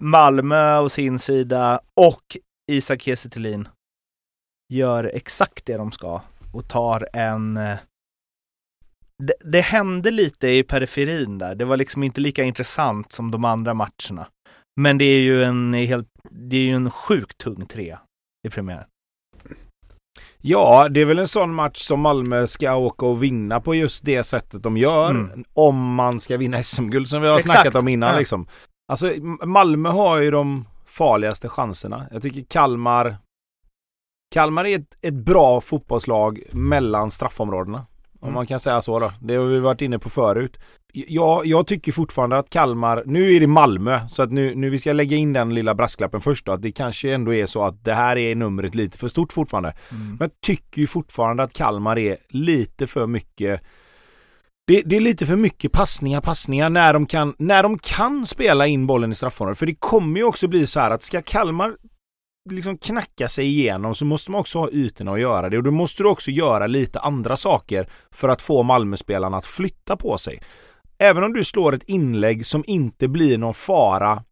[0.00, 2.36] Malmö å sin sida och
[2.72, 3.28] Isak Kiese
[4.68, 6.20] gör exakt det de ska
[6.52, 7.76] och tar en eh,
[9.22, 11.54] det, det hände lite i periferin där.
[11.54, 14.26] Det var liksom inte lika intressant som de andra matcherna.
[14.80, 18.00] Men det är ju en helt, det är ju en sjukt tung trea
[18.46, 18.84] i premiären.
[20.40, 24.04] Ja, det är väl en sån match som Malmö ska åka och vinna på just
[24.04, 25.10] det sättet de gör.
[25.10, 25.44] Mm.
[25.54, 27.54] Om man ska vinna SM-guld som vi har Exakt.
[27.54, 28.18] snackat om innan Ja.
[28.18, 28.46] liksom.
[28.92, 29.12] Alltså
[29.44, 32.06] Malmö har ju de farligaste chanserna.
[32.12, 33.16] Jag tycker Kalmar
[34.34, 37.86] Kalmar är ett, ett bra fotbollslag mellan straffområdena.
[38.26, 38.34] Om Mm.
[38.34, 39.12] man kan säga så då.
[39.20, 40.56] Det har vi varit inne på förut.
[40.92, 44.78] Jag, jag tycker fortfarande att Kalmar, nu är det Malmö, så att nu, nu vi
[44.78, 47.84] ska lägga in den lilla brasklappen först då, att det kanske ändå är så att
[47.84, 49.74] det här är numret lite för stort fortfarande.
[49.90, 53.60] Men jag tycker ju fortfarande att Kalmar är lite för mycket
[54.66, 58.66] det, det är lite för mycket passningar, passningar när de, kan, när de kan spela
[58.66, 59.58] in bollen i straffområdet.
[59.58, 61.72] För det kommer ju också bli så här att ska Kalmar
[62.52, 65.70] liksom knacka sig igenom så måste man också ha ytorna att göra det och då
[65.70, 70.42] måste du också göra lite andra saker för att få Malmöspelarna att flytta på sig.
[70.98, 74.22] Även om du slår ett inlägg som inte blir någon fara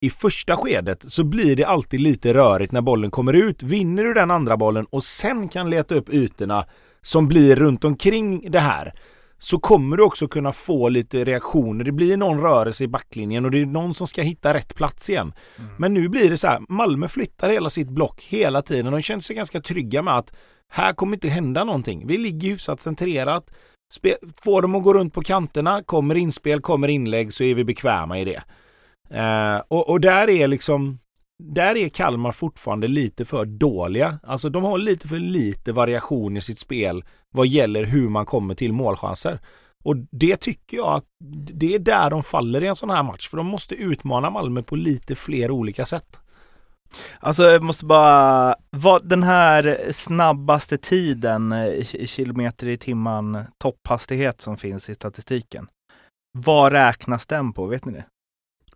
[0.00, 3.62] i första skedet så blir det alltid lite rörigt när bollen kommer ut.
[3.62, 6.66] Vinner du den andra bollen och sen kan leta upp ytorna
[7.02, 8.94] som blir runt omkring det här
[9.38, 11.84] så kommer du också kunna få lite reaktioner.
[11.84, 15.10] Det blir någon rörelse i backlinjen och det är någon som ska hitta rätt plats
[15.10, 15.32] igen.
[15.78, 18.92] Men nu blir det så här, Malmö flyttar hela sitt block hela tiden.
[18.92, 20.36] De känner sig ganska trygga med att
[20.68, 22.06] här kommer inte hända någonting.
[22.06, 23.50] Vi ligger hyfsat centrerat.
[24.00, 27.64] Spe- får dem att gå runt på kanterna, kommer inspel, kommer inlägg så är vi
[27.64, 28.42] bekväma i det.
[29.10, 30.98] Eh, och, och där är liksom
[31.42, 34.18] där är Kalmar fortfarande lite för dåliga.
[34.22, 37.04] Alltså de har lite för lite variation i sitt spel
[37.34, 39.40] vad gäller hur man kommer till målchanser.
[39.84, 41.04] Och det tycker jag att
[41.52, 43.28] det är där de faller i en sån här match.
[43.28, 46.20] För de måste utmana Malmö på lite fler olika sätt.
[47.20, 54.56] Alltså jag måste bara, vad den här snabbaste tiden i kilometer i timmen topphastighet som
[54.56, 55.68] finns i statistiken.
[56.38, 58.04] Vad räknas den på, vet ni det?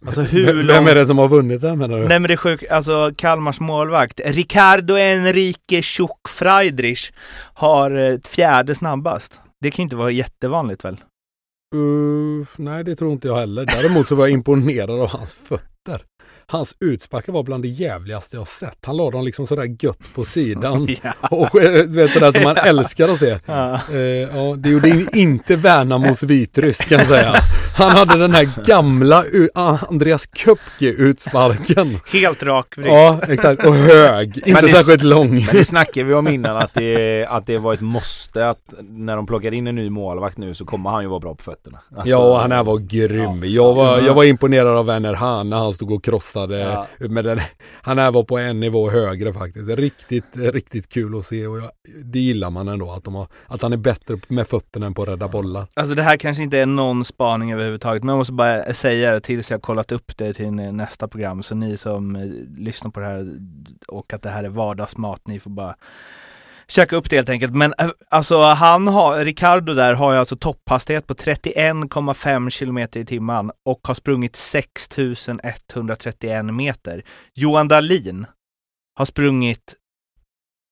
[0.07, 2.09] Alltså hur Vem- Vem är det som har vunnit den menar du?
[2.09, 7.11] Nej men det är sjukt, alltså Kalmars målvakt, Ricardo Enrique Schuck Friedrich
[7.55, 9.41] har eh, fjärde snabbast.
[9.61, 10.97] Det kan inte vara jättevanligt väl?
[11.75, 13.67] Uh, nej, det tror inte jag heller.
[13.67, 16.03] Däremot så var jag imponerad av hans fötter.
[16.47, 18.79] Hans utsparkar var bland det jävligaste jag sett.
[18.87, 20.89] Han la dem liksom sådär gött på sidan.
[21.03, 21.13] Ja.
[21.31, 23.39] Och eh, vet sådär som man älskar att se.
[23.47, 23.81] Ja.
[23.93, 27.35] Eh, ja, det gjorde in- inte Värnamos vitryss kan jag säga.
[27.81, 29.25] Han hade den här gamla
[29.89, 31.99] Andreas Köpke-utsparken.
[32.13, 32.87] Helt rak vrick.
[32.87, 33.67] Ja, exakt.
[33.67, 34.43] Och hög.
[34.47, 35.31] Inte det- särskilt lång.
[35.31, 39.17] Men det snackade vi om innan att det, att det var ett måste att när
[39.17, 41.79] de plockar in en ny målvakt nu så kommer han ju vara bra på fötterna.
[41.95, 43.43] Alltså, Ja, han här var grym.
[43.45, 46.59] Jag var, jag var imponerad av Werner Hahn när han stod och krossade.
[46.59, 46.87] Ja.
[47.09, 47.41] Med den,
[47.83, 49.69] han här var på en nivå högre faktiskt.
[49.71, 51.71] Riktigt, riktigt kul att se och jag,
[52.05, 52.91] det gillar man ändå.
[52.93, 55.67] Att, de har, att han är bättre med fötterna än på att rädda bollar.
[55.75, 59.21] Alltså det här kanske inte är någon spaning överhuvudtaget, men jag måste bara säga det
[59.21, 61.43] tills jag kollat upp det till nästa program.
[61.43, 62.25] Så ni som eh,
[62.57, 63.29] lyssnar på det här
[63.89, 65.77] och att det här är vardagsmat, ni får bara
[66.69, 67.55] käka upp det helt enkelt.
[67.55, 73.07] Men eh, alltså han har, Ricardo där har ju alltså topphastighet på 31,5 kilometer i
[73.07, 77.03] timmen och har sprungit 6131 meter.
[77.35, 78.27] Johan Dahlin
[78.95, 79.75] har sprungit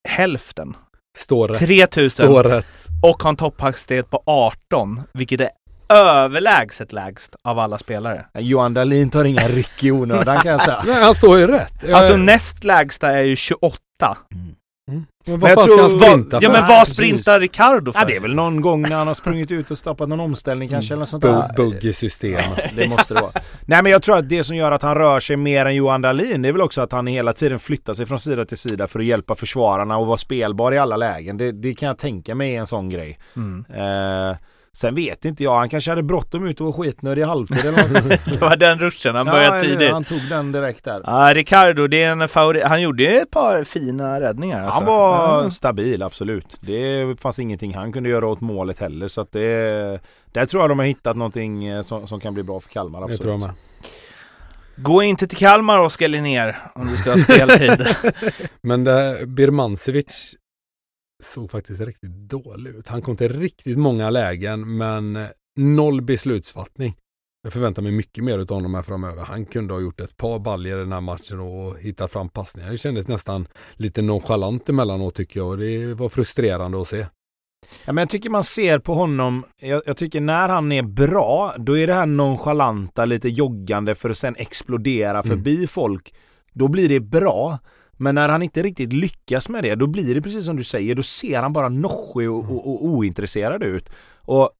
[0.08, 0.76] hälften,
[1.16, 1.58] Står rätt.
[1.58, 2.86] 3000 Står rätt.
[3.02, 5.50] och har en topphastighet på 18, vilket är
[5.88, 8.24] överlägset lägst av alla spelare.
[8.38, 10.82] Johan Dahlin tar inga ryck i onödan kan jag säga.
[10.86, 11.92] Nej, han står ju rätt.
[11.92, 13.78] Alltså Jag- näst lägsta är ju 28.
[14.34, 14.54] Mm.
[14.90, 16.52] Men Men vad jag fan ska tror- han vad- sprinta Ja för?
[16.58, 18.00] men Nej, vad sprintar Ricardo för?
[18.00, 20.68] Ja, det är väl någon gång när han har sprungit ut och stoppat någon omställning
[20.68, 21.52] kanske eller något sånt där.
[21.56, 22.76] bugg i systemet.
[22.76, 23.32] Det måste det vara.
[23.66, 26.02] Nej men jag tror att det som gör att han rör sig mer än Johan
[26.02, 28.86] Dahlin det är väl också att han hela tiden flyttar sig från sida till sida
[28.86, 31.36] för att hjälpa försvararna och vara spelbar i alla lägen.
[31.36, 33.18] Det, det kan jag tänka mig är en sån grej.
[33.36, 33.64] Mm.
[33.74, 34.36] Eh,
[34.80, 37.88] sen vet inte jag, han kanske hade bråttom ut och var skitnödig i halvtid eller
[37.88, 38.20] något.
[38.24, 39.90] Det var den ruschen, han Ja, började eller- tidigt.
[39.92, 41.02] Han tog den direkt där.
[41.04, 42.64] Ja, Ricardo, det är en favorit.
[42.64, 44.62] Han gjorde ju ett par fina räddningar.
[44.64, 44.74] Alltså.
[44.74, 45.50] Han var Ja.
[45.50, 46.56] stabil, absolut.
[46.60, 49.08] Det fanns ingenting han kunde göra åt målet heller.
[49.08, 50.00] Så att det,
[50.32, 52.98] där tror jag de har hittat någonting eh, som, som kan bli bra för Kalmar.
[52.98, 53.20] Det Absolut.
[53.20, 53.50] tror jag med.
[54.76, 57.86] Gå inte till Kalmar, Oskar Linnér, om du ska ha speltid.
[58.60, 60.34] Men det, Birmancevic
[61.22, 62.88] såg faktiskt riktigt dålig ut.
[62.88, 65.26] Han kom till riktigt många lägen men eh,
[65.56, 66.94] noll beslutsfattning.
[67.42, 69.22] Jag förväntar mig mycket mer av honom här framöver.
[69.24, 72.70] Han kunde ha gjort ett par baljor i den här matchen och hittat fram passningar.
[72.70, 77.06] Det kändes nästan lite nonchalant emellanåt tycker jag och det var frustrerande att se.
[77.84, 81.54] Ja, men jag tycker man ser på honom, jag, jag tycker när han är bra,
[81.58, 85.22] då är det här nonchalanta, lite joggande för att sen explodera Mm.
[85.22, 86.14] förbi folk.
[86.52, 87.58] Då blir det bra.
[87.98, 90.94] Men när han inte riktigt lyckas med det, då blir det precis som du säger,
[90.94, 93.88] då ser han bara noschig och, och, och ointresserad ut.
[94.16, 94.50] Och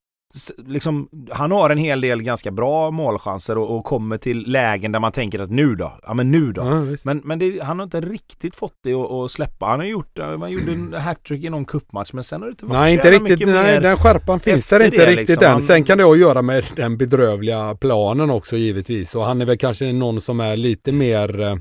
[0.67, 4.99] liksom, han har en hel del ganska bra målchanser och, och kommer till lägen där
[4.99, 5.99] man tänker att nu då?
[6.03, 6.61] Ja men nu då?
[6.61, 6.95] Ja.
[7.05, 9.65] Men, men det, han har inte riktigt fått det att, släppa.
[9.65, 12.65] Han har gjort, man gjorde en hattrick i någon cupmatch men sen har det inte
[12.65, 13.47] varit Nej, inte riktigt.
[13.47, 15.45] Nej, den skärpan finns där inte det, riktigt liksom.
[15.45, 15.51] än.
[15.51, 19.15] Han- Sen kan det ha att göra med den bedrövliga planen också givetvis.
[19.15, 21.55] Och han är väl kanske någon som är lite mer eh,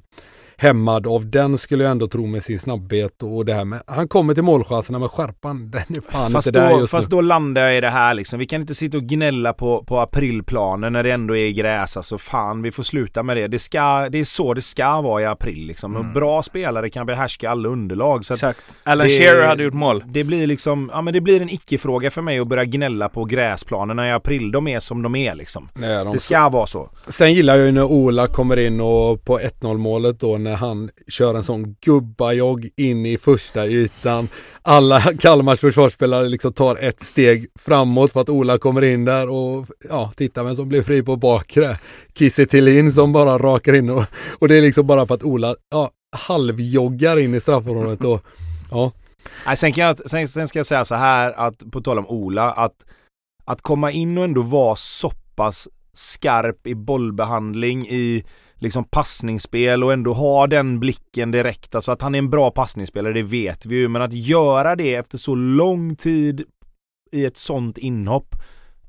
[0.61, 3.83] hämmad av den skulle jag ändå tro med sin snabbhet och det här med.
[3.87, 5.71] Han kommer till målchanserna med skärpan.
[5.71, 7.17] Den är fan Fast, inte där då, just fast nu.
[7.17, 8.39] då landar jag i det här liksom.
[8.39, 11.97] Vi kan inte sitta och gnälla på, på aprilplanen när det ändå är gräs.
[11.97, 13.47] Alltså fan, vi får sluta med det.
[13.49, 15.97] Det, ska, det är så det ska vara i april liksom.
[15.97, 18.25] Och bra spelare kan behärska alla underlag.
[18.25, 18.61] Så Exakt.
[18.85, 20.05] Alan det- Shearer hade gjort mål.
[20.07, 23.25] Det blir liksom, ja men det blir en icke-fråga för mig att börja gnälla på
[23.25, 24.51] gräsplanerna i april.
[24.53, 25.69] De är som de är liksom.
[25.75, 26.91] Nej, de Det ska vara så.
[27.09, 30.91] Sen gillar jag ju när Ola kommer in och på 1-0 målet då när han
[31.09, 34.29] kör en sån gubbajogg in i första ytan.
[34.62, 39.66] Alla Kalmars försvarsspelare liksom tar ett steg framåt för att Ola kommer in där och
[39.89, 41.79] ja, titta vem som blir fri på bakre.
[42.15, 44.05] Kiese Thelin som bara rakar in och,
[44.39, 48.25] och det är liksom bara för att Ola ja, halvjoggar in i straffområdet och
[48.70, 48.93] ja,
[49.47, 52.07] Nej, sen, kan jag, sen, sen ska jag säga så här att på tal om
[52.07, 52.75] Ola att
[53.45, 58.25] att komma in och ändå vara så pass skarp i bollbehandling i
[58.59, 61.75] liksom passningsspel och ändå ha den blicken direkt.
[61.75, 63.89] Alltså att han är en bra passningsspelare, det vet vi ju.
[63.89, 66.45] Men att göra det efter så lång tid
[67.13, 68.35] i ett sånt inhopp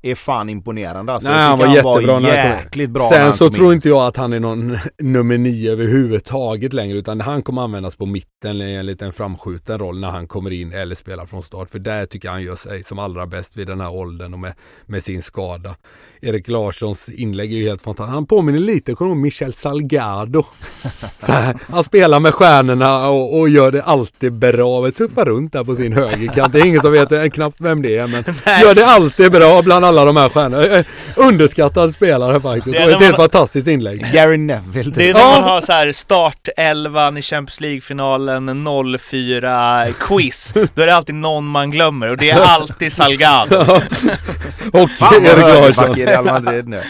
[0.02, 1.12] är fan imponerande.
[1.12, 2.34] Alltså, Nej, han var jättebra han kom in.
[2.34, 3.72] jäkligt bra Sen så tror in.
[3.72, 8.06] inte jag att han är någon nummer nio överhuvudtaget längre utan han kommer användas på
[8.06, 11.70] mitten i en liten framskjuten roll när han kommer in eller spelar från start.
[11.70, 14.38] För där tycker jag han gör sig som allra bäst vid den här åldern och
[14.40, 14.52] med,
[14.86, 15.74] med sin skada.
[16.20, 18.14] Erik Larssons inlägg är ju helt fantastiskt.
[18.14, 20.44] Han påminner lite om Michel Salgado.
[21.28, 24.90] Här, han spelar med stjärnorna och, och gör det alltid bra.
[24.90, 26.52] Tuffar runt där på sin högerkant.
[26.52, 28.24] Det är ingen som vet knappt vem det är men
[28.62, 30.64] gör det alltid bra bland alla de här stjärnorna.
[30.64, 30.84] Eh,
[31.16, 32.76] Underskattad spelare faktiskt.
[32.76, 34.12] Det är Och ett helt man- fantastiskt inlägg.
[34.12, 34.90] Gary Neville.
[34.96, 35.16] Det är typ.
[35.16, 38.66] när man har så här startelvan i Champions League-finalen
[39.00, 40.52] 04 quiz.
[40.74, 43.56] Då är det alltid någon man glömmer och det är alltid Salgado.
[44.72, 45.98] Och Fan vad Erik högerback Larsson.
[45.98, 46.82] i Real Madrid nu.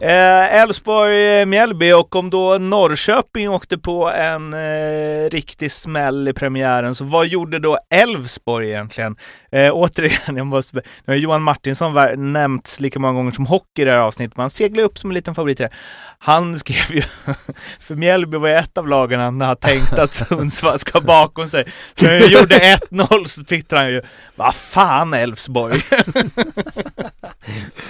[0.00, 6.94] Eh, Elfsborg-Mjällby eh, och om då Norrköping åkte på en eh, riktig smäll i premiären,
[6.94, 9.16] så vad gjorde då Elfsborg egentligen?
[9.52, 11.94] Eh, återigen, jag måste, nu har Johan Martinsson
[12.32, 15.10] nämnts lika många gånger som hockey i det här avsnittet, men han seglar upp som
[15.10, 15.72] en liten favorit i här.
[16.20, 17.02] Han skrev ju,
[17.80, 21.64] för Mjällby var ett av lagen han har tänkt att Sundsvall ska bakom sig.
[21.94, 24.02] Så när jag gjorde 1-0 så twittrade han ju,
[24.36, 25.82] vad fan Elfsborg?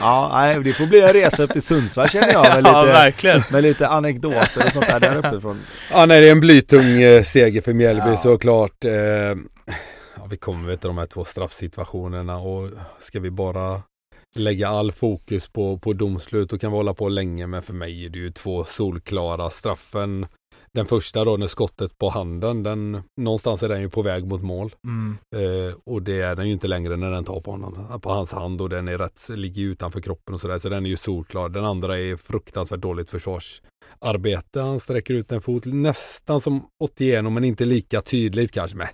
[0.00, 2.82] ja, nej, det får bli en resa upp till Sundsvall känner jag med lite, ja,
[2.82, 3.42] verkligen.
[3.48, 5.60] med lite anekdoter och sånt där, där uppifrån.
[5.92, 8.16] Ja, nej, det är en blytung eh, seger för Mjällby ja.
[8.16, 8.84] såklart.
[8.84, 13.82] Eh, ja, vi kommer till de här två straffsituationerna och ska vi bara
[14.36, 18.04] lägga all fokus på, på domslut och kan vi hålla på länge men för mig
[18.04, 20.26] är det ju två solklara straffen
[20.74, 24.42] den första då när skottet på handen, den, någonstans är den ju på väg mot
[24.42, 24.74] mål.
[24.84, 25.16] Mm.
[25.36, 28.32] Eh, och det är den ju inte längre när den tar på honom, på hans
[28.32, 30.58] hand och den är rätt, ligger utanför kroppen och sådär.
[30.58, 31.48] Så den är ju solklar.
[31.48, 34.60] Den andra är fruktansvärt dåligt försvarsarbete.
[34.60, 38.76] Han sträcker ut en fot nästan som åt igenom men inte lika tydligt kanske.
[38.76, 38.86] Men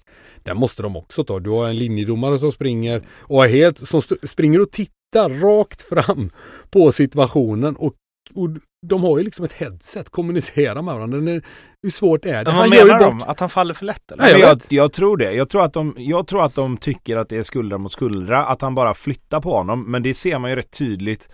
[0.43, 1.39] den måste de också ta.
[1.39, 6.31] Du har en linjedomare som springer och är helt, som springer och tittar rakt fram
[6.71, 7.95] på situationen och
[8.35, 8.49] och
[8.87, 11.41] de har ju liksom ett headset, kommunicerar med varandra.
[11.83, 12.51] hur svårt är det?
[12.51, 13.23] Men vad menar de?
[13.23, 14.23] Att han faller för lätt eller?
[14.23, 15.33] Nej, jag, jag, tror det.
[15.33, 18.47] Jag tror, att de, jag tror att de tycker att det är skuldra mot skuldra,
[18.47, 19.91] att han bara flyttar på honom.
[19.91, 21.29] Men det ser man ju rätt tydligt.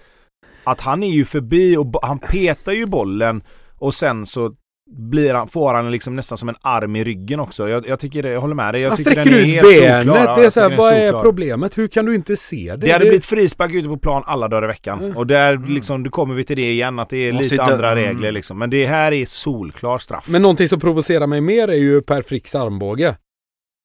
[0.65, 3.43] Att han är ju förbi och han petar ju bollen
[3.78, 4.55] och sen så
[4.91, 7.69] blir han, får han liksom nästan som en arm i ryggen också.
[7.69, 8.83] Jag, jag tycker det, jag håller med dig.
[8.83, 10.37] Jag han sträcker ut benet.
[10.37, 11.79] det är så här, vad är problemet?
[11.79, 12.87] Hur kan du inte se det?
[12.87, 13.09] Det hade det...
[13.09, 14.99] blivit frispark ute på plan alla dagar i veckan.
[14.99, 15.17] Mm.
[15.17, 15.75] Och där mm.
[15.75, 18.05] liksom, då kommer vi till det igen, att det är lite andra mm.
[18.05, 18.59] regler liksom.
[18.59, 20.29] Men det här är solklar straff.
[20.29, 23.17] Men någonting som provocerar mig mer är ju Per Fricks armbåge.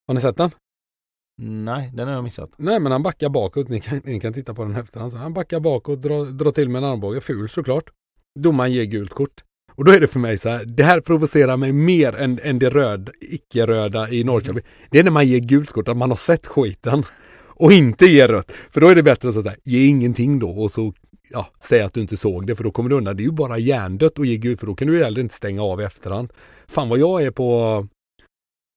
[0.07, 0.51] Har ni sett den?
[1.41, 2.49] Nej, den har jag missat.
[2.57, 3.69] Nej, men han backar bakåt.
[3.69, 5.13] Ni kan, ni kan titta på den efterhand.
[5.13, 7.21] Han backar bakåt, drar, drar till med en armbåge.
[7.21, 7.89] Ful såklart.
[8.39, 9.43] Domaren ger gult kort.
[9.75, 12.59] Och då är det för mig så här, det här provocerar mig mer än, än
[12.59, 14.51] det röd, icke-röda i Norrköping.
[14.53, 14.87] Mm.
[14.91, 17.03] Det är när man ger gult kort, att man har sett skiten
[17.47, 18.51] och inte ger rött.
[18.71, 20.93] För då är det bättre att säga, ge ingenting då och så
[21.31, 23.17] ja, säga att du inte såg det för då kommer du undan.
[23.17, 25.35] Det är ju bara hjärndött att ge gult för då kan du ju heller inte
[25.35, 26.33] stänga av i efterhand.
[26.67, 27.87] Fan vad jag är på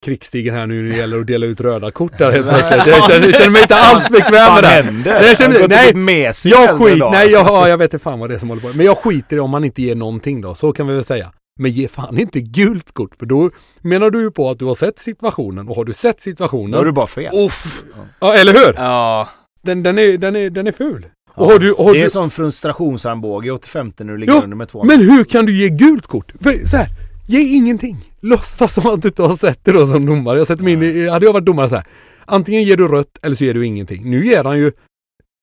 [0.04, 2.86] krigsstigen här nu när det gäller att dela ut röda kort där helt plötsligt.
[2.86, 5.26] Jag känner, känner mig inte alls bekväm med det.
[5.26, 8.30] Jag känner, nej, med sig jag skit, nej jag, ja, jag vet inte fan vad
[8.30, 8.68] det är som håller på.
[8.74, 11.32] Men jag skiter i om man inte ger någonting då, så kan vi väl säga.
[11.60, 13.50] Men ge fan inte gult kort för då
[13.80, 16.70] menar du ju på att du har sett situationen och har du sett situationen.
[16.70, 17.34] Då är du bara fel.
[17.34, 17.82] Uff.
[18.20, 18.74] Ja, eller hur?
[18.76, 19.28] Ja.
[19.62, 21.06] Den, den, är, den, är, den är ful.
[21.36, 22.10] Ja, har du, har det är du...
[22.10, 24.84] som frustrationsarmbåge 85 när du ligger ja, under med två.
[24.84, 26.32] Men hur kan du ge gult kort?
[26.40, 26.88] För så här,
[27.30, 27.96] Ge ingenting.
[28.20, 30.38] Låtsas som att du inte har sett det då som domare.
[30.38, 31.84] Jag sätter mig in i, hade jag varit domare så här.
[32.24, 34.10] Antingen ger du rött eller så ger du ingenting.
[34.10, 34.72] Nu ger han ju,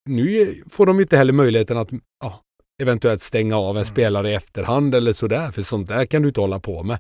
[0.10, 1.90] nu får de ju inte heller möjligheten att
[2.24, 2.41] ja,
[2.82, 3.86] eventuellt stänga av en mm.
[3.86, 5.52] spelare i efterhand eller sådär.
[5.52, 6.99] För sånt där kan du inte hålla på med.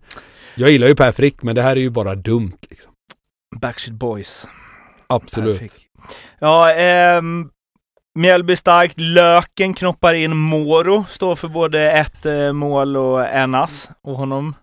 [0.55, 2.57] Jag gillar ju Per Frick men det här är ju bara dumt.
[2.69, 2.91] Liksom.
[3.55, 4.47] Backstreet Boys.
[5.07, 5.71] Absolut.
[6.39, 7.49] Ja, ehm,
[8.19, 8.99] Mjällby starkt.
[8.99, 11.05] Löken knoppar in Moro.
[11.09, 13.89] Står för både ett eh, mål och en ass.
[14.01, 14.55] Och honom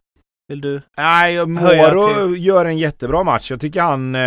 [0.52, 3.50] vill du Nej, Moro gör en jättebra match.
[3.50, 4.20] Jag tycker han, eh,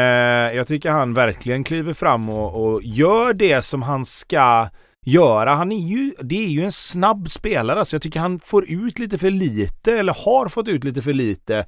[0.55, 4.69] jag tycker han verkligen kliver fram och, och, gör det som han ska
[5.05, 5.53] göra.
[5.53, 8.99] Han är ju, det är ju en snabb spelare, så jag tycker han får ut
[8.99, 11.65] lite för lite, eller har fått ut lite för lite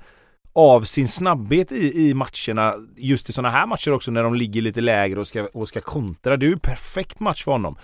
[0.55, 4.61] av sin snabbhet i, i matcherna, just i sådana här matcher också när de ligger
[4.61, 6.37] lite lägre och ska, och ska kontra.
[6.37, 7.77] Det är ju perfekt match för honom.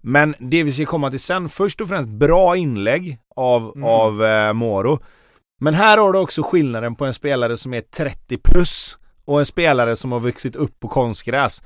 [0.00, 3.84] Men det vi ska komma till sen, först och främst bra inlägg av, mm.
[3.84, 5.00] av eh, Moro.
[5.60, 9.46] Men här har du också skillnaden på en spelare som är 30 plus och en
[9.46, 11.62] spelare som har vuxit upp på konstgräs.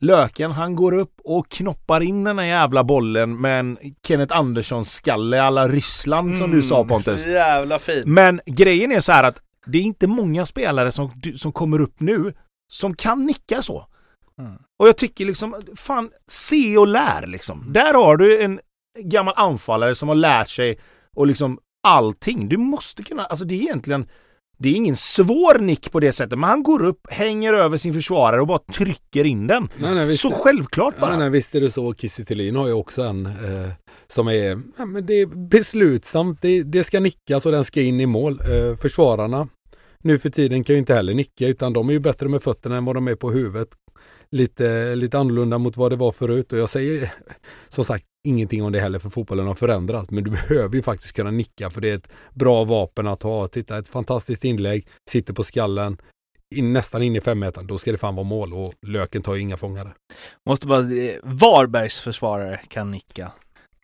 [0.00, 4.84] Löken, han går upp och knoppar in den här jävla bollen med en Kenneth Andersson
[4.84, 6.38] skalle alla Ryssland mm.
[6.38, 6.88] som du sa mm.
[6.88, 7.26] Pontus.
[7.26, 8.06] Jävla fint.
[8.06, 12.00] Men grejen är så här att det är inte många spelare som, som kommer upp
[12.00, 12.34] nu
[12.72, 13.86] som kan nicka så.
[14.38, 14.52] Mm.
[14.78, 17.60] Och jag tycker liksom, fan, se och lär liksom.
[17.60, 17.72] Mm.
[17.72, 18.60] Där har du en
[18.98, 20.78] gammal anfallare som har lärt sig
[21.16, 22.48] och liksom allting.
[22.48, 24.06] Du måste kunna, alltså det är egentligen,
[24.58, 27.94] det är ingen svår nick på det sättet, men han går upp, hänger över sin
[27.94, 29.68] försvarare och bara trycker in den.
[29.78, 31.10] Nej, nej, så självklart bara.
[31.10, 31.94] Nej, nej, visst är det så.
[31.94, 32.24] Kiese
[32.56, 33.70] har ju också en eh,
[34.06, 36.42] som är, ja, men det är beslutsamt.
[36.42, 38.40] Det, det, ska nickas och den ska in i mål.
[38.40, 39.48] Eh, försvararna
[40.02, 42.76] nu för tiden kan ju inte heller nicka utan de är ju bättre med fötterna
[42.76, 43.68] än vad de är på huvudet.
[44.30, 47.12] Lite, lite annorlunda mot vad det var förut och jag säger
[47.68, 51.12] som sagt ingenting om det heller för fotbollen har förändrats men du behöver ju faktiskt
[51.12, 53.48] kunna nicka för det är ett bra vapen att ha.
[53.48, 55.96] Titta ett fantastiskt inlägg, sitter på skallen,
[56.54, 59.40] in, nästan in i femmetern, då ska det fan vara mål och Löken tar ju
[59.40, 59.88] inga fångare.
[60.46, 60.82] Måste bara,
[61.22, 63.32] Varbergs försvarare kan nicka.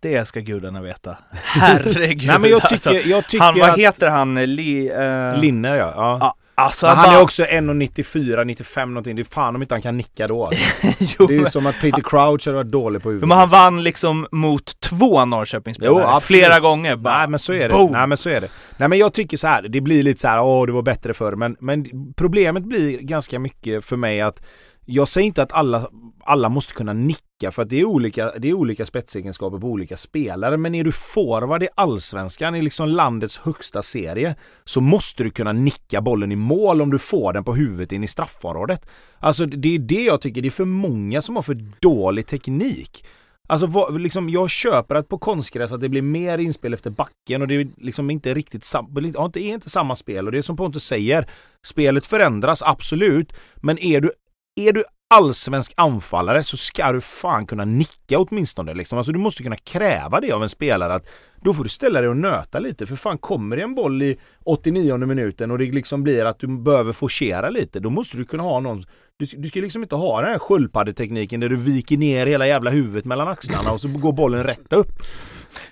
[0.00, 1.18] Det ska gudarna veta.
[1.32, 2.26] Herregud.
[2.26, 3.08] Nej men jag tycker, alltså.
[3.08, 3.78] jag tycker Han, vad att...
[3.78, 4.34] heter han?
[4.34, 5.92] Li, eh, Linner ja.
[5.96, 6.18] ja.
[6.20, 9.16] Ja, alltså han bara- är också 1,94, 95 någonting.
[9.16, 10.46] Det är fan om inte han kan nicka då.
[10.46, 10.62] Alltså.
[11.18, 13.28] jo, Det är ju men- som att Peter Crouch hade varit dålig på huvudet.
[13.28, 16.96] men han vann liksom mot två Norrköpingsspelare flera gånger.
[16.96, 17.74] Bara, Nej men så är det.
[17.74, 17.92] boom.
[17.92, 18.48] Nej men så är det.
[18.76, 21.14] Nej men jag tycker så här, det blir lite så här, åh det var bättre
[21.14, 21.32] förr.
[21.36, 24.42] Men, men problemet blir ganska mycket för mig att
[24.88, 25.90] jag säger inte att alla,
[26.24, 29.96] alla måste kunna nicka för att det är olika, det är olika spetsegenskaper på olika
[29.96, 30.56] spelare.
[30.56, 34.34] Men är du forward i allsvenskan, i liksom landets högsta serie,
[34.64, 38.04] så måste du kunna nicka bollen i mål om du får den på huvudet in
[38.04, 38.86] i straffområdet.
[39.18, 43.04] Alltså det är det jag tycker, det är för många som har för dålig teknik.
[43.48, 47.42] Alltså vad, liksom, jag köper att på konstgräs att det blir mer inspel efter backen
[47.42, 50.42] och det är liksom inte riktigt samma, det är inte samma spel och det är
[50.42, 51.26] som Pontus säger,
[51.64, 54.10] spelet förändras absolut, men är du,
[54.56, 58.98] är du allsvensk anfallare så ska du fan kunna nicka åtminstone liksom.
[58.98, 61.08] Alltså du måste kunna kräva det av en spelare att
[61.42, 64.18] då får du ställa dig och nöta lite för fan kommer det en boll i
[64.44, 68.42] 89 minuten och det liksom blir att du behöver forcera lite då måste du kunna
[68.42, 68.84] ha någon
[69.18, 72.70] du, du ska liksom inte ha den här sköldpaddetekniken där du viker ner hela jävla
[72.70, 75.02] huvudet mellan axlarna och så går bollen rätt upp.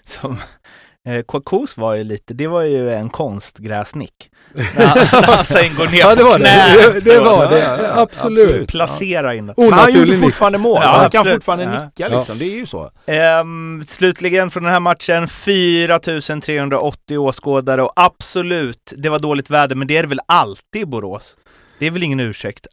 [0.04, 0.36] Som,
[1.08, 4.30] eh, Kwakos var ju lite, det var ju en konstgräsnick.
[4.54, 6.44] När han, han sen går ner Ja, det på var det.
[6.44, 7.58] knä Det, det var Ja, det.
[7.58, 8.44] ja, ja, absolut.
[8.50, 8.68] absolut.
[8.68, 9.54] Placera in den.
[9.58, 10.78] Men han gjorde fortfarande mål.
[10.82, 11.84] Ja, han kan fortfarande Ja.
[11.84, 12.38] nicka liksom.
[12.38, 12.90] Det är ju så.
[13.06, 15.28] Ehm, slutligen från den här matchen,
[16.28, 20.86] 4380 åskådare och absolut, det var dåligt väder, men det är det väl alltid i
[20.86, 21.36] Borås?
[21.78, 22.66] Det är väl ingen ursäkt?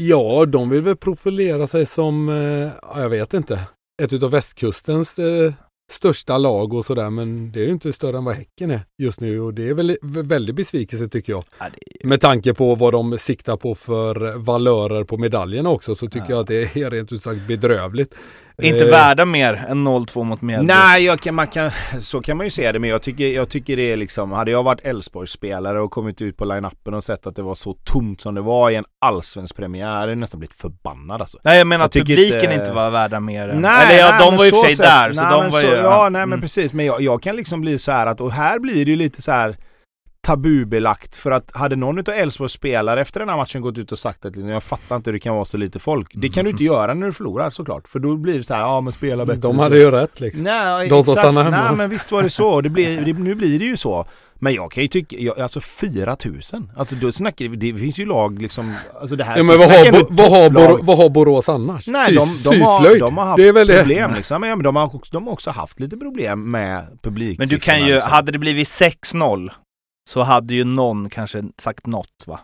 [0.00, 3.60] Ja, de vill väl profilera sig som, eh, ja, jag vet inte,
[4.02, 5.52] ett utav västkustens eh,
[5.90, 7.10] största lag och sådär.
[7.10, 9.74] Men det är ju inte större än vad Häcken är just nu och det är
[9.74, 11.44] väl väldigt besvikelse tycker jag.
[11.58, 11.66] Ja,
[12.00, 16.18] det Med tanke på vad de siktar på för valörer på medaljerna också så tycker
[16.18, 16.30] Ja.
[16.30, 18.14] jag att det är rent ut sagt bedrövligt.
[18.62, 20.66] Inte Eh, värda mer än 0-2 mot Mjällby.
[20.66, 21.70] Nej, jag kan, man kan,
[22.00, 24.50] så kan man ju se det men jag tycker, jag tycker det är liksom, hade
[24.50, 28.20] jag varit Elfsborgsspelare och kommit ut på line-upen och sett att det var så tomt
[28.20, 31.38] som det var i en allsvensk premiär, hade jag nästan blivit förbannad alltså.
[31.44, 33.60] Nej jag menar Jag att publiken inte- inte var värda mer än...
[33.60, 35.50] Nej, Eller ja, nej, de var ju för sig sett- där, så nej, de men
[35.50, 35.72] var så, ju...
[35.74, 36.40] Ja, nej men mm.
[36.40, 38.96] precis, men jag, jag kan liksom bli så här att, och här blir det ju
[38.96, 39.56] lite så här
[40.28, 43.98] tabubelagt för att hade någon utav Elfsborgs spelare efter den här matchen gått ut och
[43.98, 46.10] sagt att liksom, jag fattar inte hur det kan vara så lite folk.
[46.14, 48.60] Det kan du inte göra när du förlorar såklart, för då blir det så här,
[48.60, 49.40] ja men spela bättre.
[49.40, 50.44] De hade ju rätt liksom.
[50.44, 51.64] Nej, De som stannar hemma.
[51.64, 54.06] Nej men visst var det så, det blir, det, nu blir det ju så.
[54.40, 58.06] Men jag kan ju tycka, jag, alltså 4000, alltså då snackar vi, det finns ju
[58.06, 60.78] lag liksom, alltså det här Ja, men vad har, Bo, vad, har topplag.
[60.78, 61.88] Bo, vad har Borås annars?
[61.88, 63.78] Nej, de, Sys- de, har, de har haft det är väl det.
[63.80, 67.38] problem liksom, men de har, också, de har också haft lite problem med publik.
[67.38, 69.50] Men du kan ju, hade det blivit 6-0
[70.08, 72.40] så hade ju någon kanske sagt något va?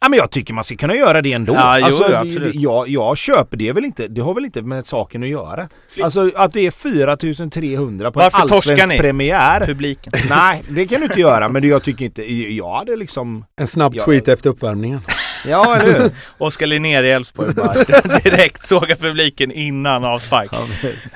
[0.00, 1.54] Ja men jag tycker man ska kunna göra det ändå.
[1.54, 2.54] Ja, jo, alltså, absolut.
[2.54, 5.68] jag, jag köper det väl inte, det har väl inte med saken att göra.
[6.02, 8.98] Alltså att det är 4300 på Varför en allsvensk ni?
[8.98, 9.66] premiär.
[9.66, 10.12] Publiken.
[10.30, 13.66] Nej, det kan du inte göra, men det- jag tycker inte, jag hade liksom, En
[13.66, 15.00] snabb tweet efter uppvärmningen.
[15.46, 16.10] ja eller hur?
[16.38, 17.54] Oskar Linnér i Elfsborg
[18.24, 20.50] direkt såga publiken innan avspark.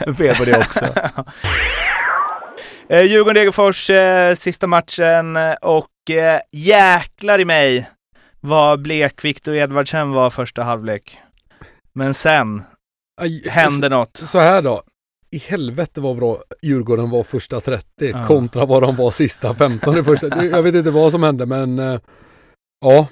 [0.07, 0.87] Ja, Fel på det också.
[2.91, 7.91] Eh, Djurgården-Degerfors, eh, sista matchen eh, och eh, jäklar i mig
[8.41, 11.19] vad blek Viktor Edvardsen var första halvlek.
[11.93, 12.63] Men sen
[13.21, 14.17] Aj, hände något.
[14.17, 14.83] Så här då.
[15.31, 18.23] I helvete vad bra Djurgården var första 30 Ja.
[18.27, 20.45] kontra vad de var sista 15 i första.
[20.45, 22.01] Jag vet inte vad som hände men eh,
[22.81, 23.07] ja.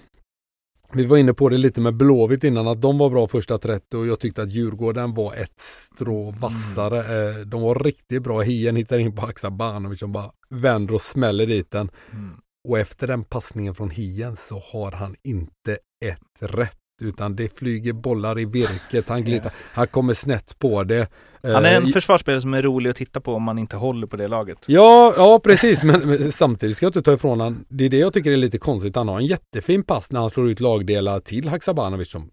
[0.97, 3.97] Vi var inne på det lite med Blåvitt innan att de var bra första 30
[3.97, 6.99] och jag tyckte att Djurgården var ett strå vassare.
[6.99, 8.41] Eh, De var riktigt bra.
[8.41, 11.91] Hien hittar in på Haksabanovic som bara vänder och smäller dit den.
[12.13, 12.31] Mm.
[12.69, 15.73] Och efter den passningen från Hien så har han inte
[16.05, 16.86] ett rätt.
[17.03, 21.09] Utan det flyger bollar i virket, han glittrar, han kommer snett på det.
[21.43, 24.07] Han är en Eh, försvarsspelare som är rolig att titta på om man inte håller
[24.07, 24.59] på det laget.
[24.67, 27.65] Ja, ja precis, men, men samtidigt ska jag inte ta ifrån han.
[27.69, 28.97] Det är det jag tycker är lite konstigt.
[28.97, 32.31] Han har en jättefin pass när han slår ut lagdelar till Haksabanovic som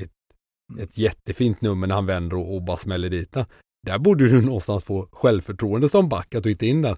[0.00, 0.10] ett,
[0.80, 3.44] ett jättefint nummer när han vänder och, och bara smäller dit den.
[3.86, 6.96] Där borde du någonstans få självförtroende som back att du inte in den.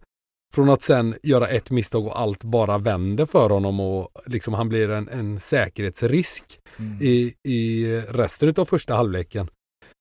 [0.55, 4.69] Från att sen göra ett misstag och allt bara vänder för honom och liksom han
[4.69, 6.45] blir en, en säkerhetsrisk
[6.79, 6.99] Mm.
[7.03, 9.49] i, i resten av första halvleken.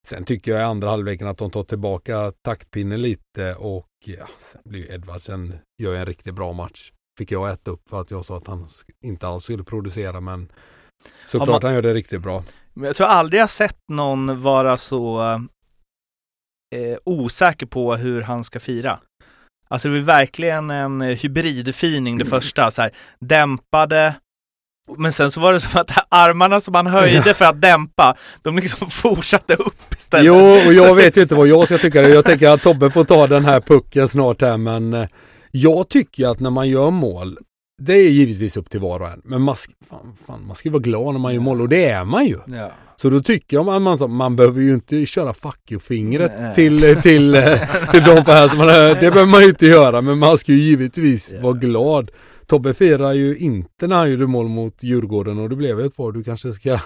[0.07, 4.61] Sen tycker jag i andra halvleken att de tar tillbaka taktpinnen lite och ja, sen
[4.65, 6.91] blir ju Edvardsen gör en riktigt bra match.
[7.19, 8.67] Fick jag äta upp för att jag sa att han
[9.05, 10.51] inte alls skulle producera men
[11.25, 12.43] såklart man- han gör det riktigt bra.
[12.73, 15.21] Men jag tror aldrig jag sett någon vara så
[16.75, 18.99] eh, osäker på hur han ska fira.
[19.67, 24.15] Alltså det är verkligen en eh, hybridfining det första, så här dämpade,
[24.97, 28.55] Men sen så var det som att armarna som han höjde för att dämpa, de
[28.57, 30.25] liksom fortsatte upp istället.
[30.25, 30.35] Jo,
[30.67, 32.01] och jag vet inte vad jag ska tycka.
[32.01, 35.07] Jag tänker att Tobbe får ta den här pucken snart här, men eh,
[35.51, 37.37] jag tycker att när man gör mål,
[37.81, 40.69] det är givetvis upp till var och en, men man, ska, fan, fan, man ska
[40.71, 42.39] vara glad när man gör mål och det är man ju.
[42.47, 42.71] Ja.
[43.01, 47.01] Så då tycker jag man, man, man behöver ju inte köra fuck you-fingret till, till,
[47.01, 47.35] till,
[47.91, 48.53] till de fans.
[48.57, 51.41] Man, det behöver man ju inte göra, men man ska ju givetvis Ja.
[51.41, 52.11] vara glad.
[52.47, 56.11] Tobbe firar ju inte när han gjorde mål mot Djurgården och det blev ett par.
[56.11, 56.79] Du kanske ska...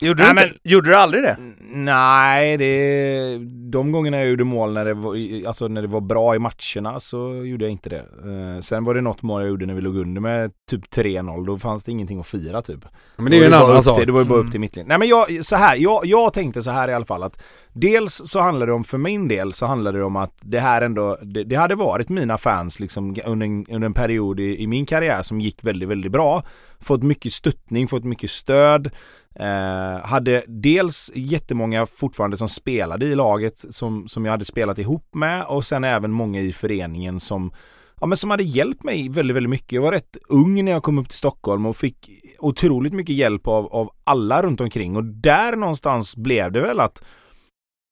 [0.00, 1.36] Gjorde, Nej, du inte, gjorde du aldrig det?
[1.74, 3.38] Nej, det,
[3.70, 5.16] de gångerna jag gjorde mål när det, var,
[5.46, 7.98] alltså när det var bra i matcherna så gjorde jag inte det.
[7.98, 11.46] Eh, sen var det något mål jag gjorde när vi låg under med typ 3-0.
[11.46, 12.84] Då fanns det ingenting att fira typ.
[13.16, 14.06] Men det är ju en annan sak.
[14.06, 14.46] Det var ju bara Mm.
[14.46, 14.88] upp till mittlinjen.
[14.88, 17.42] Nej men jag, så här, jag, jag tänkte så här i alla fall att
[17.74, 20.82] Dels så handlar det om, för min del så handlar det om att det här
[20.82, 24.66] ändå, det, det hade varit mina fans liksom under en, under en period i, i
[24.66, 26.42] min karriär som gick väldigt, väldigt bra.
[26.80, 28.90] Fått mycket stöttning, fått mycket stöd.
[29.34, 35.14] Eh, hade dels jättemånga fortfarande som spelade i laget som, som jag hade spelat ihop
[35.14, 37.52] med och sen även många i föreningen som
[38.00, 39.72] Ja men som hade hjälpt mig väldigt, väldigt mycket.
[39.72, 43.46] Jag var rätt ung när jag kom upp till Stockholm och fick otroligt mycket hjälp
[43.46, 47.04] av, av alla runt omkring och där någonstans blev det väl att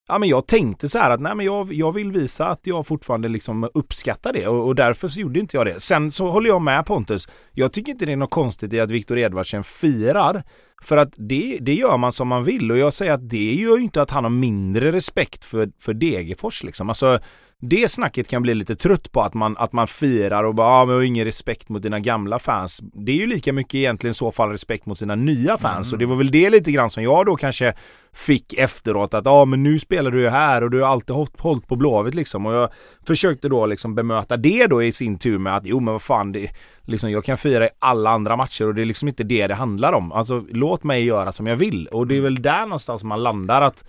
[0.08, 2.86] Ja men jag tänkte så här att nej men jag, jag vill visa att jag
[2.86, 5.80] fortfarande liksom uppskattar det och, och därför så gjorde inte jag det.
[5.80, 7.28] Sen så håller jag med Pontus.
[7.52, 10.42] Jag tycker inte det är något konstigt i att Viktor Edvardsen firar.
[10.82, 13.76] För att det, det gör man som man vill och jag säger att det gör
[13.76, 16.88] ju inte att han har mindre respekt för, för Degerfors liksom.
[16.88, 17.20] Alltså
[17.60, 20.84] det snacket kan bli lite trött på att man, att man firar och bara ah,
[20.84, 22.80] men jag har ingen respekt mot dina gamla fans.
[22.82, 25.94] Det är ju lika mycket egentligen i så fall respekt mot sina nya fans Mm.
[25.94, 27.74] och det var väl det lite grann som jag då kanske
[28.12, 31.16] fick efteråt att ja ah, men nu spelar du ju här och du har alltid
[31.16, 32.70] hållit, hållit på Blåvitt liksom och jag
[33.06, 36.32] försökte då liksom bemöta det då i sin tur med att jo men vad fan
[36.32, 36.50] det
[36.82, 39.54] liksom jag kan fira i alla andra matcher och det är liksom inte det det
[39.54, 40.12] handlar om.
[40.12, 43.62] Alltså låt mig göra som jag vill och det är väl där någonstans man landar
[43.62, 43.84] att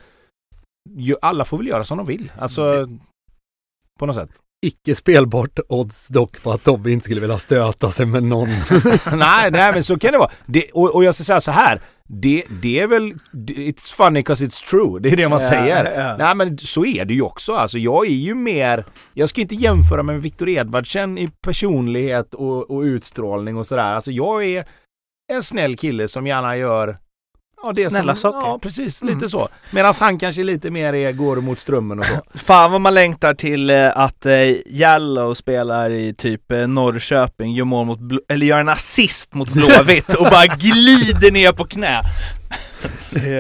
[1.22, 2.32] alla får väl göra som de vill.
[2.40, 2.88] Alltså
[4.02, 4.30] på något sätt.
[4.66, 8.50] Icke spelbart odds dock på att Tobbe inte skulle vilja stöta sig med någon.
[9.14, 10.32] nej, nej men så kan det vara.
[10.46, 11.80] Det, och, och jag ska säga så här.
[12.08, 13.14] Det, det är väl,
[13.48, 15.00] it's funny 'cause it's true.
[15.00, 16.00] Det är det man Ja, säger.
[16.00, 16.18] ja.
[16.18, 17.54] Nej men så är det ju också.
[17.54, 22.72] Alltså jag är ju mer, jag ska inte jämföra med Viktor Edvardsen i personlighet och,
[22.72, 23.84] och utstrålning och sådär.
[23.94, 24.66] Alltså jag är
[25.34, 26.98] en snäll kille som gärna gör
[27.64, 28.48] ja, det Snälla som, saker.
[28.48, 29.02] Ja, precis.
[29.02, 29.14] Mm.
[29.14, 29.50] Lite så.
[29.72, 32.40] Medan han kanske lite mer är, går mot strömmen och så.
[32.40, 34.34] Fan vad man längtar till eh, att eh,
[34.66, 40.14] Jallow spelar i typ eh, Norrköping, gör mål mot, eller gör en assist mot Blåvitt
[40.14, 42.02] och bara glider ner på knä.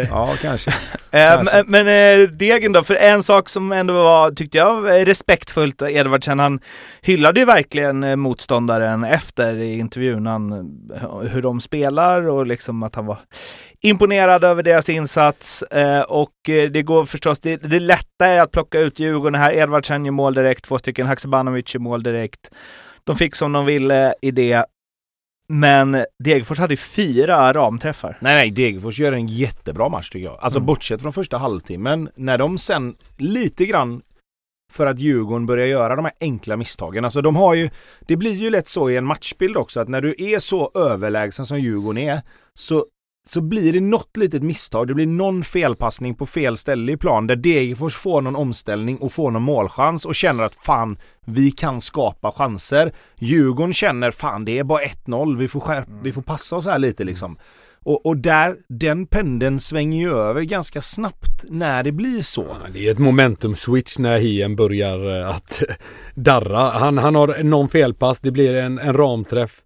[0.09, 0.73] Ja, kanske.
[1.13, 1.63] Eh, Kanske.
[1.67, 6.59] men men Degen då, för en sak som ändå var, tyckte jag, respektfullt Edvardsen, han
[7.01, 10.51] hyllade ju verkligen motståndaren efter i intervjun, han,
[11.31, 13.17] hur de spelar och liksom att han var
[13.83, 18.51] imponerad över deras insats eh, och eh, det går förstås, det, det lätta är att
[18.51, 22.51] plocka ut Djurgården här, Edvardsen gör mål direkt, två stycken, Haksabanovic gör mål direkt.
[23.03, 24.65] De fick som de ville i det,
[25.49, 28.17] men Degerfors hade fyra ramträffar.
[28.21, 30.37] Nej nej, Degerfors gör en jättebra match tycker jag.
[30.41, 30.65] Alltså Mm.
[30.65, 34.01] bortsett från första halvtimmen, när de sen lite grann
[34.71, 37.05] för att Djurgården börjar göra de här enkla misstagen.
[37.05, 37.69] Alltså de har ju,
[38.07, 41.45] det blir ju lätt så i en matchbild också att när du är så överlägsen
[41.45, 42.21] som Djurgården är
[42.53, 42.85] så
[43.29, 47.27] så blir det något litet misstag, det blir någon felpassning på fel ställe i plan
[47.27, 51.81] där Degerfors får någon omställning och får någon målchans och känner att fan, vi kan
[51.81, 52.91] skapa chanser.
[53.19, 56.79] Djurgården känner fan, det är bara 1-0, vi får, skärp, vi får passa oss här
[56.79, 57.37] lite liksom.
[57.85, 62.45] Och, och där, den pendeln svänger ju över ganska snabbt när det blir så.
[62.49, 65.63] Ja, Det är ett momentum switch när Hien börjar eh, att
[66.15, 66.69] darra.
[66.69, 69.61] Han, han har någon felpass, det blir en, en ramträff.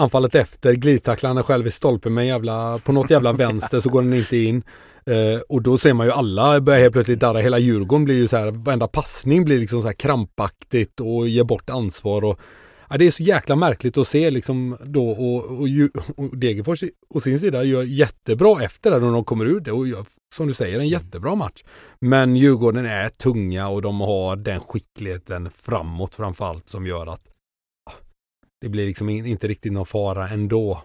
[0.00, 3.88] Anfallet efter, glidtacklar han själv i stolpen med en jävla, på något jävla vänster så
[3.88, 4.62] går den inte in.
[5.06, 7.38] Eh, och då ser man ju alla börjar helt plötsligt darra.
[7.38, 11.44] Hela Djurgården blir ju så här, varenda passning blir liksom så här krampaktigt och ger
[11.44, 12.24] bort ansvar.
[12.24, 12.40] Och,
[12.90, 15.68] ja, det är så jäkla märkligt att se liksom då och, och,
[16.16, 19.88] och Degerfors å sin sida gör jättebra efter det när de kommer ur det och
[19.88, 20.04] gör,
[20.34, 21.64] som du säger en jättebra match.
[22.00, 27.35] Men Djurgården är tunga och de har den skickligheten framåt framförallt som gör att
[28.60, 30.82] det blir liksom in, inte riktigt någon fara ändå.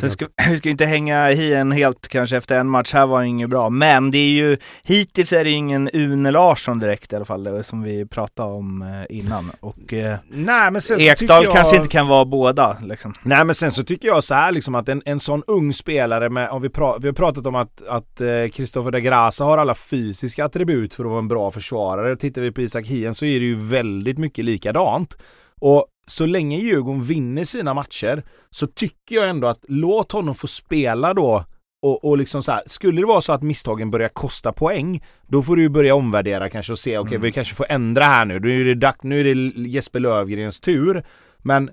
[0.00, 3.50] Sen ska, vi ska inte hänga hien helt kanske efter en match, här var inget
[3.50, 3.70] bra.
[3.70, 7.44] Men det är ju, hittills är det ju ingen Une Larsson direkt i alla fall,
[7.44, 9.50] det som vi pratade om eh, innan.
[9.60, 11.52] Och eh, Nej men sen Ekdal jag...
[11.52, 13.12] kanske inte kan vara båda liksom.
[13.22, 16.30] Nej men sen så tycker jag så här liksom att en, en sån ung spelare
[16.30, 19.58] med, om vi, pra, vi har pratat om att, att eh, Christopher de Grasa har
[19.58, 22.16] alla fysiska attribut för att vara en bra försvarare.
[22.16, 25.16] Tittar vi på Isak Hien så är det ju väldigt mycket likadant.
[25.60, 30.46] Och så länge Djurgården vinner sina matcher så tycker jag ändå att låt honom få
[30.46, 31.44] spela då
[31.82, 35.42] och, och liksom så här, skulle det vara så att misstagen börjar kosta poäng, då
[35.42, 37.22] får du börja omvärdera kanske och se, okej okay, mm.
[37.22, 40.60] vi kanske får ändra här nu, nu är det dags, nu är det Jesper Lövgrens
[40.60, 41.04] tur.
[41.38, 41.70] Men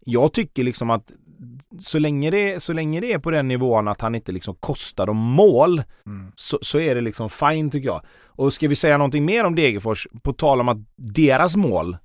[0.00, 1.10] jag tycker liksom att
[1.78, 5.06] så länge, det, så länge det är på den nivån att han inte liksom kostar
[5.06, 6.32] dem mål mm.
[6.34, 8.02] så, så är det liksom fine tycker jag.
[8.26, 11.96] Och ska vi säga någonting mer om Degerfors på tal om att deras mål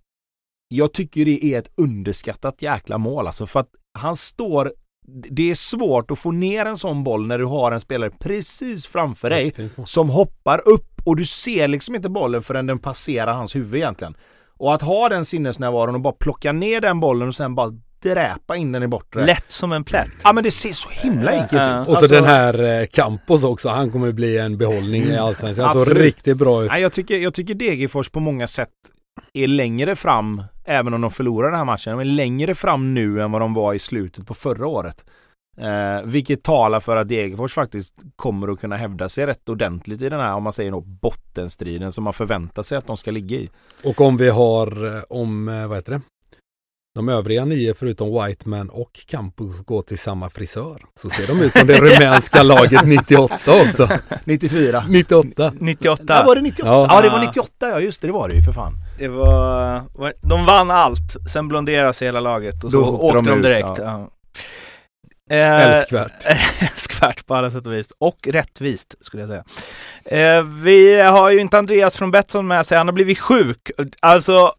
[0.76, 4.74] jag tycker det är ett underskattat jäkla mål alltså för att han står
[5.08, 8.86] det är svårt att få ner en sån boll när du har en spelare precis
[8.86, 9.54] framför dig
[9.86, 14.16] som hoppar upp och du ser liksom inte bollen förrän den passerar hans huvud egentligen.
[14.58, 17.74] Och att ha den sinnesnärvaron och bara plocka ner den bollen och sen bara
[18.04, 19.26] dräpa in den i bortre.
[19.26, 20.12] Lätt som en plätt.
[20.24, 21.80] Ja men det ser så himla enkelt ut.
[21.80, 25.66] Och så alltså, den här eh, Campos också, han kommer bli en behållning i Allsvenskan.
[25.66, 26.72] Han såg riktigt bra ut.
[26.72, 28.70] Ja, jag, tycker, jag tycker Degerfors på många sätt
[29.34, 33.22] är längre fram, även om de förlorar den här matchen, de är längre fram nu
[33.22, 35.06] än vad de var i slutet på förra året.
[35.58, 40.10] Eh, vilket talar för att Degerfors faktiskt kommer att kunna hävda sig rätt ordentligt i
[40.10, 43.38] den här, om man säger något, bottenstriden som man förväntar sig att de ska ligga
[43.38, 43.50] i.
[43.84, 46.02] Och om vi har, eh, om, eh, vad heter det?
[46.96, 50.82] De övriga nio förutom Whiteman och Campus går till samma frisör.
[51.00, 53.36] Så ser de ut som det rumänska laget 98
[53.68, 53.90] också.
[54.24, 54.86] 94.
[54.90, 55.54] 98.
[55.60, 56.04] 98.
[56.08, 56.70] Ja, var det 98?
[56.70, 56.88] Ja.
[56.90, 58.74] ja, det var 98 ja, just det, det var det ju för fan.
[58.98, 59.84] Det var,
[60.22, 63.78] de vann allt, sen blonderade sig hela laget och så åkte de, de direkt.
[63.78, 63.84] Ja.
[63.84, 64.10] Ja.
[65.36, 66.26] Eh, älskvärt.
[66.60, 67.92] älskvärt på alla sätt och vis.
[68.00, 69.44] Och rättvist skulle jag säga.
[70.38, 73.72] Eh, vi har ju inte Andreas från Betsson med sig, han har blivit sjuk.
[74.02, 74.54] Alltså,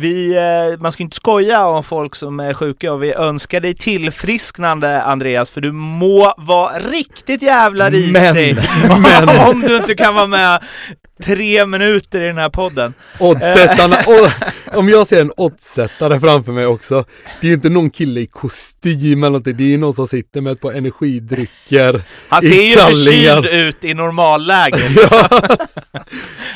[0.00, 3.74] vi, eh, man ska inte skoja om folk som är sjuka och vi önskar dig
[3.74, 8.12] tillfrisknande Andreas, för du må vara riktigt jävla risig
[8.88, 9.48] men, men.
[9.50, 10.62] om du inte kan vara med
[11.22, 12.94] tre minuter i den här podden.
[13.18, 13.96] Oddsättarna,
[14.72, 17.04] om jag ser en oddsättare framför mig också,
[17.40, 20.06] det är ju inte någon kille i kostym eller någonting, det är ju någon som
[20.06, 24.78] sitter med ett par energidrycker Han ser ju förkyld ut i normalläge.
[25.10, 25.28] ja.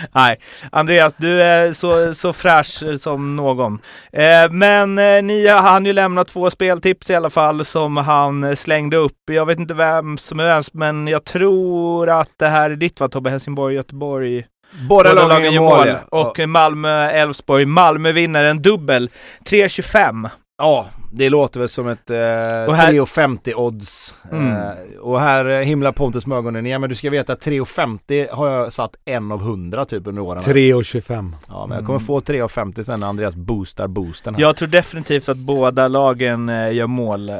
[0.12, 0.40] Nej,
[0.72, 3.78] Andreas, du är så, så fräsch som någon.
[4.12, 8.96] Eh, men eh, ni hann ju lämna två speltips i alla fall som han slängde
[8.96, 9.16] upp.
[9.30, 13.00] Jag vet inte vem som är vem, men jag tror att det här är ditt
[13.00, 13.30] va Tobbe?
[13.30, 14.44] Helsingborg, Göteborg?
[14.88, 15.88] Båda, Båda lagen gör mål.
[16.08, 17.66] Och Malmö-Elfsborg.
[17.66, 19.10] Malmö vinner en dubbel.
[19.44, 20.30] 3.25.
[20.58, 22.92] Ja, det låter väl som ett eh, här...
[22.92, 24.14] 3,50 odds.
[24.32, 24.52] Mm.
[24.52, 26.80] Eh, och här eh, himlar Pontus med ögonen igen.
[26.80, 30.38] Men du ska veta att 3,50 har jag satt en av 100 typ under åren.
[30.40, 31.32] 3,25.
[31.48, 32.06] Ja, men jag kommer mm.
[32.06, 34.34] få 3,50 sen när Andreas boostar boosten.
[34.34, 34.42] Här.
[34.42, 37.28] Jag tror definitivt att båda lagen eh, gör mål.
[37.28, 37.36] Eh,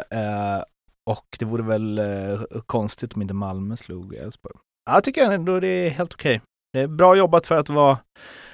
[1.07, 4.55] och det vore väl eh, konstigt om inte Malmö slog Elfsborg.
[4.91, 6.41] Jag tycker ändå det är helt okej.
[6.73, 7.99] Det är bra jobbat för att vara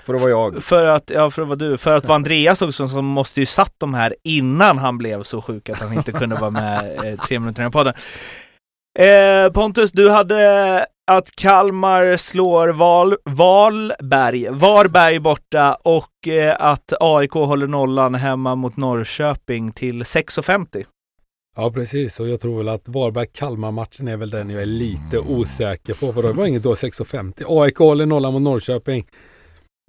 [0.05, 0.63] för att vara jag.
[0.63, 1.79] För att, ja, för att vara du.
[1.79, 5.43] För att vara Andreas också som måste ju satt de här innan han blev så
[5.43, 7.95] sjuk att han inte kunde vara med eh, tre minuter i podden.
[8.99, 17.33] Eh, Pontus, du hade att Kalmar slår Val, Valberg, Varberg borta och eh, att AIK
[17.33, 20.85] håller nollan hemma mot Norrköping till 6,50.
[21.59, 25.95] Ja precis och jag tror väl att Varberg-Kalmar-matchen är väl den jag är lite osäker
[25.95, 27.63] på för det var inget då 6,50.
[27.63, 29.07] AIK håller nollan mot Norrköping.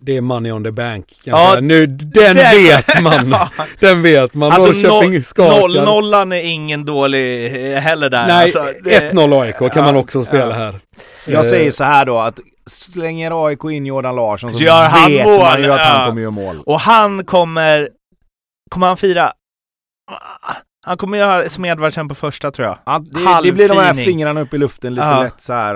[0.02, 1.20] Det är money on the bank.
[1.24, 3.32] Ja, nu, den, den vet man.
[3.32, 3.50] ja.
[3.80, 4.52] Den vet man.
[4.52, 5.60] Alltså, Norrköping no, skakar.
[5.60, 8.28] Noll, nollan är ingen dålig eh, heller där.
[8.28, 9.12] Nej, alltså, det...
[9.14, 10.80] 1-0 AIK kan ja, man också spela här.
[11.28, 15.12] Jag uh, säger så här då att slänger AIK in Jordan Larsson så Gör han
[15.12, 15.40] vet mål.
[15.40, 16.62] man ju att han kommer göra mål.
[16.66, 17.90] Och han kommer,
[18.70, 19.34] kommer han fira?
[20.88, 22.78] Han kommer göra som Edvardsen på första tror jag.
[22.86, 25.24] Ja, det, det, blir de här fingrarna upp i luften lite ja.
[25.24, 25.76] lätt så här.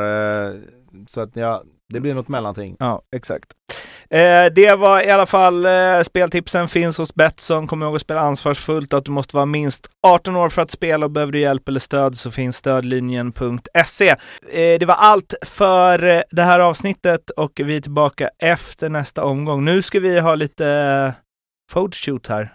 [0.50, 0.56] Eh,
[1.08, 1.64] så att ja,
[1.94, 2.76] det blir något mellanting.
[2.80, 3.46] Ja, exakt.
[4.10, 7.68] Eh, det var i alla fall eh, speltipsen finns hos Betsson.
[7.68, 11.06] Kom ihåg att spela ansvarsfullt, att du måste vara minst 18 år för att spela
[11.06, 14.10] och behöver du hjälp eller stöd så finns stödlinjen.se.
[14.10, 19.24] Eh, det var allt för eh, det här avsnittet och vi är tillbaka efter nästa
[19.24, 19.66] omgång.
[19.66, 21.14] Nu ska vi ha lite eh,
[21.74, 22.54] photoshoot här.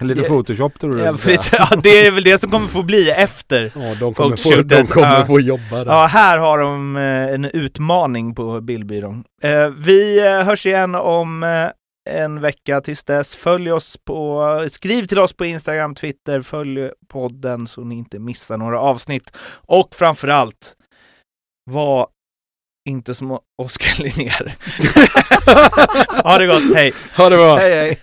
[0.00, 1.02] Lite photoshop tror du?
[1.02, 1.14] Ja,
[1.52, 4.86] ja, det är väl det som kommer få bli efter Ja, de kommer, få, de
[4.86, 5.24] kommer ja.
[5.24, 5.92] få jobba där.
[5.92, 9.24] Ja, här har de eh, en utmaning på bildbyrån.
[9.42, 11.42] Eh, vi eh, hörs igen om
[12.10, 13.36] en vecka tills dess.
[13.36, 18.56] Följ oss på, skriv till oss på Instagram, Twitter, följ podden så ni inte missar
[18.56, 19.36] några avsnitt.
[19.66, 20.76] Och framförallt,
[21.70, 22.08] var
[22.88, 24.54] inte som Oskar Linnér.
[26.22, 26.92] ha det gott, hej!
[27.16, 27.56] Ha det bra!
[27.56, 28.02] Hej, hej!